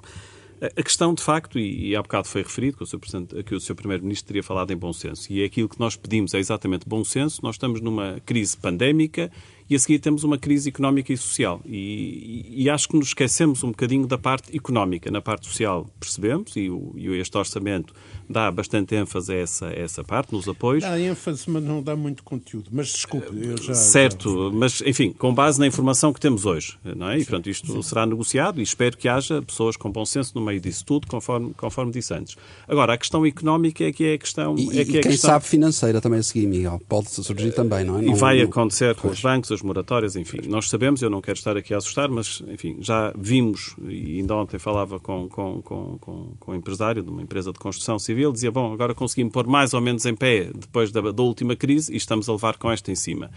A 0.60 0.82
questão, 0.82 1.12
de 1.12 1.22
facto, 1.22 1.58
e, 1.58 1.94
há 1.94 2.02
bocado 2.02 2.28
foi 2.28 2.42
referido 2.42 2.78
que 2.78 2.82
o 2.82 2.86
Sr. 2.86 3.44
que 3.44 3.54
o 3.54 3.60
Sr. 3.60 3.74
Primeiro-Ministro 3.74 4.28
teria 4.28 4.42
falado 4.42 4.70
em 4.72 4.76
bom 4.76 4.92
senso, 4.92 5.30
e 5.30 5.42
é 5.42 5.44
aquilo 5.44 5.68
que 5.68 5.78
nós 5.78 5.96
pedimos 5.96 6.32
é 6.32 6.38
exatamente 6.38 6.88
bom 6.88 7.04
senso. 7.04 7.40
Nós 7.42 7.56
estamos 7.56 7.80
numa 7.80 8.20
crise 8.24 8.56
pandémica 8.56 9.30
e 9.68 9.74
a 9.74 9.78
seguir 9.78 9.98
temos 9.98 10.24
uma 10.24 10.38
crise 10.38 10.68
económica 10.68 11.12
e 11.12 11.16
social. 11.16 11.60
E, 11.66 12.46
e, 12.50 12.70
acho 12.70 12.88
que 12.88 12.96
nos 12.96 13.08
esquecemos 13.08 13.64
um 13.64 13.68
bocadinho 13.68 14.06
da 14.06 14.16
parte 14.16 14.56
económica. 14.56 15.10
Na 15.10 15.20
parte 15.20 15.46
social 15.46 15.88
percebemos, 15.98 16.56
e, 16.56 16.70
o, 16.70 16.92
e 16.96 17.08
este 17.18 17.36
orçamento 17.36 17.92
dá 18.28 18.50
bastante 18.50 18.94
ênfase 18.94 19.32
a 19.32 19.36
essa, 19.36 19.66
a 19.66 19.72
essa 19.72 20.04
parte, 20.04 20.32
nos 20.32 20.48
apoios. 20.48 20.82
Dá 20.82 20.98
ênfase, 20.98 21.48
mas 21.48 21.62
não 21.62 21.82
dá 21.82 21.96
muito 21.96 22.22
conteúdo. 22.22 22.68
Mas 22.72 22.88
desculpe, 22.88 23.28
eu 23.32 23.56
já. 23.56 23.74
Certo, 23.74 24.50
já... 24.50 24.56
mas 24.56 24.82
enfim, 24.82 25.12
com 25.12 25.34
base 25.34 25.58
na 25.58 25.66
informação 25.66 26.12
que 26.12 26.20
temos 26.20 26.44
hoje, 26.44 26.78
não 26.84 27.10
é? 27.10 27.18
E 27.18 27.24
portanto 27.24 27.48
isto 27.48 27.72
Sim. 27.72 27.82
será 27.82 28.06
negociado 28.06 28.60
e 28.60 28.62
espero 28.62 28.96
que 28.96 29.08
haja 29.08 29.42
pessoas 29.42 29.76
com 29.76 29.90
bom 29.90 30.04
senso 30.04 30.32
no 30.34 30.44
meio 30.44 30.60
disso 30.60 30.84
tudo, 30.84 31.06
conforme, 31.06 31.52
conforme 31.54 31.92
disse 31.92 32.14
antes. 32.14 32.36
Agora, 32.68 32.94
a 32.94 32.98
questão 32.98 33.24
económica 33.26 33.84
é 33.84 33.92
que 33.92 34.04
é 34.04 34.14
a 34.14 34.18
questão. 34.18 34.56
E, 34.56 34.80
é 34.80 34.84
que 34.84 34.92
e 34.92 34.98
é 34.98 35.02
quem 35.02 35.12
questão... 35.12 35.30
sabe 35.30 35.44
financeira 35.44 36.00
também 36.00 36.20
a 36.20 36.22
seguir, 36.22 36.46
Miguel. 36.46 36.80
Pode 36.88 37.10
surgir 37.10 37.52
também, 37.52 37.84
não 37.84 37.98
é? 37.98 38.02
E 38.02 38.06
não, 38.06 38.14
vai 38.14 38.38
não... 38.38 38.44
acontecer 38.44 38.94
com 38.94 39.08
os 39.08 39.20
bancos, 39.20 39.50
as 39.56 39.62
moratórias, 39.62 40.14
enfim. 40.16 40.38
Nós 40.46 40.68
sabemos, 40.68 41.02
eu 41.02 41.10
não 41.10 41.20
quero 41.20 41.36
estar 41.36 41.56
aqui 41.56 41.74
a 41.74 41.78
assustar, 41.78 42.08
mas 42.08 42.42
enfim, 42.48 42.76
já 42.80 43.12
vimos, 43.18 43.74
e 43.88 44.20
ainda 44.20 44.36
ontem 44.36 44.58
falava 44.58 45.00
com, 45.00 45.28
com, 45.28 45.60
com, 45.62 45.98
com, 46.38 46.52
um 46.52 46.54
empresário 46.54 47.02
de 47.02 47.10
uma 47.10 47.22
empresa 47.22 47.52
de 47.52 47.58
construção 47.58 47.98
civil, 47.98 48.32
dizia, 48.32 48.50
bom, 48.50 48.72
agora 48.72 48.94
conseguimos 48.94 49.32
pôr 49.32 49.46
mais 49.46 49.74
ou 49.74 49.80
menos 49.80 50.06
em 50.06 50.14
pé 50.14 50.50
depois 50.54 50.92
da, 50.92 51.00
da 51.00 51.22
última 51.22 51.56
crise 51.56 51.92
e 51.92 51.96
estamos 51.96 52.28
a 52.28 52.32
levar 52.32 52.56
com 52.56 52.70
esta 52.70 52.92
em 52.92 52.94
cima. 52.94 53.30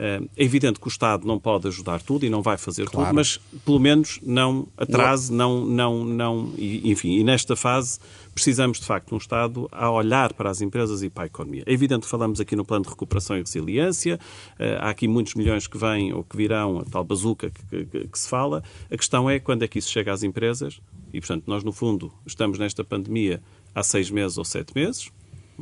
Eh, 0.00 0.20
é 0.36 0.44
evidente 0.44 0.78
que 0.78 0.86
o 0.86 0.88
Estado 0.88 1.26
não 1.26 1.40
pode 1.40 1.66
ajudar 1.66 2.00
tudo 2.00 2.24
e 2.24 2.30
não 2.30 2.40
vai 2.40 2.56
fazer 2.56 2.86
claro. 2.86 3.08
tudo, 3.08 3.16
mas 3.16 3.40
pelo 3.64 3.80
menos 3.80 4.20
não 4.22 4.68
atrase, 4.76 5.32
não, 5.32 5.64
não, 5.64 6.04
não, 6.04 6.52
e, 6.56 6.88
enfim, 6.88 7.18
e 7.18 7.24
nesta 7.24 7.56
fase 7.56 7.98
precisamos 8.38 8.78
de 8.78 8.86
facto 8.86 9.08
de 9.08 9.14
um 9.14 9.18
Estado 9.18 9.68
a 9.72 9.90
olhar 9.90 10.32
para 10.32 10.48
as 10.48 10.60
empresas 10.60 11.02
e 11.02 11.10
para 11.10 11.24
a 11.24 11.26
economia. 11.26 11.64
É 11.66 11.72
evidente 11.72 12.02
que 12.02 12.08
falamos 12.08 12.38
aqui 12.38 12.54
no 12.54 12.64
plano 12.64 12.84
de 12.84 12.90
recuperação 12.90 13.36
e 13.36 13.40
resiliência, 13.40 14.18
eh, 14.60 14.78
há 14.80 14.90
aqui 14.90 15.08
muitos 15.08 15.34
milhões 15.34 15.66
que 15.66 15.76
vêm 15.76 16.12
ou 16.12 16.22
que 16.22 16.36
virão, 16.36 16.78
a 16.78 16.84
tal 16.84 17.02
bazuca 17.02 17.50
que, 17.50 17.84
que, 17.84 18.06
que 18.06 18.18
se 18.18 18.28
fala. 18.28 18.62
A 18.88 18.96
questão 18.96 19.28
é 19.28 19.40
quando 19.40 19.64
é 19.64 19.68
que 19.68 19.80
isso 19.80 19.90
chega 19.90 20.12
às 20.12 20.22
empresas 20.22 20.80
e, 21.12 21.18
portanto, 21.18 21.44
nós 21.48 21.64
no 21.64 21.72
fundo 21.72 22.12
estamos 22.24 22.60
nesta 22.60 22.84
pandemia 22.84 23.42
há 23.74 23.82
seis 23.82 24.08
meses 24.08 24.38
ou 24.38 24.44
sete 24.44 24.72
meses, 24.72 25.10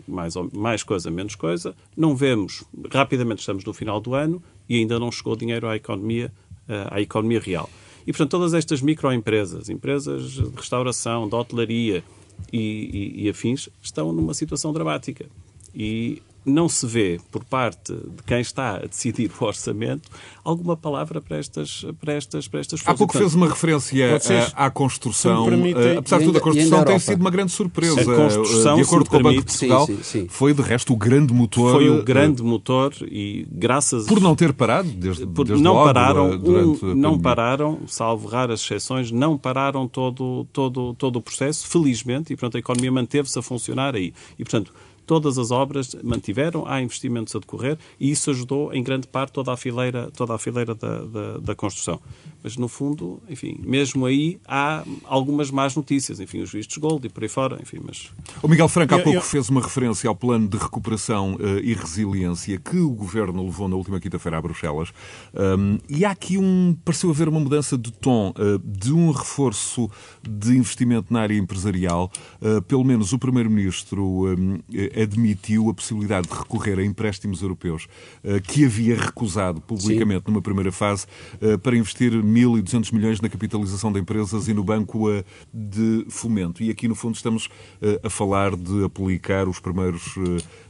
mais, 0.07 0.35
mais 0.53 0.83
coisa, 0.83 1.11
menos 1.11 1.35
coisa. 1.35 1.74
Não 1.97 2.14
vemos, 2.14 2.62
rapidamente 2.93 3.41
estamos 3.41 3.64
no 3.64 3.72
final 3.72 4.03
do 4.03 4.14
ano 4.14 4.43
e 4.68 4.77
ainda 4.77 4.99
não 4.99 5.11
chegou 5.11 5.35
dinheiro 5.35 5.66
à 5.66 5.77
economia, 5.77 6.31
eh, 6.68 6.89
à 6.91 7.01
economia 7.01 7.41
real. 7.41 7.70
E, 8.07 8.12
portanto, 8.12 8.33
todas 8.33 8.53
estas 8.53 8.83
microempresas, 8.83 9.70
empresas 9.70 10.33
de 10.33 10.45
restauração, 10.55 11.27
de 11.27 11.35
hotelaria 11.35 12.05
e, 12.53 12.59
e, 12.59 13.24
e 13.24 13.28
afins, 13.28 13.68
estão 13.82 14.12
numa 14.12 14.34
situação 14.34 14.72
dramática. 14.72 15.26
E 15.74 16.22
não 16.47 16.68
se 16.68 16.86
vê, 16.86 17.20
por 17.32 17.44
parte 17.44 17.92
de 17.92 18.22
quem 18.24 18.40
está 18.40 18.76
a 18.76 18.86
decidir 18.86 19.30
o 19.38 19.44
orçamento, 19.44 20.09
alguma 20.44 20.76
palavra 20.76 21.20
para 21.20 21.36
estas, 21.38 21.84
para 22.01 22.12
estas, 22.12 22.47
para 22.47 22.61
estas 22.61 22.80
Há 22.82 22.94
pouco 22.94 23.12
Portanto, 23.12 23.18
fez 23.18 23.34
uma 23.34 23.49
referência 23.49 24.18
vocês, 24.18 24.53
à 24.55 24.70
construção. 24.70 25.47
Uh, 25.47 25.99
apesar 25.99 26.18
de 26.18 26.24
tudo, 26.24 26.38
a 26.38 26.40
construção 26.40 26.84
tem 26.84 26.99
sido 27.01 27.20
uma 27.20 27.30
grande 27.30 27.51
surpresa. 27.51 28.01
A 28.01 28.05
construção, 28.05 28.76
de 28.76 28.82
acordo 28.82 29.11
com 29.11 29.16
o 29.16 29.22
Banco 29.22 29.40
de 29.40 29.44
Portugal, 29.44 29.86
sim, 29.86 29.97
sim, 29.97 30.03
sim. 30.03 30.26
foi 30.28 30.55
de 30.55 30.62
resto 30.62 30.92
o 30.92 30.97
grande 30.97 31.34
motor. 31.34 31.72
Foi 31.72 31.90
o 31.90 32.03
grande 32.03 32.42
motor 32.42 32.94
e 33.03 33.47
graças... 33.51 34.07
Por 34.07 34.20
não 34.20 34.36
ter 34.36 34.53
parado 34.53 34.88
desde, 34.88 35.26
por, 35.26 35.44
desde 35.44 35.62
não 35.62 35.74
logo, 35.74 35.86
pararam, 35.86 36.38
durante 36.38 36.84
um, 36.84 36.94
Não 36.94 37.18
pararam, 37.18 37.80
salvo 37.88 38.28
raras 38.28 38.61
exceções, 38.61 39.11
não 39.11 39.36
pararam 39.36 39.88
todo, 39.88 40.47
todo, 40.53 40.94
todo 40.94 41.16
o 41.16 41.22
processo, 41.22 41.66
felizmente, 41.66 42.32
e 42.32 42.36
portanto 42.36 42.57
a 42.57 42.61
economia 42.61 42.92
manteve-se 42.92 43.36
a 43.38 43.42
funcionar 43.42 43.97
aí. 43.97 44.14
E 44.38 44.44
portanto 44.44 44.72
todas 45.07 45.38
as 45.38 45.50
obras 45.50 45.94
mantiveram, 46.02 46.66
há 46.66 46.82
investimentos 46.82 47.34
a 47.34 47.38
decorrer 47.38 47.78
e 47.98 48.11
isso 48.11 48.30
ajudou 48.30 48.74
em 48.74 48.82
grande 48.82 49.07
parte 49.07 49.32
toda 49.32 49.52
a 49.52 49.57
fileira, 49.57 50.11
toda 50.11 50.34
a 50.34 50.38
fileira 50.38 50.74
da, 50.74 50.98
da, 51.04 51.38
da 51.38 51.54
construção. 51.54 52.00
Mas 52.47 52.57
no 52.57 52.68
fundo, 52.68 53.20
enfim, 53.28 53.59
mesmo 53.64 54.07
aí 54.07 54.38
há 54.47 54.84
algumas 55.03 55.51
más 55.51 55.74
notícias, 55.74 56.20
enfim, 56.20 56.42
os 56.42 56.53
vistos 56.53 56.76
gold 56.76 57.05
e 57.05 57.11
por 57.11 57.24
aí 57.24 57.28
fora, 57.28 57.59
enfim, 57.61 57.78
mas... 57.84 58.12
O 58.40 58.47
Miguel 58.47 58.68
Franco 58.68 58.94
há 58.94 58.99
pouco 58.99 59.11
eu, 59.11 59.14
eu... 59.14 59.20
fez 59.20 59.49
uma 59.49 59.61
referência 59.61 60.07
ao 60.07 60.14
plano 60.14 60.47
de 60.47 60.57
recuperação 60.57 61.34
uh, 61.34 61.59
e 61.59 61.74
resiliência 61.74 62.57
que 62.57 62.78
o 62.78 62.90
Governo 62.90 63.44
levou 63.44 63.66
na 63.66 63.74
última 63.74 63.99
quinta-feira 63.99 64.38
a 64.38 64.40
Bruxelas. 64.40 64.92
Um, 65.34 65.78
e 65.88 66.05
há 66.05 66.12
aqui 66.12 66.38
um, 66.38 66.76
pareceu 66.84 67.11
haver 67.11 67.28
uma 67.28 67.40
mudança 67.40 67.76
de 67.76 67.90
tom, 67.90 68.32
uh, 68.38 68.61
de 68.61 68.92
um 68.92 69.11
reforço 69.11 69.90
de 70.22 70.57
investimento 70.57 71.12
na 71.12 71.22
área 71.22 71.36
empresarial, 71.36 72.12
uh, 72.40 72.62
pelo 72.62 72.84
menos 72.84 73.12
o 73.12 73.18
Primeiro-Ministro 73.18 74.24
um, 74.24 74.61
admitiu 75.03 75.68
a 75.68 75.74
possibilidade 75.74 76.28
de 76.28 76.34
recorrer 76.34 76.78
a 76.78 76.84
empréstimos 76.84 77.42
europeus 77.42 77.88
que 78.44 78.64
havia 78.64 78.94
recusado 78.94 79.61
publicamente 79.61 80.26
Sim. 80.26 80.30
numa 80.30 80.42
primeira 80.42 80.70
fase 80.70 81.07
para 81.62 81.76
investir 81.76 82.12
1.200 82.37 82.93
milhões 82.93 83.20
na 83.20 83.28
capitalização 83.28 83.93
de 83.93 84.01
empresas 84.01 84.49
e 84.49 84.55
no 84.55 84.62
Banco 84.62 85.11
eh, 85.11 85.24
de 85.53 86.07
Fomento. 86.09 86.62
E 86.62 86.70
aqui, 86.70 86.87
no 86.87 86.95
fundo, 86.95 87.14
estamos 87.14 87.49
a 88.03 88.11
falar 88.11 88.55
de 88.55 88.84
aplicar 88.84 89.49
os 89.49 89.59
primeiros 89.59 90.14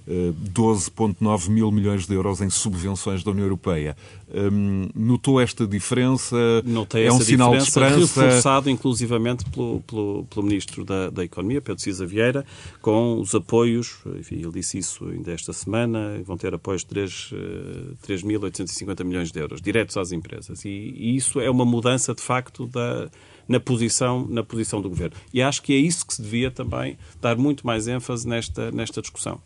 12,9 0.07 1.49
mil 1.49 1.73
milhões 1.73 2.07
de 2.07 2.15
euros 2.15 2.41
em 2.41 2.49
subvenções 2.49 3.25
da 3.25 3.31
União 3.31 3.45
Europeia. 3.45 3.97
Um, 4.33 4.89
notou 4.95 5.41
esta 5.41 5.67
diferença? 5.67 6.37
Notei 6.65 7.07
é 7.07 7.13
um 7.13 7.21
sinal 7.21 7.57
de 7.57 7.63
esperança? 7.63 7.99
reforçado 7.99 8.71
inclusivamente 8.71 9.45
pelo, 9.51 9.81
pelo, 9.81 10.25
pelo 10.25 10.47
Ministro 10.47 10.85
da, 10.85 11.11
da, 11.11 11.25
Economia, 11.25 11.61
Pedro 11.61 11.83
Cisa 11.83 12.07
Vieira, 12.07 12.45
com 12.81 13.21
os 13.21 13.35
apoios, 13.35 13.99
enfim, 14.19 14.37
ele 14.37 14.53
disse 14.53 14.79
isso 14.79 15.09
ainda 15.09 15.33
esta 15.33 15.53
semana, 15.53 16.21
vão 16.25 16.37
ter 16.37 16.55
apoios 16.55 16.85
de 16.85 16.95
3.850 16.95 19.01
eh, 19.01 19.05
milhões 19.05 19.33
de 19.33 19.41
euros, 19.41 19.61
diretos 19.61 19.97
às 19.97 20.13
empresas. 20.13 20.65
E, 20.65 20.69
e 20.69 21.17
isso 21.17 21.41
é 21.41 21.51
uma 21.51 21.65
mudança, 21.65 22.15
de 22.15 22.23
facto, 22.23 22.67
da 22.67 23.11
na 23.49 23.61
posição, 23.61 24.27
na 24.29 24.43
posição 24.43 24.83
do 24.83 24.89
governo. 24.89 25.17
E 25.33 25.41
acho 25.41 25.63
que 25.63 25.73
é 25.73 25.77
isso 25.77 26.05
que 26.07 26.15
se 26.15 26.23
devia 26.23 26.51
também 26.51 26.99
dar 27.21 27.37
muito 27.37 27.67
mais 27.67 27.87
ênfase 27.87 28.27
nesta, 28.27 28.73
nesta 28.73 29.01
discussão. 29.01 29.41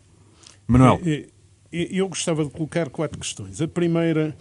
Manuel. 0.67 0.99
Eu 1.71 2.09
gostava 2.09 2.43
de 2.43 2.51
colocar 2.51 2.89
quatro 2.89 3.17
questões. 3.17 3.61
A 3.61 3.67
primeira. 3.67 4.35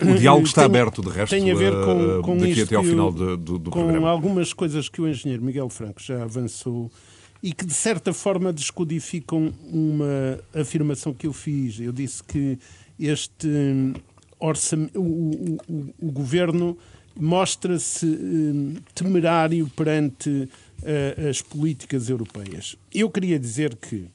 O 0.00 0.14
diálogo 0.14 0.46
está 0.46 0.62
tem, 0.68 0.70
aberto, 0.70 1.02
de 1.02 1.10
resto, 1.10 1.30
tem 1.30 1.50
a 1.50 1.54
ver 1.54 1.72
com, 1.84 2.22
com 2.22 2.36
daqui 2.38 2.62
até 2.62 2.76
ao 2.76 2.84
final 2.84 3.12
do, 3.12 3.36
do, 3.36 3.58
do 3.58 3.70
com 3.70 3.80
programa. 3.80 4.00
Com 4.00 4.06
algumas 4.06 4.52
coisas 4.52 4.88
que 4.88 5.00
o 5.00 5.08
engenheiro 5.08 5.42
Miguel 5.42 5.68
Franco 5.68 6.00
já 6.00 6.22
avançou 6.22 6.90
e 7.42 7.52
que, 7.52 7.66
de 7.66 7.74
certa 7.74 8.12
forma, 8.12 8.52
descodificam 8.52 9.52
uma 9.64 10.40
afirmação 10.54 11.12
que 11.12 11.26
eu 11.26 11.32
fiz. 11.32 11.80
Eu 11.80 11.92
disse 11.92 12.22
que 12.22 12.58
este 12.98 13.48
orçamento, 14.38 15.00
o, 15.00 15.58
o, 15.68 15.94
o 16.00 16.12
governo 16.12 16.76
mostra-se 17.18 18.06
hum, 18.06 18.76
temerário 18.94 19.70
perante 19.76 20.30
uh, 20.30 21.28
as 21.28 21.42
políticas 21.42 22.08
europeias. 22.08 22.76
Eu 22.92 23.10
queria 23.10 23.38
dizer 23.38 23.76
que 23.76 24.06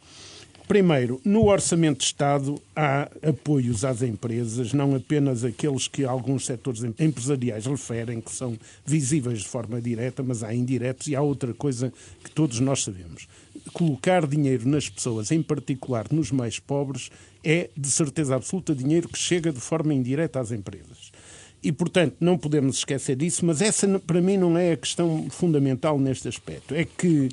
Primeiro, 0.68 1.22
no 1.24 1.46
Orçamento 1.46 2.00
de 2.00 2.06
Estado 2.06 2.60
há 2.76 3.08
apoios 3.22 3.86
às 3.86 4.02
empresas, 4.02 4.74
não 4.74 4.96
apenas 4.96 5.44
aqueles 5.44 5.88
que 5.88 6.04
alguns 6.04 6.46
setores 6.46 6.82
empresariais 7.00 7.68
referem, 7.68 8.20
que 8.20 8.32
são 8.32 8.58
visíveis 8.84 9.40
de 9.40 9.48
forma 9.48 9.80
direta, 9.80 10.24
mas 10.24 10.42
há 10.42 10.54
indiretos 10.56 11.08
e 11.08 11.16
há 11.16 11.22
outra 11.22 11.54
coisa 11.54 11.94
que 12.24 12.32
todos 12.32 12.60
nós 12.60 12.84
sabemos. 12.84 13.28
Colocar 13.74 14.26
dinheiro 14.26 14.68
nas 14.68 14.90
pessoas, 14.90 15.32
em 15.32 15.42
particular 15.42 16.08
nos 16.12 16.32
mais 16.32 16.58
pobres, 16.58 17.12
é 17.44 17.70
de 17.78 17.92
certeza 17.92 18.36
absoluta 18.36 18.74
dinheiro 18.74 19.08
que 19.08 19.20
chega 19.20 19.52
de 19.52 19.60
forma 19.62 19.94
indireta 19.94 20.40
às 20.40 20.52
empresas. 20.52 21.12
E, 21.62 21.72
portanto, 21.72 22.16
não 22.20 22.38
podemos 22.38 22.78
esquecer 22.78 23.16
disso, 23.16 23.46
mas 23.46 23.62
essa, 23.62 24.00
para 24.00 24.22
mim, 24.22 24.38
não 24.38 24.58
é 24.58 24.74
a 24.74 24.78
questão 24.78 25.28
fundamental 25.30 26.00
neste 26.00 26.28
aspecto. 26.28 26.74
É 26.74 26.86
que 26.86 27.30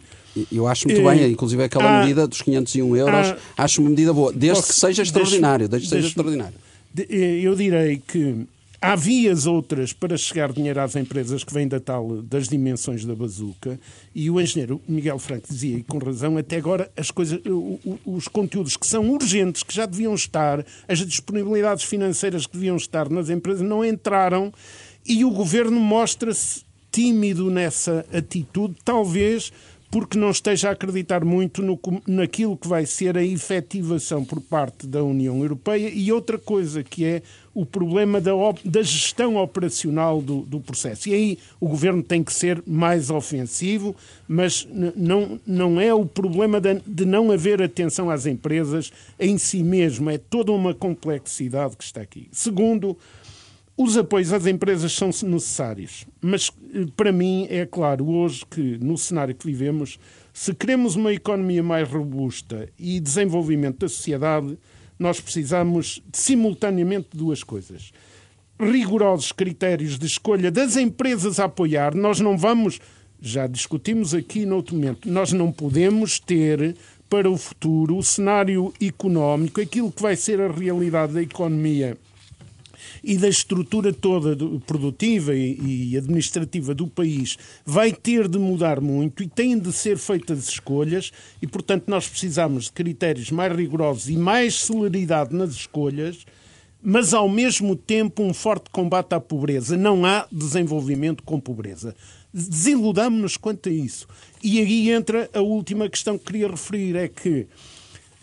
eu 0.51 0.67
acho 0.67 0.89
muito 0.89 1.03
bem, 1.03 1.33
inclusive 1.33 1.63
aquela 1.63 1.99
ah, 1.99 2.01
medida 2.01 2.27
dos 2.27 2.41
501 2.41 2.97
euros, 2.97 3.29
ah, 3.29 3.65
acho 3.65 3.81
uma 3.81 3.91
medida 3.91 4.13
boa, 4.13 4.33
desde 4.33 4.61
posso, 4.61 4.73
que 4.73 4.81
seja 4.81 5.03
extraordinário. 5.03 5.69
Desde, 5.69 5.89
desde 5.89 5.97
seja 5.97 6.09
extraordinário. 6.09 6.55
Eu 7.43 7.55
direi 7.55 8.03
que 8.07 8.47
há 8.83 8.97
vias 8.97 9.47
outras 9.47 9.93
para 9.93 10.17
chegar 10.17 10.53
dinheiro 10.53 10.81
às 10.81 10.97
empresas 10.97 11.45
que 11.45 11.55
vêm 11.55 11.69
da 11.69 11.79
tal, 11.79 12.21
das 12.23 12.49
dimensões 12.49 13.05
da 13.05 13.15
bazuca, 13.15 13.79
e 14.15 14.29
o 14.29 14.41
engenheiro 14.41 14.81
Miguel 14.89 15.19
Franco 15.19 15.47
dizia, 15.49 15.79
e 15.79 15.83
com 15.85 15.99
razão, 15.99 16.37
até 16.37 16.57
agora 16.57 16.91
as 16.97 17.11
coisas, 17.11 17.41
os 18.05 18.27
conteúdos 18.27 18.77
que 18.77 18.87
são 18.87 19.09
urgentes, 19.11 19.63
que 19.63 19.75
já 19.75 19.87
deviam 19.87 20.15
estar, 20.15 20.67
as 20.89 20.99
disponibilidades 20.99 21.85
financeiras 21.85 22.47
que 22.47 22.55
deviam 22.55 22.77
estar 22.77 23.09
nas 23.09 23.31
empresas, 23.31 23.63
não 23.63 23.85
entraram, 23.85 24.53
e 25.07 25.25
o 25.25 25.31
governo 25.31 25.79
mostra-se 25.79 26.63
tímido 26.91 27.51
nessa 27.51 28.05
atitude, 28.13 28.77
talvez 28.85 29.51
porque 29.93 30.17
não 30.17 30.31
esteja 30.31 30.71
a 30.71 30.73
acreditar 30.73 31.23
muito 31.23 31.63
no, 31.63 31.79
naquilo 32.07 32.57
que 32.57 32.67
vai 32.67 32.87
ser 32.87 33.19
a 33.19 33.23
efetivação 33.23 34.25
por 34.25 34.41
parte 34.41 34.87
da 34.87 35.05
União 35.05 35.43
Europeia 35.43 35.91
e 35.93 36.11
outra 36.11 36.39
coisa 36.39 36.83
que 36.83 37.05
é 37.05 37.21
o 37.55 37.67
problema 37.67 38.19
da, 38.19 38.33
da 38.65 38.83
gestão 38.83 39.37
operacional 39.37 40.23
do, 40.23 40.41
do, 40.47 40.61
processo. 40.61 41.11
E 41.11 41.15
aí 41.15 41.39
o 41.61 41.69
governo 41.69 42.03
tem 42.03 42.25
que 42.25 42.33
ser 42.33 42.63
mais 42.67 43.11
ofensivo, 43.11 43.95
mas 44.27 44.67
não, 44.97 45.39
não 45.47 45.79
é 45.79 45.93
o 45.93 46.07
problema 46.07 46.59
de, 46.59 46.81
de 46.87 47.05
não 47.05 47.31
haver 47.31 47.61
atenção 47.61 48.09
às 48.09 48.25
empresas 48.25 48.91
em 49.21 49.37
si 49.37 49.63
mesmo, 49.63 50.09
é 50.09 50.17
toda 50.17 50.53
uma 50.53 50.73
complexidade 50.73 51.77
que 51.77 51.85
está 51.85 52.01
aqui. 52.01 52.29
Segundo, 52.33 52.97
os 53.77 53.97
apoios 53.97 54.33
às 54.33 54.47
empresas 54.47 54.93
são 54.93 55.09
necessários, 55.09 56.07
mas 56.21 56.51
eh, 56.75 56.87
para 56.95 57.11
mim 57.11 57.47
é 57.49 57.65
claro 57.65 58.09
hoje 58.09 58.45
que, 58.49 58.79
no 58.79 58.99
cenário 58.99 59.35
que 59.35 59.47
vivemos, 59.47 59.99
se 60.33 60.55
queremos 60.55 60.95
uma 60.95 61.13
economia 61.13 61.63
mais 61.63 61.89
robusta 61.89 62.69
e 62.79 63.01
desenvolvimento 63.01 63.79
da 63.79 63.89
sociedade, 63.89 64.59
nós 64.99 65.21
precisamos 65.21 66.03
simultaneamente 66.13 67.09
de 67.13 67.19
duas 67.19 67.43
coisas. 67.43 67.93
Rigorosos 68.61 69.33
critérios 69.33 69.99
de 69.99 70.07
escolha 70.07 70.51
das 70.51 70.77
empresas 70.77 71.41
a 71.41 71.45
apoiar. 71.45 71.95
Nós 71.95 72.21
não 72.21 72.37
vamos, 72.37 72.79
já 73.21 73.47
discutimos 73.47 74.15
aqui 74.15 74.45
no 74.45 74.57
outro 74.57 74.77
momento, 74.77 75.11
nós 75.11 75.33
não 75.33 75.51
podemos 75.51 76.21
ter 76.21 76.77
para 77.09 77.29
o 77.29 77.37
futuro 77.37 77.97
o 77.97 78.03
cenário 78.03 78.73
económico, 78.81 79.61
aquilo 79.61 79.91
que 79.91 80.03
vai 80.03 80.15
ser 80.15 80.41
a 80.41 80.51
realidade 80.51 81.15
da 81.15 81.23
economia 81.23 81.97
e 83.03 83.17
da 83.17 83.29
estrutura 83.29 83.93
toda 83.93 84.37
produtiva 84.67 85.35
e 85.35 85.97
administrativa 85.97 86.75
do 86.75 86.87
país 86.87 87.37
vai 87.65 87.93
ter 87.93 88.29
de 88.29 88.39
mudar 88.39 88.81
muito 88.81 89.23
e 89.23 89.29
têm 89.29 89.59
de 89.59 89.73
ser 89.73 89.99
feitas 89.99 90.49
escolhas 90.49 91.11
e, 91.41 91.47
portanto, 91.47 91.85
nós 91.89 92.09
precisamos 92.09 92.65
de 92.65 92.73
critérios 92.73 93.31
mais 93.31 93.55
rigorosos 93.55 94.09
e 94.09 94.17
mais 94.17 94.55
celeridade 94.55 95.35
nas 95.35 95.53
escolhas 95.53 96.25
mas 96.83 97.15
ao 97.15 97.29
mesmo 97.29 97.77
tempo 97.77 98.25
um 98.25 98.35
forte 98.35 98.69
combate 98.71 99.15
à 99.15 99.21
pobreza. 99.21 99.77
Não 99.77 100.05
há 100.05 100.27
desenvolvimento 100.33 101.23
com 101.23 101.39
pobreza. 101.39 101.95
Desiludamos-nos 102.35 103.37
quanto 103.37 103.69
a 103.69 103.73
isso. 103.73 104.09
E 104.43 104.59
aí 104.59 104.91
entra 104.91 105.31
a 105.33 105.41
última 105.41 105.89
questão 105.89 106.19
que 106.19 106.25
queria 106.25 106.49
referir: 106.49 106.97
é 106.97 107.07
que 107.07 107.47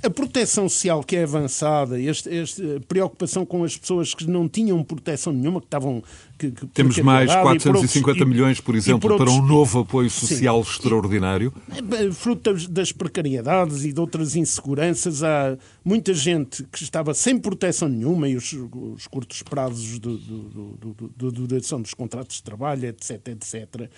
a 0.01 0.09
proteção 0.09 0.69
social 0.69 1.03
que 1.03 1.15
é 1.15 1.23
avançada, 1.23 2.01
esta, 2.01 2.33
esta 2.33 2.63
preocupação 2.87 3.45
com 3.45 3.63
as 3.63 3.75
pessoas 3.75 4.13
que 4.13 4.25
não 4.25 4.47
tinham 4.47 4.81
proteção 4.83 5.33
nenhuma, 5.33 5.59
que 5.59 5.67
estavam. 5.67 6.01
Que, 6.37 6.51
que, 6.51 6.67
Temos 6.67 6.97
mais 6.99 7.29
450 7.29 8.09
outros, 8.09 8.27
milhões, 8.27 8.61
por 8.61 8.73
exemplo, 8.73 9.01
por 9.01 9.11
outros, 9.11 9.33
para 9.33 9.43
um 9.43 9.45
novo 9.45 9.79
apoio 9.79 10.09
social 10.09 10.63
sim, 10.63 10.71
extraordinário. 10.71 11.53
Fruto 12.13 12.53
das 12.69 12.93
precariedades 12.93 13.83
e 13.83 13.91
de 13.91 13.99
outras 13.99 14.37
inseguranças, 14.37 15.21
há 15.21 15.57
muita 15.83 16.13
gente 16.13 16.63
que 16.71 16.81
estava 16.81 17.13
sem 17.13 17.37
proteção 17.37 17.89
nenhuma 17.89 18.29
e 18.29 18.37
os, 18.37 18.53
os 18.53 19.05
curtos 19.05 19.43
prazos 19.43 19.99
de 19.99 21.29
duração 21.31 21.81
dos 21.81 21.93
contratos 21.93 22.37
de 22.37 22.43
trabalho, 22.43 22.85
etc, 22.85 23.27
etc. 23.27 23.89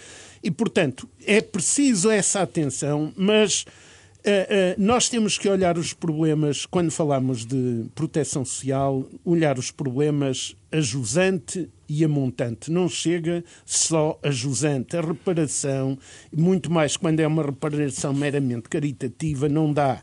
E, 0.41 0.49
portanto, 0.49 1.07
é 1.23 1.41
preciso 1.41 2.09
essa 2.09 2.41
atenção, 2.41 3.13
mas 3.15 3.65
nós 4.77 5.09
temos 5.09 5.37
que 5.37 5.49
olhar 5.49 5.77
os 5.77 5.93
problemas, 5.93 6.65
quando 6.65 6.91
falamos 6.91 7.45
de 7.45 7.85
proteção 7.95 8.45
social, 8.45 9.07
olhar 9.25 9.57
os 9.57 9.71
problemas 9.71 10.55
a 10.71 10.79
jusante 10.79 11.69
e 11.89 12.05
a 12.05 12.07
montante. 12.07 12.71
Não 12.71 12.87
chega 12.87 13.43
só 13.65 14.19
a 14.23 14.31
jusante. 14.31 14.95
A 14.95 15.01
reparação, 15.01 15.97
muito 16.35 16.71
mais 16.71 16.95
quando 16.95 17.19
é 17.19 17.27
uma 17.27 17.43
reparação 17.43 18.13
meramente 18.13 18.69
caritativa, 18.69 19.49
não 19.49 19.73
dá. 19.73 20.01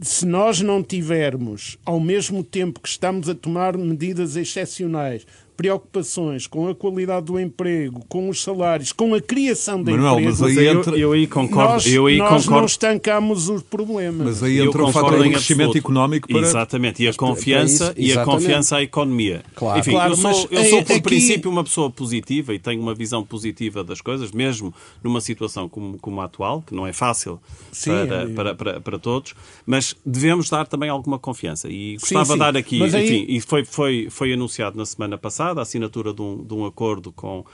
Se 0.00 0.24
nós 0.24 0.62
não 0.62 0.82
tivermos, 0.82 1.76
ao 1.84 2.00
mesmo 2.00 2.42
tempo 2.42 2.80
que 2.80 2.88
estamos 2.88 3.28
a 3.28 3.34
tomar 3.34 3.76
medidas 3.76 4.34
excepcionais 4.34 5.26
preocupações 5.60 6.46
com 6.46 6.68
a 6.68 6.74
qualidade 6.74 7.26
do 7.26 7.38
emprego, 7.38 8.02
com 8.08 8.30
os 8.30 8.42
salários, 8.42 8.92
com 8.92 9.14
a 9.14 9.20
criação 9.20 9.82
de 9.84 9.90
Manuel, 9.92 10.18
mas 10.20 10.42
aí 10.42 10.68
entra... 10.68 10.92
eu, 10.92 10.98
eu 10.98 11.12
aí 11.12 11.26
concordo. 11.26 11.74
Nós, 11.74 11.86
eu 11.86 12.06
aí 12.06 12.16
nós 12.16 12.44
concordo. 12.44 12.60
não 12.60 12.64
estancamos 12.64 13.50
os 13.50 13.62
problemas. 13.62 14.26
Mas 14.26 14.42
aí 14.42 14.58
entra 14.58 14.82
o 14.82 14.90
fator 14.90 15.22
do 15.22 15.30
crescimento 15.30 15.76
económico 15.76 16.28
para... 16.28 16.40
Exatamente, 16.40 17.02
e 17.02 17.08
a 17.08 17.12
confiança, 17.12 17.92
e 17.94 18.10
a 18.10 18.24
confiança 18.24 18.76
à 18.76 18.82
economia. 18.82 19.42
Claro, 19.54 19.80
Enfim, 19.80 19.90
claro, 19.90 20.12
eu 20.12 20.16
sou, 20.16 20.48
eu 20.50 20.64
sou 20.64 20.82
por 20.82 20.92
aqui... 20.92 21.02
princípio 21.02 21.50
uma 21.50 21.62
pessoa 21.62 21.90
positiva 21.90 22.54
e 22.54 22.58
tenho 22.58 22.80
uma 22.80 22.94
visão 22.94 23.22
positiva 23.22 23.84
das 23.84 24.00
coisas, 24.00 24.32
mesmo 24.32 24.72
numa 25.04 25.20
situação 25.20 25.68
como, 25.68 25.98
como 25.98 26.22
a 26.22 26.24
atual, 26.24 26.64
que 26.66 26.74
não 26.74 26.86
é 26.86 26.94
fácil 26.94 27.38
sim, 27.70 27.90
para, 27.90 28.22
é... 28.22 28.26
para, 28.28 28.54
para, 28.54 28.80
para, 28.80 28.98
todos, 28.98 29.34
mas 29.66 29.94
devemos 30.06 30.48
dar 30.48 30.66
também 30.66 30.88
alguma 30.88 31.18
confiança. 31.18 31.68
E 31.68 31.98
gostava 32.00 32.24
sim, 32.24 32.30
sim. 32.30 32.32
de 32.32 32.38
dar 32.38 32.56
aqui, 32.56 32.78
mas 32.78 32.94
enfim, 32.94 33.26
aí... 33.28 33.36
e 33.36 33.40
foi, 33.42 33.62
foi, 33.62 34.08
foi 34.08 34.32
anunciado 34.32 34.78
na 34.78 34.86
semana 34.86 35.18
passada 35.18 35.49
a 35.58 35.62
assinatura 35.62 36.12
de 36.12 36.22
um 36.22 36.44
de 36.44 36.54
um 36.54 36.64
acordo 36.64 37.12
com, 37.12 37.44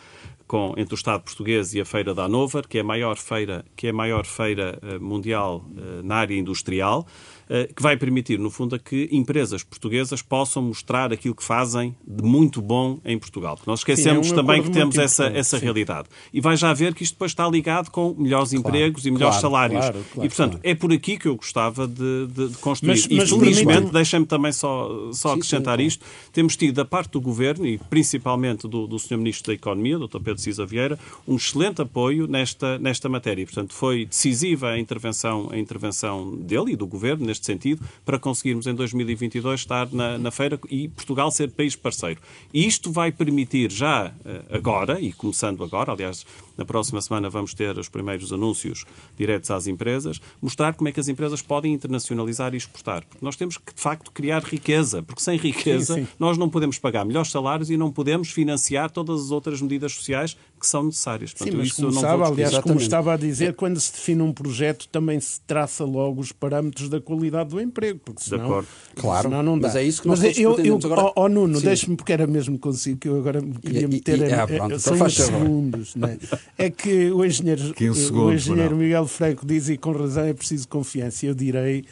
com, 0.46 0.74
entre 0.76 0.94
o 0.94 0.96
Estado 0.96 1.22
português 1.22 1.74
e 1.74 1.80
a 1.80 1.84
Feira 1.84 2.14
da 2.14 2.24
Hannover, 2.24 2.68
que 2.68 2.78
é 2.78 2.80
a 2.80 2.84
maior 2.84 3.16
feira, 3.16 3.64
que 3.74 3.88
é 3.88 3.92
maior 3.92 4.24
feira 4.24 4.78
uh, 4.82 5.02
mundial 5.02 5.64
uh, 5.70 6.02
na 6.02 6.16
área 6.16 6.36
industrial. 6.36 7.06
Eh, 7.48 7.70
que 7.74 7.80
vai 7.80 7.96
permitir, 7.96 8.40
no 8.40 8.50
fundo, 8.50 8.74
a 8.74 8.78
que 8.78 9.08
empresas 9.12 9.62
portuguesas 9.62 10.20
possam 10.20 10.60
mostrar 10.62 11.12
aquilo 11.12 11.34
que 11.34 11.44
fazem 11.44 11.94
de 12.04 12.20
muito 12.20 12.60
bom 12.60 12.98
em 13.04 13.16
Portugal. 13.16 13.54
Porque 13.54 13.70
nós 13.70 13.80
esquecemos 13.80 14.26
sim, 14.26 14.32
é 14.32 14.34
um 14.34 14.36
também 14.36 14.62
que 14.64 14.70
temos 14.70 14.98
essa, 14.98 15.26
essa 15.26 15.56
realidade. 15.56 16.08
E 16.32 16.40
vai 16.40 16.56
já 16.56 16.74
ver 16.74 16.92
que 16.92 17.04
isto 17.04 17.12
depois 17.12 17.30
está 17.30 17.48
ligado 17.48 17.90
com 17.90 18.14
melhores 18.18 18.50
claro, 18.50 18.66
empregos 18.66 19.06
e 19.06 19.12
melhores 19.12 19.38
claro, 19.38 19.54
salários. 19.54 19.80
Claro, 19.80 20.04
e, 20.16 20.28
portanto, 20.28 20.58
é 20.64 20.74
por 20.74 20.92
aqui 20.92 21.16
que 21.16 21.28
eu 21.28 21.36
gostava 21.36 21.86
de, 21.86 22.26
de, 22.26 22.48
de 22.48 22.58
construir. 22.58 22.90
Mas, 22.90 23.06
e, 23.08 23.38
felizmente, 23.38 23.92
deixem-me 23.92 24.26
também 24.26 24.50
só, 24.50 25.12
só 25.12 25.28
sim, 25.28 25.34
acrescentar 25.36 25.78
isto, 25.78 26.04
temos 26.32 26.56
tido 26.56 26.74
da 26.74 26.84
parte 26.84 27.12
do 27.12 27.20
Governo, 27.20 27.64
e 27.64 27.78
principalmente 27.78 28.66
do, 28.66 28.88
do 28.88 28.98
Sr. 28.98 29.18
Ministro 29.18 29.52
da 29.52 29.54
Economia, 29.54 29.98
Dr. 29.98 30.18
Pedro 30.18 30.38
Cisa 30.40 30.66
Vieira, 30.66 30.98
um 31.28 31.36
excelente 31.36 31.80
apoio 31.80 32.26
nesta, 32.26 32.76
nesta 32.78 33.08
matéria. 33.08 33.42
E, 33.42 33.46
portanto, 33.46 33.72
foi 33.72 34.04
decisiva 34.04 34.70
a 34.70 34.78
intervenção, 34.80 35.48
a 35.52 35.56
intervenção 35.56 36.36
dele 36.36 36.72
e 36.72 36.76
do 36.76 36.88
Governo, 36.88 37.24
neste 37.36 37.46
sentido, 37.46 37.84
para 38.04 38.18
conseguirmos 38.18 38.66
em 38.66 38.74
2022 38.74 39.60
estar 39.60 39.88
na, 39.92 40.18
na 40.18 40.30
feira 40.30 40.58
e 40.70 40.88
Portugal 40.88 41.30
ser 41.30 41.50
país 41.50 41.76
parceiro. 41.76 42.20
E 42.52 42.66
isto 42.66 42.90
vai 42.90 43.12
permitir 43.12 43.70
já 43.70 44.12
eh, 44.24 44.42
agora, 44.50 45.00
e 45.00 45.12
começando 45.12 45.62
agora, 45.62 45.92
aliás, 45.92 46.26
na 46.56 46.64
próxima 46.64 47.00
semana 47.00 47.28
vamos 47.28 47.54
ter 47.54 47.78
os 47.78 47.88
primeiros 47.88 48.32
anúncios 48.32 48.84
diretos 49.16 49.50
às 49.50 49.66
empresas, 49.66 50.20
mostrar 50.40 50.74
como 50.74 50.88
é 50.88 50.92
que 50.92 51.00
as 51.00 51.08
empresas 51.08 51.42
podem 51.42 51.72
internacionalizar 51.72 52.54
e 52.54 52.56
exportar. 52.56 53.04
Porque 53.04 53.24
nós 53.24 53.36
temos 53.36 53.58
que, 53.58 53.74
de 53.74 53.80
facto, 53.80 54.10
criar 54.10 54.42
riqueza, 54.42 55.02
porque 55.02 55.22
sem 55.22 55.36
riqueza 55.36 55.94
sim, 55.94 56.04
sim. 56.04 56.08
nós 56.18 56.38
não 56.38 56.48
podemos 56.48 56.78
pagar 56.78 57.04
melhores 57.04 57.30
salários 57.30 57.70
e 57.70 57.76
não 57.76 57.92
podemos 57.92 58.30
financiar 58.30 58.90
todas 58.90 59.26
as 59.26 59.30
outras 59.30 59.60
medidas 59.60 59.92
sociais 59.92 60.36
que 60.58 60.66
são 60.66 60.84
necessárias. 60.84 61.32
Portanto, 61.32 61.52
sim, 61.52 61.58
mas 61.58 61.66
isso 61.68 61.76
como 61.76 61.92
não 61.92 62.00
sabe, 62.00 62.22
aliás, 62.24 62.58
como 62.58 62.80
estava 62.80 63.14
a 63.14 63.16
dizer, 63.16 63.54
quando 63.54 63.78
se 63.78 63.92
define 63.92 64.22
um 64.22 64.32
projeto 64.32 64.88
também 64.88 65.20
se 65.20 65.40
traça 65.42 65.84
logo 65.84 66.20
os 66.20 66.32
parâmetros 66.32 66.88
da 66.88 67.00
qualidade 67.00 67.50
do 67.50 67.60
emprego, 67.60 68.00
porque 68.04 68.22
senão, 68.22 68.38
de 68.38 68.44
acordo. 68.44 68.68
Claro, 68.94 69.28
senão 69.28 69.42
não 69.42 69.58
dá. 69.58 69.68
Mas 69.68 69.76
é 69.76 69.82
isso 69.82 70.02
que 70.02 70.08
nós 70.08 70.20
mas 70.20 70.38
eu, 70.38 70.58
eu, 70.58 70.76
agora. 70.76 71.02
Oh, 71.02 71.24
oh 71.24 71.28
Nuno, 71.28 71.60
deixe-me, 71.60 71.96
porque 71.96 72.12
era 72.12 72.26
mesmo 72.26 72.58
consigo 72.58 72.98
que 72.98 73.08
eu 73.08 73.18
agora 73.18 73.40
me 73.40 73.54
queria 73.54 73.86
meter. 73.86 74.18
E, 74.18 74.22
e, 74.22 74.32
ah, 74.32 74.46
pronto, 74.46 74.78
só 74.80 74.94
então 74.94 75.10
segundos. 75.10 75.94
Né? 75.94 76.18
É 76.56 76.70
que 76.70 77.10
o 77.10 77.24
engenheiro, 77.24 77.62
segundos, 77.76 78.10
o 78.10 78.32
engenheiro 78.32 78.76
Miguel 78.76 79.06
Franco 79.06 79.46
diz, 79.46 79.68
e 79.68 79.76
com 79.76 79.92
razão, 79.92 80.24
é 80.24 80.32
preciso 80.32 80.68
confiança. 80.68 81.26
Eu 81.26 81.34
direi 81.34 81.84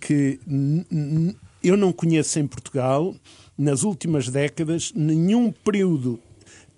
que 0.00 0.38
eu 1.62 1.76
não 1.76 1.92
conheço 1.92 2.38
em 2.38 2.46
Portugal, 2.46 3.14
nas 3.56 3.82
últimas 3.82 4.28
décadas, 4.28 4.92
nenhum 4.94 5.52
período 5.52 6.20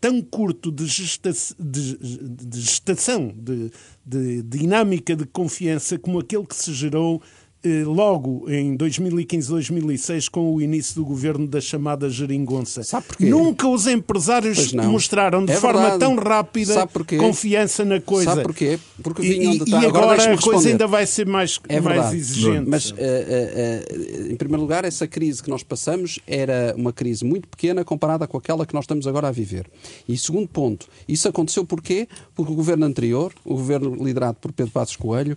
tão 0.01 0.23
curto 0.23 0.73
de, 0.73 0.87
gesta 0.87 1.31
de, 1.59 1.97
de 1.99 2.61
gestação, 2.61 3.33
de, 3.37 3.71
de 4.05 4.43
dinâmica 4.43 5.15
de 5.15 5.27
confiança 5.27 5.99
como 5.99 6.19
aquele 6.19 6.47
que 6.47 6.57
se 6.57 6.73
gerou 6.73 7.23
logo 7.85 8.51
em 8.51 8.75
2015, 8.75 9.49
2006, 9.49 10.29
com 10.29 10.55
o 10.55 10.63
início 10.63 10.95
do 10.95 11.05
governo 11.05 11.47
da 11.47 11.61
chamada 11.61 12.09
geringonça. 12.09 12.83
Sabe 12.83 13.07
porquê? 13.09 13.27
Nunca 13.27 13.69
os 13.69 13.87
empresários 13.87 14.73
mostraram 14.73 15.45
de 15.45 15.53
é 15.53 15.57
forma 15.57 15.81
verdade. 15.81 16.01
tão 16.01 16.17
rápida 16.17 16.89
confiança 17.19 17.85
na 17.85 18.01
coisa. 18.01 18.31
Sabe 18.31 18.43
porquê? 18.43 18.79
Porque 19.03 19.23
vinham 19.23 19.59
de 19.59 19.71
e, 19.71 19.73
e 19.73 19.87
agora, 19.87 20.13
agora 20.13 20.35
a 20.35 20.39
coisa 20.39 20.69
ainda 20.69 20.87
vai 20.87 21.07
ser 21.07 21.27
mais, 21.27 21.61
é 21.69 21.81
mais 21.81 22.15
exigente. 22.15 22.69
Mas, 22.69 22.91
uh, 22.91 22.95
uh, 22.95 22.97
uh, 22.97 24.33
em 24.33 24.37
primeiro 24.37 24.63
lugar, 24.63 24.85
essa 24.85 25.07
crise 25.07 25.43
que 25.43 25.51
nós 25.51 25.63
passamos 25.63 26.19
era 26.27 26.75
uma 26.77 26.93
crise 26.93 27.25
muito 27.25 27.47
pequena 27.47 27.85
comparada 27.85 28.27
com 28.27 28.39
aquela 28.39 28.65
que 28.65 28.73
nós 28.73 28.85
estamos 28.85 29.07
agora 29.07 29.29
a 29.29 29.31
viver. 29.31 29.67
E 30.09 30.17
segundo 30.17 30.49
ponto, 30.49 30.87
isso 31.07 31.29
aconteceu 31.29 31.65
porquê? 31.65 32.09
Porque 32.35 32.53
o 32.53 32.55
governo 32.55 32.87
anterior, 32.87 33.33
o 33.45 33.55
governo 33.55 33.95
liderado 34.03 34.39
por 34.41 34.53
Pedro 34.53 34.73
Passos 34.73 34.97
Coelho, 34.97 35.37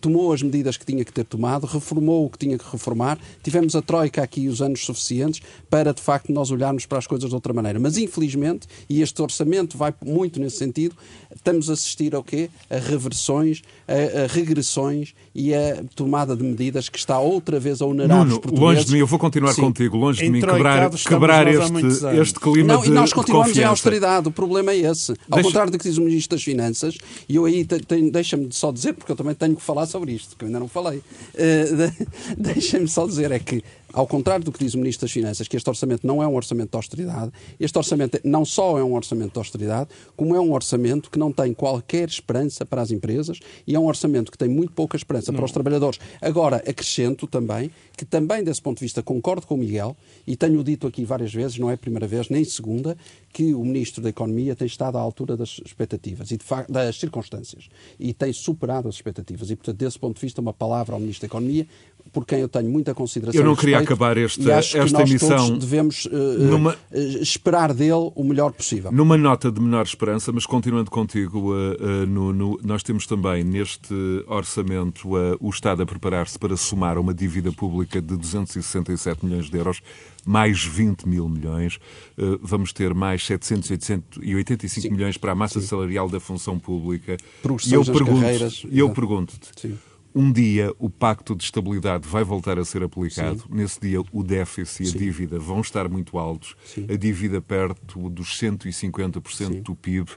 tomou 0.00 0.32
as 0.32 0.42
medidas 0.42 0.76
que 0.76 0.86
tinha 0.86 1.04
que 1.04 1.12
ter 1.12 1.24
tomado 1.24 1.57
reformado, 1.66 1.88
reformou 1.88 2.26
o 2.26 2.30
que 2.30 2.38
tinha 2.38 2.58
que 2.58 2.64
reformar, 2.70 3.18
tivemos 3.42 3.74
a 3.74 3.82
Troika 3.82 4.22
aqui 4.22 4.46
os 4.48 4.60
anos 4.60 4.84
suficientes 4.84 5.40
para, 5.70 5.92
de 5.92 6.00
facto, 6.02 6.30
nós 6.32 6.50
olharmos 6.50 6.86
para 6.86 6.98
as 6.98 7.06
coisas 7.06 7.28
de 7.28 7.34
outra 7.34 7.52
maneira. 7.52 7.78
Mas, 7.78 7.96
infelizmente, 7.96 8.66
e 8.88 9.00
este 9.00 9.20
orçamento 9.22 9.76
vai 9.78 9.92
muito 10.04 10.38
nesse 10.38 10.56
sentido, 10.56 10.94
estamos 11.34 11.70
a 11.70 11.72
assistir 11.72 12.14
ao 12.14 12.22
quê? 12.22 12.50
A 12.70 12.76
reversões, 12.76 13.62
a, 13.86 14.24
a 14.24 14.26
regressões 14.26 15.14
e 15.34 15.54
a 15.54 15.82
tomada 15.94 16.36
de 16.36 16.42
medidas 16.42 16.88
que 16.88 16.98
está 16.98 17.18
outra 17.18 17.58
vez 17.58 17.80
a 17.80 17.86
onerar 17.86 18.18
Nuno, 18.18 18.32
os 18.32 18.38
portugueses. 18.38 18.60
longe 18.76 18.84
de 18.84 18.92
mim, 18.92 18.98
eu 18.98 19.06
vou 19.06 19.18
continuar 19.18 19.52
Sim. 19.54 19.62
contigo, 19.62 19.96
longe 19.96 20.22
de 20.22 20.30
mim 20.30 20.40
quebrar, 20.40 20.90
quebrar 20.90 21.46
este, 21.46 22.20
este 22.20 22.40
clima 22.40 22.74
Não, 22.74 22.82
de 22.82 22.88
e 22.88 22.90
nós 22.90 23.12
continuamos 23.12 23.56
em 23.56 23.64
austeridade. 23.64 24.28
O 24.28 24.30
problema 24.32 24.72
é 24.72 24.78
esse. 24.78 25.12
Ao 25.12 25.16
Deixa- 25.36 25.42
contrário 25.48 25.72
do 25.72 25.78
que 25.78 25.88
diz 25.88 25.96
o 25.98 26.02
Ministro 26.02 26.36
das 26.36 26.44
Finanças, 26.44 26.96
e 27.28 27.36
eu 27.36 27.44
aí 27.44 27.66
deixa-me 28.12 28.48
só 28.52 28.70
dizer, 28.72 28.92
porque 28.94 29.10
eu 29.12 29.16
também 29.16 29.34
tenho 29.34 29.56
que 29.56 29.62
falar 29.62 29.86
sobre 29.86 30.12
isto, 30.12 30.36
que 30.36 30.44
eu 30.44 30.46
ainda 30.46 30.60
não 30.60 30.68
falei. 30.68 31.02
Eh, 31.48 31.64
de- 31.78 32.06
deixa-me 32.36 32.88
só 32.88 33.06
dizer, 33.06 33.30
é 33.32 33.38
que, 33.38 33.62
ao 33.92 34.06
contrário 34.06 34.44
do 34.44 34.52
que 34.52 34.58
diz 34.58 34.74
o 34.74 34.78
Ministro 34.78 35.06
das 35.06 35.12
Finanças, 35.12 35.48
que 35.48 35.56
este 35.56 35.68
orçamento 35.68 36.06
não 36.06 36.22
é 36.22 36.26
um 36.26 36.34
orçamento 36.34 36.70
de 36.70 36.76
austeridade, 36.76 37.32
este 37.58 37.76
orçamento 37.78 38.20
não 38.22 38.44
só 38.44 38.78
é 38.78 38.84
um 38.84 38.94
orçamento 38.94 39.32
de 39.32 39.38
austeridade, 39.38 39.90
como 40.16 40.34
é 40.34 40.40
um 40.40 40.52
orçamento 40.52 41.10
que 41.10 41.18
não 41.18 41.32
tem 41.32 41.54
qualquer 41.54 42.08
esperança 42.08 42.66
para 42.66 42.82
as 42.82 42.90
empresas 42.90 43.40
e 43.66 43.74
é 43.74 43.78
um 43.78 43.86
orçamento 43.86 44.30
que 44.30 44.38
tem 44.38 44.48
muito 44.48 44.72
pouca 44.72 44.96
esperança 44.96 45.32
para 45.32 45.44
os 45.44 45.52
trabalhadores. 45.52 45.98
Agora, 46.20 46.56
acrescento 46.56 47.26
também 47.26 47.70
que 47.96 48.04
também 48.04 48.44
desse 48.44 48.62
ponto 48.62 48.78
de 48.78 48.84
vista 48.84 49.02
concordo 49.02 49.46
com 49.46 49.54
o 49.54 49.58
Miguel 49.58 49.96
e 50.26 50.36
tenho 50.36 50.62
dito 50.62 50.86
aqui 50.86 51.04
várias 51.04 51.34
vezes, 51.34 51.58
não 51.58 51.68
é 51.68 51.74
a 51.74 51.78
primeira 51.78 52.06
vez 52.06 52.28
nem 52.28 52.44
segunda, 52.44 52.96
que 53.32 53.54
o 53.54 53.64
Ministro 53.64 54.02
da 54.02 54.08
Economia 54.08 54.54
tem 54.54 54.66
estado 54.66 54.96
à 54.96 55.00
altura 55.00 55.36
das 55.36 55.60
expectativas 55.64 56.30
e 56.30 56.38
das 56.68 56.96
circunstâncias 56.96 57.68
e 57.98 58.12
tem 58.12 58.32
superado 58.32 58.88
as 58.88 58.94
expectativas 58.94 59.50
e 59.50 59.56
portanto 59.56 59.76
desse 59.76 59.98
ponto 59.98 60.14
de 60.14 60.20
vista 60.20 60.40
uma 60.40 60.52
palavra 60.52 60.94
ao 60.94 61.00
Ministro 61.00 61.22
da 61.22 61.32
Economia 61.32 61.66
por 62.12 62.24
quem 62.24 62.40
eu 62.40 62.48
tenho 62.48 62.70
muita 62.70 62.94
consideração 62.94 63.40
Eu 63.40 63.46
não 63.46 63.54
queria 63.56 63.78
respeito, 63.78 63.94
acabar 63.94 64.16
e 64.16 64.26
que 64.28 64.50
esta 64.50 64.78
nós 64.78 64.92
emissão 65.10 65.36
todos 65.36 65.58
devemos 65.58 66.08
eh, 66.10 66.16
numa- 66.38 66.76
eh, 66.92 67.00
esperar 67.20 67.72
dele 67.74 68.10
o 68.14 68.24
melhor 68.24 68.52
possível. 68.52 68.90
Numa 68.92 69.16
nota 69.16 69.50
de 69.50 69.60
menor 69.60 69.84
esperança, 69.84 70.32
mas 70.32 70.46
continuando 70.46 70.90
contigo, 70.90 71.52
uh, 71.52 72.02
uh, 72.02 72.06
Nuno, 72.06 72.58
nós 72.64 72.82
temos 72.82 73.06
também 73.06 73.44
neste 73.44 73.94
orçamento 74.26 75.08
uh, 75.16 75.36
o 75.40 75.50
Estado 75.50 75.82
a 75.82 75.86
preparar-se 75.86 76.38
para 76.38 76.56
somar 76.56 76.98
uma 76.98 77.12
dívida 77.14 77.52
pública 77.52 78.00
de 78.00 78.16
267 78.16 79.24
milhões 79.24 79.50
de 79.50 79.56
euros, 79.56 79.80
mais 80.24 80.64
20 80.64 81.08
mil 81.08 81.28
milhões. 81.28 81.76
Uh, 82.16 82.38
vamos 82.42 82.72
ter 82.72 82.94
mais 82.94 83.24
785 83.26 84.80
Sim. 84.82 84.90
milhões 84.90 85.16
para 85.16 85.32
a 85.32 85.34
massa 85.34 85.60
salarial 85.60 86.08
da 86.08 86.20
função 86.20 86.58
pública. 86.58 87.16
Progressões 87.42 87.72
e 87.72 87.74
eu 87.90 87.94
pergunto, 87.94 88.20
carreiras, 88.20 88.62
e 88.70 88.78
eu 88.78 88.90
pergunto-te, 88.90 89.48
Sim. 89.60 89.78
Um 90.18 90.32
dia 90.32 90.74
o 90.80 90.90
Pacto 90.90 91.36
de 91.36 91.44
Estabilidade 91.44 92.08
vai 92.08 92.24
voltar 92.24 92.58
a 92.58 92.64
ser 92.64 92.82
aplicado. 92.82 93.44
Nesse 93.48 93.80
dia 93.80 94.00
o 94.12 94.24
déficit 94.24 94.82
e 94.82 94.88
a 94.88 94.98
dívida 94.98 95.38
vão 95.38 95.60
estar 95.60 95.88
muito 95.88 96.18
altos. 96.18 96.56
A 96.92 96.96
dívida 96.96 97.40
perto 97.40 98.10
dos 98.10 98.36
150% 98.36 99.62
do 99.62 99.76
PIB. 99.76 100.10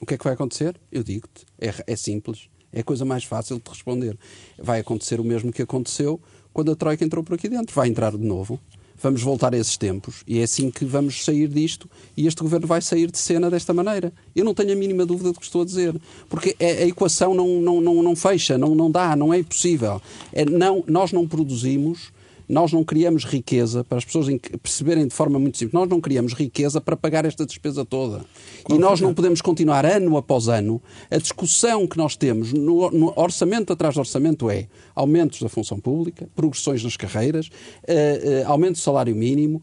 O 0.00 0.06
que 0.06 0.14
é 0.14 0.18
que 0.18 0.24
vai 0.24 0.32
acontecer? 0.32 0.80
Eu 0.90 1.04
digo-te, 1.04 1.46
é, 1.60 1.72
é 1.86 1.94
simples, 1.94 2.48
é 2.72 2.80
a 2.80 2.84
coisa 2.84 3.04
mais 3.04 3.22
fácil 3.22 3.60
de 3.64 3.70
responder. 3.70 4.18
Vai 4.58 4.80
acontecer 4.80 5.20
o 5.20 5.24
mesmo 5.24 5.52
que 5.52 5.62
aconteceu 5.62 6.20
quando 6.52 6.72
a 6.72 6.74
Troika 6.74 7.04
entrou 7.04 7.22
por 7.22 7.34
aqui 7.34 7.48
dentro. 7.48 7.72
Vai 7.72 7.86
entrar 7.86 8.10
de 8.10 8.24
novo. 8.24 8.60
Vamos 9.00 9.22
voltar 9.22 9.54
a 9.54 9.56
esses 9.58 9.76
tempos 9.76 10.22
e 10.26 10.40
é 10.40 10.42
assim 10.42 10.70
que 10.70 10.84
vamos 10.84 11.24
sair 11.24 11.48
disto 11.48 11.88
e 12.16 12.26
este 12.26 12.42
governo 12.42 12.66
vai 12.66 12.82
sair 12.82 13.10
de 13.10 13.18
cena 13.18 13.48
desta 13.48 13.72
maneira. 13.72 14.12
Eu 14.34 14.44
não 14.44 14.54
tenho 14.54 14.72
a 14.72 14.74
mínima 14.76 15.06
dúvida 15.06 15.32
do 15.32 15.38
que 15.38 15.44
estou 15.46 15.62
a 15.62 15.64
dizer, 15.64 15.94
porque 16.28 16.56
é- 16.58 16.82
a 16.82 16.86
equação 16.86 17.32
não, 17.34 17.60
não, 17.60 17.80
não, 17.80 18.02
não 18.02 18.16
fecha, 18.16 18.58
não, 18.58 18.74
não 18.74 18.90
dá, 18.90 19.14
não 19.14 19.32
é 19.32 19.38
impossível. 19.38 20.02
É, 20.32 20.44
não, 20.44 20.82
nós 20.86 21.12
não 21.12 21.26
produzimos 21.28 22.10
nós 22.48 22.72
não 22.72 22.82
criamos 22.82 23.24
riqueza, 23.24 23.84
para 23.84 23.98
as 23.98 24.04
pessoas 24.04 24.28
em- 24.28 24.38
perceberem 24.38 25.06
de 25.06 25.14
forma 25.14 25.38
muito 25.38 25.58
simples, 25.58 25.74
nós 25.74 25.88
não 25.88 26.00
criamos 26.00 26.32
riqueza 26.32 26.80
para 26.80 26.96
pagar 26.96 27.24
esta 27.24 27.44
despesa 27.44 27.84
toda. 27.84 28.24
e 28.70 28.78
nós 28.78 29.00
não 29.00 29.12
podemos 29.14 29.40
continuar 29.40 29.84
ano 29.86 30.16
após 30.16 30.48
ano. 30.48 30.80
A 31.10 31.16
discussão 31.18 31.86
que 31.86 31.96
nós 31.96 32.16
temos 32.16 32.52
no, 32.52 32.90
no 32.90 33.12
orçamento 33.16 33.72
atrás 33.72 33.94
de 33.94 34.00
orçamento 34.00 34.48
é 34.50 34.66
aumentos 34.94 35.40
da 35.42 35.48
função 35.48 35.78
pública, 35.78 36.28
progressões 36.34 36.82
nas 36.84 36.96
carreiras, 36.96 37.48
eh, 37.86 38.40
eh, 38.42 38.44
aumento 38.46 38.72
do 38.72 38.78
salário 38.78 39.14
mínimo, 39.14 39.62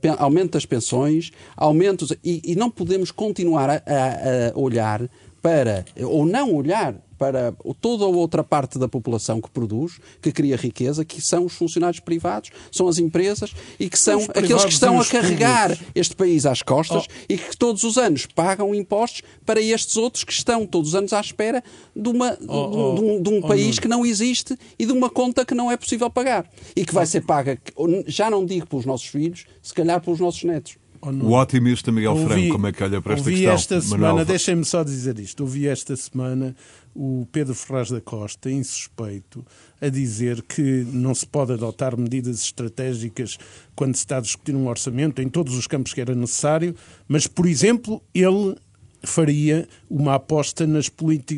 pe- 0.00 0.08
aumento 0.18 0.52
das 0.52 0.66
pensões, 0.66 1.30
aumentos. 1.56 2.12
E, 2.24 2.40
e 2.44 2.54
não 2.56 2.70
podemos 2.70 3.10
continuar 3.10 3.68
a, 3.70 3.74
a- 3.74 4.52
a 4.54 4.58
olhar 4.58 5.08
para, 5.42 5.84
ou 6.02 6.26
não 6.26 6.52
olhar 6.54 6.94
para 7.18 7.52
toda 7.80 8.04
a 8.04 8.08
outra 8.08 8.44
parte 8.44 8.78
da 8.78 8.86
população 8.88 9.40
que 9.40 9.50
produz, 9.50 9.98
que 10.22 10.30
cria 10.30 10.56
riqueza, 10.56 11.04
que 11.04 11.20
são 11.20 11.44
os 11.44 11.52
funcionários 11.54 12.00
privados, 12.00 12.50
são 12.70 12.86
as 12.88 12.98
empresas 12.98 13.52
e 13.78 13.88
que 13.90 13.98
são 13.98 14.20
Os 14.20 14.28
aqueles 14.30 14.64
que 14.64 14.72
estão 14.72 15.00
a 15.00 15.04
carregar 15.04 15.70
públicos. 15.70 15.92
este 15.94 16.14
país 16.16 16.46
às 16.46 16.62
costas 16.62 17.04
Oh. 17.08 17.12
e 17.28 17.36
que 17.36 17.56
todos 17.56 17.82
os 17.84 17.98
anos 17.98 18.26
pagam 18.26 18.74
impostos 18.74 19.22
para 19.44 19.60
estes 19.60 19.96
outros 19.96 20.22
que 20.24 20.32
estão 20.32 20.64
todos 20.66 20.90
os 20.90 20.94
anos 20.94 21.12
à 21.12 21.20
espera 21.20 21.62
de, 21.94 22.08
uma, 22.08 22.32
um- 22.40 22.46
Oh, 22.48 22.92
oh, 22.92 22.94
de 22.94 23.00
um, 23.04 23.22
de 23.22 23.28
um 23.30 23.38
oh, 23.38 23.48
país 23.48 23.66
Nuno. 23.70 23.80
que 23.82 23.88
não 23.88 24.06
existe 24.06 24.56
e 24.78 24.86
de 24.86 24.92
uma 24.92 25.10
conta 25.10 25.44
que 25.44 25.54
não 25.54 25.70
é 25.72 25.76
possível 25.76 26.08
pagar 26.08 26.48
e 26.76 26.84
que 26.84 26.94
vai 26.94 27.04
ser 27.06 27.22
paga, 27.22 27.58
já 28.06 28.30
não 28.30 28.46
digo 28.46 28.66
pelos 28.66 28.86
nossos 28.86 29.06
filhos, 29.08 29.44
se 29.62 29.74
calhar 29.74 30.00
pelos 30.00 30.20
nossos 30.20 30.44
netos. 30.44 30.76
Oh, 31.00 31.10
O 31.10 31.32
otimista 31.40 31.92
Miguel 31.92 32.10
Ouvi- 32.12 32.26
Franco, 32.26 32.52
como 32.52 32.66
é 32.66 32.72
que 32.72 32.82
olha 32.82 33.00
para 33.00 33.14
esta 33.14 33.22
ouvi 33.28 33.36
questão? 33.42 33.54
esta 33.54 33.80
semana, 33.80 34.06
Manuel? 34.08 34.24
deixem-me 34.26 34.64
só 34.64 34.82
dizer 34.82 35.16
isto. 35.20 35.40
Ouvi 35.44 35.68
esta 35.68 35.94
semana 35.94 36.56
o 37.00 37.24
Pedro 37.30 37.54
Ferraz 37.54 37.90
da 37.90 38.00
Costa, 38.00 38.50
insuspeito, 38.50 39.46
a 39.80 39.88
dizer 39.88 40.42
que 40.42 40.84
não 40.92 41.14
se 41.14 41.24
pode 41.24 41.52
adotar 41.52 41.96
medidas 41.96 42.40
estratégicas 42.42 43.38
quando 43.76 43.94
se 43.94 44.00
está 44.00 44.16
a 44.16 44.20
discutir 44.20 44.52
um 44.56 44.66
orçamento 44.66 45.22
em 45.22 45.28
todos 45.28 45.54
os 45.54 45.68
campos 45.68 45.94
que 45.94 46.00
era 46.00 46.12
necessário, 46.12 46.74
mas, 47.06 47.28
por 47.28 47.46
exemplo, 47.46 48.02
ele 48.12 48.56
faria 49.00 49.68
uma 49.88 50.16
aposta 50.16 50.66
nas 50.66 50.90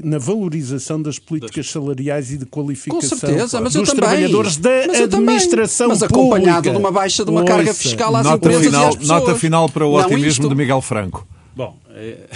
na 0.02 0.16
valorização 0.16 1.00
das 1.02 1.18
políticas 1.18 1.70
salariais 1.70 2.32
e 2.32 2.38
de 2.38 2.46
qualificação 2.46 3.10
Com 3.10 3.16
certeza, 3.18 3.60
mas 3.60 3.74
eu 3.74 3.82
dos 3.82 3.90
também. 3.90 4.00
trabalhadores 4.08 4.56
da 4.56 4.70
Mas 4.86 4.98
eu 5.00 5.08
também. 5.10 5.28
administração 5.34 5.88
Mas 5.88 6.02
acompanhado 6.02 6.56
pública. 6.56 6.70
de 6.70 6.76
uma 6.78 6.90
baixa 6.90 7.22
de 7.22 7.30
uma 7.30 7.44
carga 7.44 7.68
Ouça, 7.68 7.82
fiscal 7.82 8.16
às 8.16 8.24
Nota 8.24 8.36
empresas 8.38 8.64
final, 8.64 8.84
e 8.84 8.88
às 8.88 8.96
pessoas. 8.96 9.20
nota 9.20 9.34
final 9.38 9.68
para 9.68 9.86
o 9.86 9.92
Não, 9.98 10.04
otimismo 10.06 10.28
isto- 10.28 10.48
de 10.48 10.54
Miguel 10.54 10.80
Franco. 10.80 11.28
Bom, 11.54 11.78
é... 11.90 12.28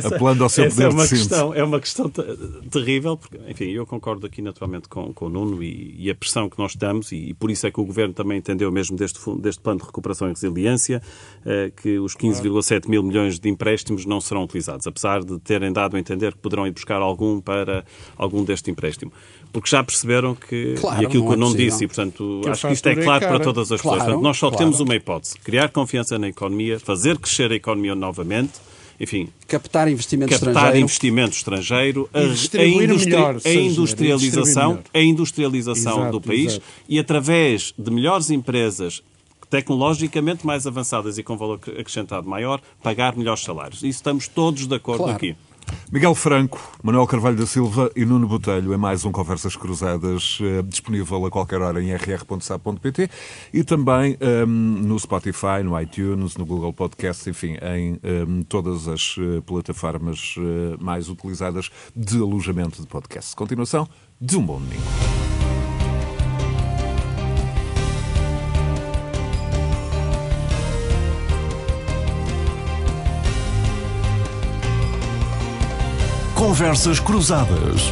Apelando 0.04 0.42
ao 0.42 0.48
seu 0.48 0.64
essa 0.64 0.74
poder 0.76 0.86
é 0.88 0.90
uma 0.92 1.06
questão, 1.08 1.54
É 1.54 1.62
uma 1.64 1.80
questão 1.80 2.08
te- 2.10 2.22
terrível, 2.70 3.16
porque, 3.16 3.38
enfim, 3.48 3.66
eu 3.70 3.86
concordo 3.86 4.26
aqui 4.26 4.40
naturalmente 4.40 4.88
com, 4.88 5.12
com 5.12 5.26
o 5.26 5.28
Nuno 5.28 5.62
e, 5.62 5.94
e 5.98 6.10
a 6.10 6.14
pressão 6.14 6.48
que 6.48 6.58
nós 6.58 6.72
estamos, 6.72 7.12
e, 7.12 7.16
e 7.30 7.34
por 7.34 7.50
isso 7.50 7.66
é 7.66 7.70
que 7.70 7.80
o 7.80 7.84
Governo 7.84 8.14
também 8.14 8.38
entendeu 8.38 8.70
mesmo 8.72 8.96
deste, 8.96 9.18
fundo- 9.18 9.40
deste 9.42 9.60
plano 9.60 9.80
de 9.80 9.86
recuperação 9.86 10.28
e 10.28 10.30
resiliência, 10.30 11.02
eh, 11.44 11.70
que 11.76 11.98
os 11.98 12.16
15,7 12.16 12.88
mil 12.88 13.02
milhões 13.02 13.38
de 13.38 13.48
empréstimos 13.48 14.04
não 14.06 14.20
serão 14.20 14.44
utilizados, 14.44 14.86
apesar 14.86 15.22
de 15.22 15.38
terem 15.40 15.72
dado 15.72 15.96
a 15.96 16.00
entender 16.00 16.32
que 16.32 16.38
poderão 16.38 16.66
ir 16.66 16.72
buscar 16.72 17.00
algum 17.02 17.40
para 17.40 17.84
algum 18.16 18.42
deste 18.44 18.70
empréstimo. 18.70 19.12
Porque 19.54 19.70
já 19.70 19.82
perceberam 19.84 20.34
que, 20.34 20.74
Claro, 20.80 21.02
e 21.02 21.06
aquilo 21.06 21.22
que 21.24 21.30
é 21.30 21.32
eu 21.32 21.38
não 21.38 21.46
possível. 21.46 21.66
disse, 21.70 21.84
e 21.84 21.86
portanto 21.86 22.40
Que 22.42 22.50
acho 22.50 22.66
que 22.66 22.72
isto 22.74 22.88
é 22.88 22.94
claro 22.96 23.26
para 23.28 23.38
todas 23.40 23.70
as 23.72 23.80
Claro, 23.80 23.98
pessoas. 23.98 24.04
Portanto, 24.12 24.22
nós 24.22 24.36
só 24.36 24.48
claro. 24.50 24.64
temos 24.64 24.80
uma 24.80 24.94
hipótese, 24.96 25.38
criar 25.38 25.68
confiança 25.70 26.18
na 26.18 26.28
economia, 26.28 26.78
fazer 26.80 27.16
crescer 27.18 27.52
a 27.52 27.54
economia 27.54 27.94
novamente, 27.94 28.52
enfim, 29.00 29.28
Captar 29.46 29.88
investimento 29.88 30.30
captar 30.32 30.48
estrangeiro. 30.50 30.78
investimento 30.84 31.36
estrangeiro, 31.36 32.10
a, 32.12 32.18
a 32.18 32.24
industri- 32.24 32.76
melhor, 32.86 33.36
a 33.44 33.48
industrialização, 33.52 34.78
a 34.92 35.00
industrialização 35.00 35.98
Exato, 36.00 36.10
do 36.12 36.20
país 36.20 36.46
exato. 36.54 36.64
e 36.88 36.98
através 36.98 37.72
de 37.78 37.90
melhores 37.92 38.30
empresas 38.30 39.02
tecnologicamente 39.50 40.44
mais 40.44 40.66
avançadas 40.66 41.16
e 41.16 41.22
com 41.22 41.36
valor 41.36 41.60
acrescentado 41.78 42.28
maior, 42.28 42.60
pagar 42.82 43.16
melhores 43.16 43.42
salários. 43.44 43.78
Isso 43.78 43.90
estamos 43.98 44.26
todos 44.26 44.66
de 44.66 44.74
acordo 44.74 45.04
Claro. 45.04 45.16
aqui. 45.16 45.36
Miguel 45.90 46.14
Franco, 46.14 46.60
Manuel 46.82 47.06
Carvalho 47.06 47.36
da 47.36 47.46
Silva 47.46 47.90
e 47.94 48.04
Nuno 48.04 48.26
Botelho 48.26 48.72
é 48.72 48.76
mais 48.76 49.04
um 49.04 49.12
Conversas 49.12 49.56
Cruzadas 49.56 50.38
eh, 50.40 50.62
disponível 50.62 51.24
a 51.26 51.30
qualquer 51.30 51.60
hora 51.60 51.82
em 51.82 51.94
rr.sap.pt 51.94 53.08
e 53.52 53.62
também 53.62 54.16
ehm, 54.20 54.46
no 54.46 54.98
Spotify, 54.98 55.62
no 55.62 55.80
iTunes, 55.80 56.36
no 56.36 56.44
Google 56.44 56.72
Podcasts, 56.72 57.26
enfim, 57.26 57.56
em 57.62 57.98
ehm, 58.02 58.42
todas 58.42 58.88
as 58.88 59.16
eh, 59.18 59.40
plataformas 59.42 60.34
eh, 60.38 60.76
mais 60.80 61.08
utilizadas 61.08 61.70
de 61.94 62.18
alojamento 62.18 62.80
de 62.80 62.88
podcast. 62.88 63.36
Continuação 63.36 63.88
de 64.20 64.36
um 64.36 64.44
bom 64.44 64.58
domingo. 64.58 65.53
Conversas 76.44 77.00
Cruzadas. 77.00 77.90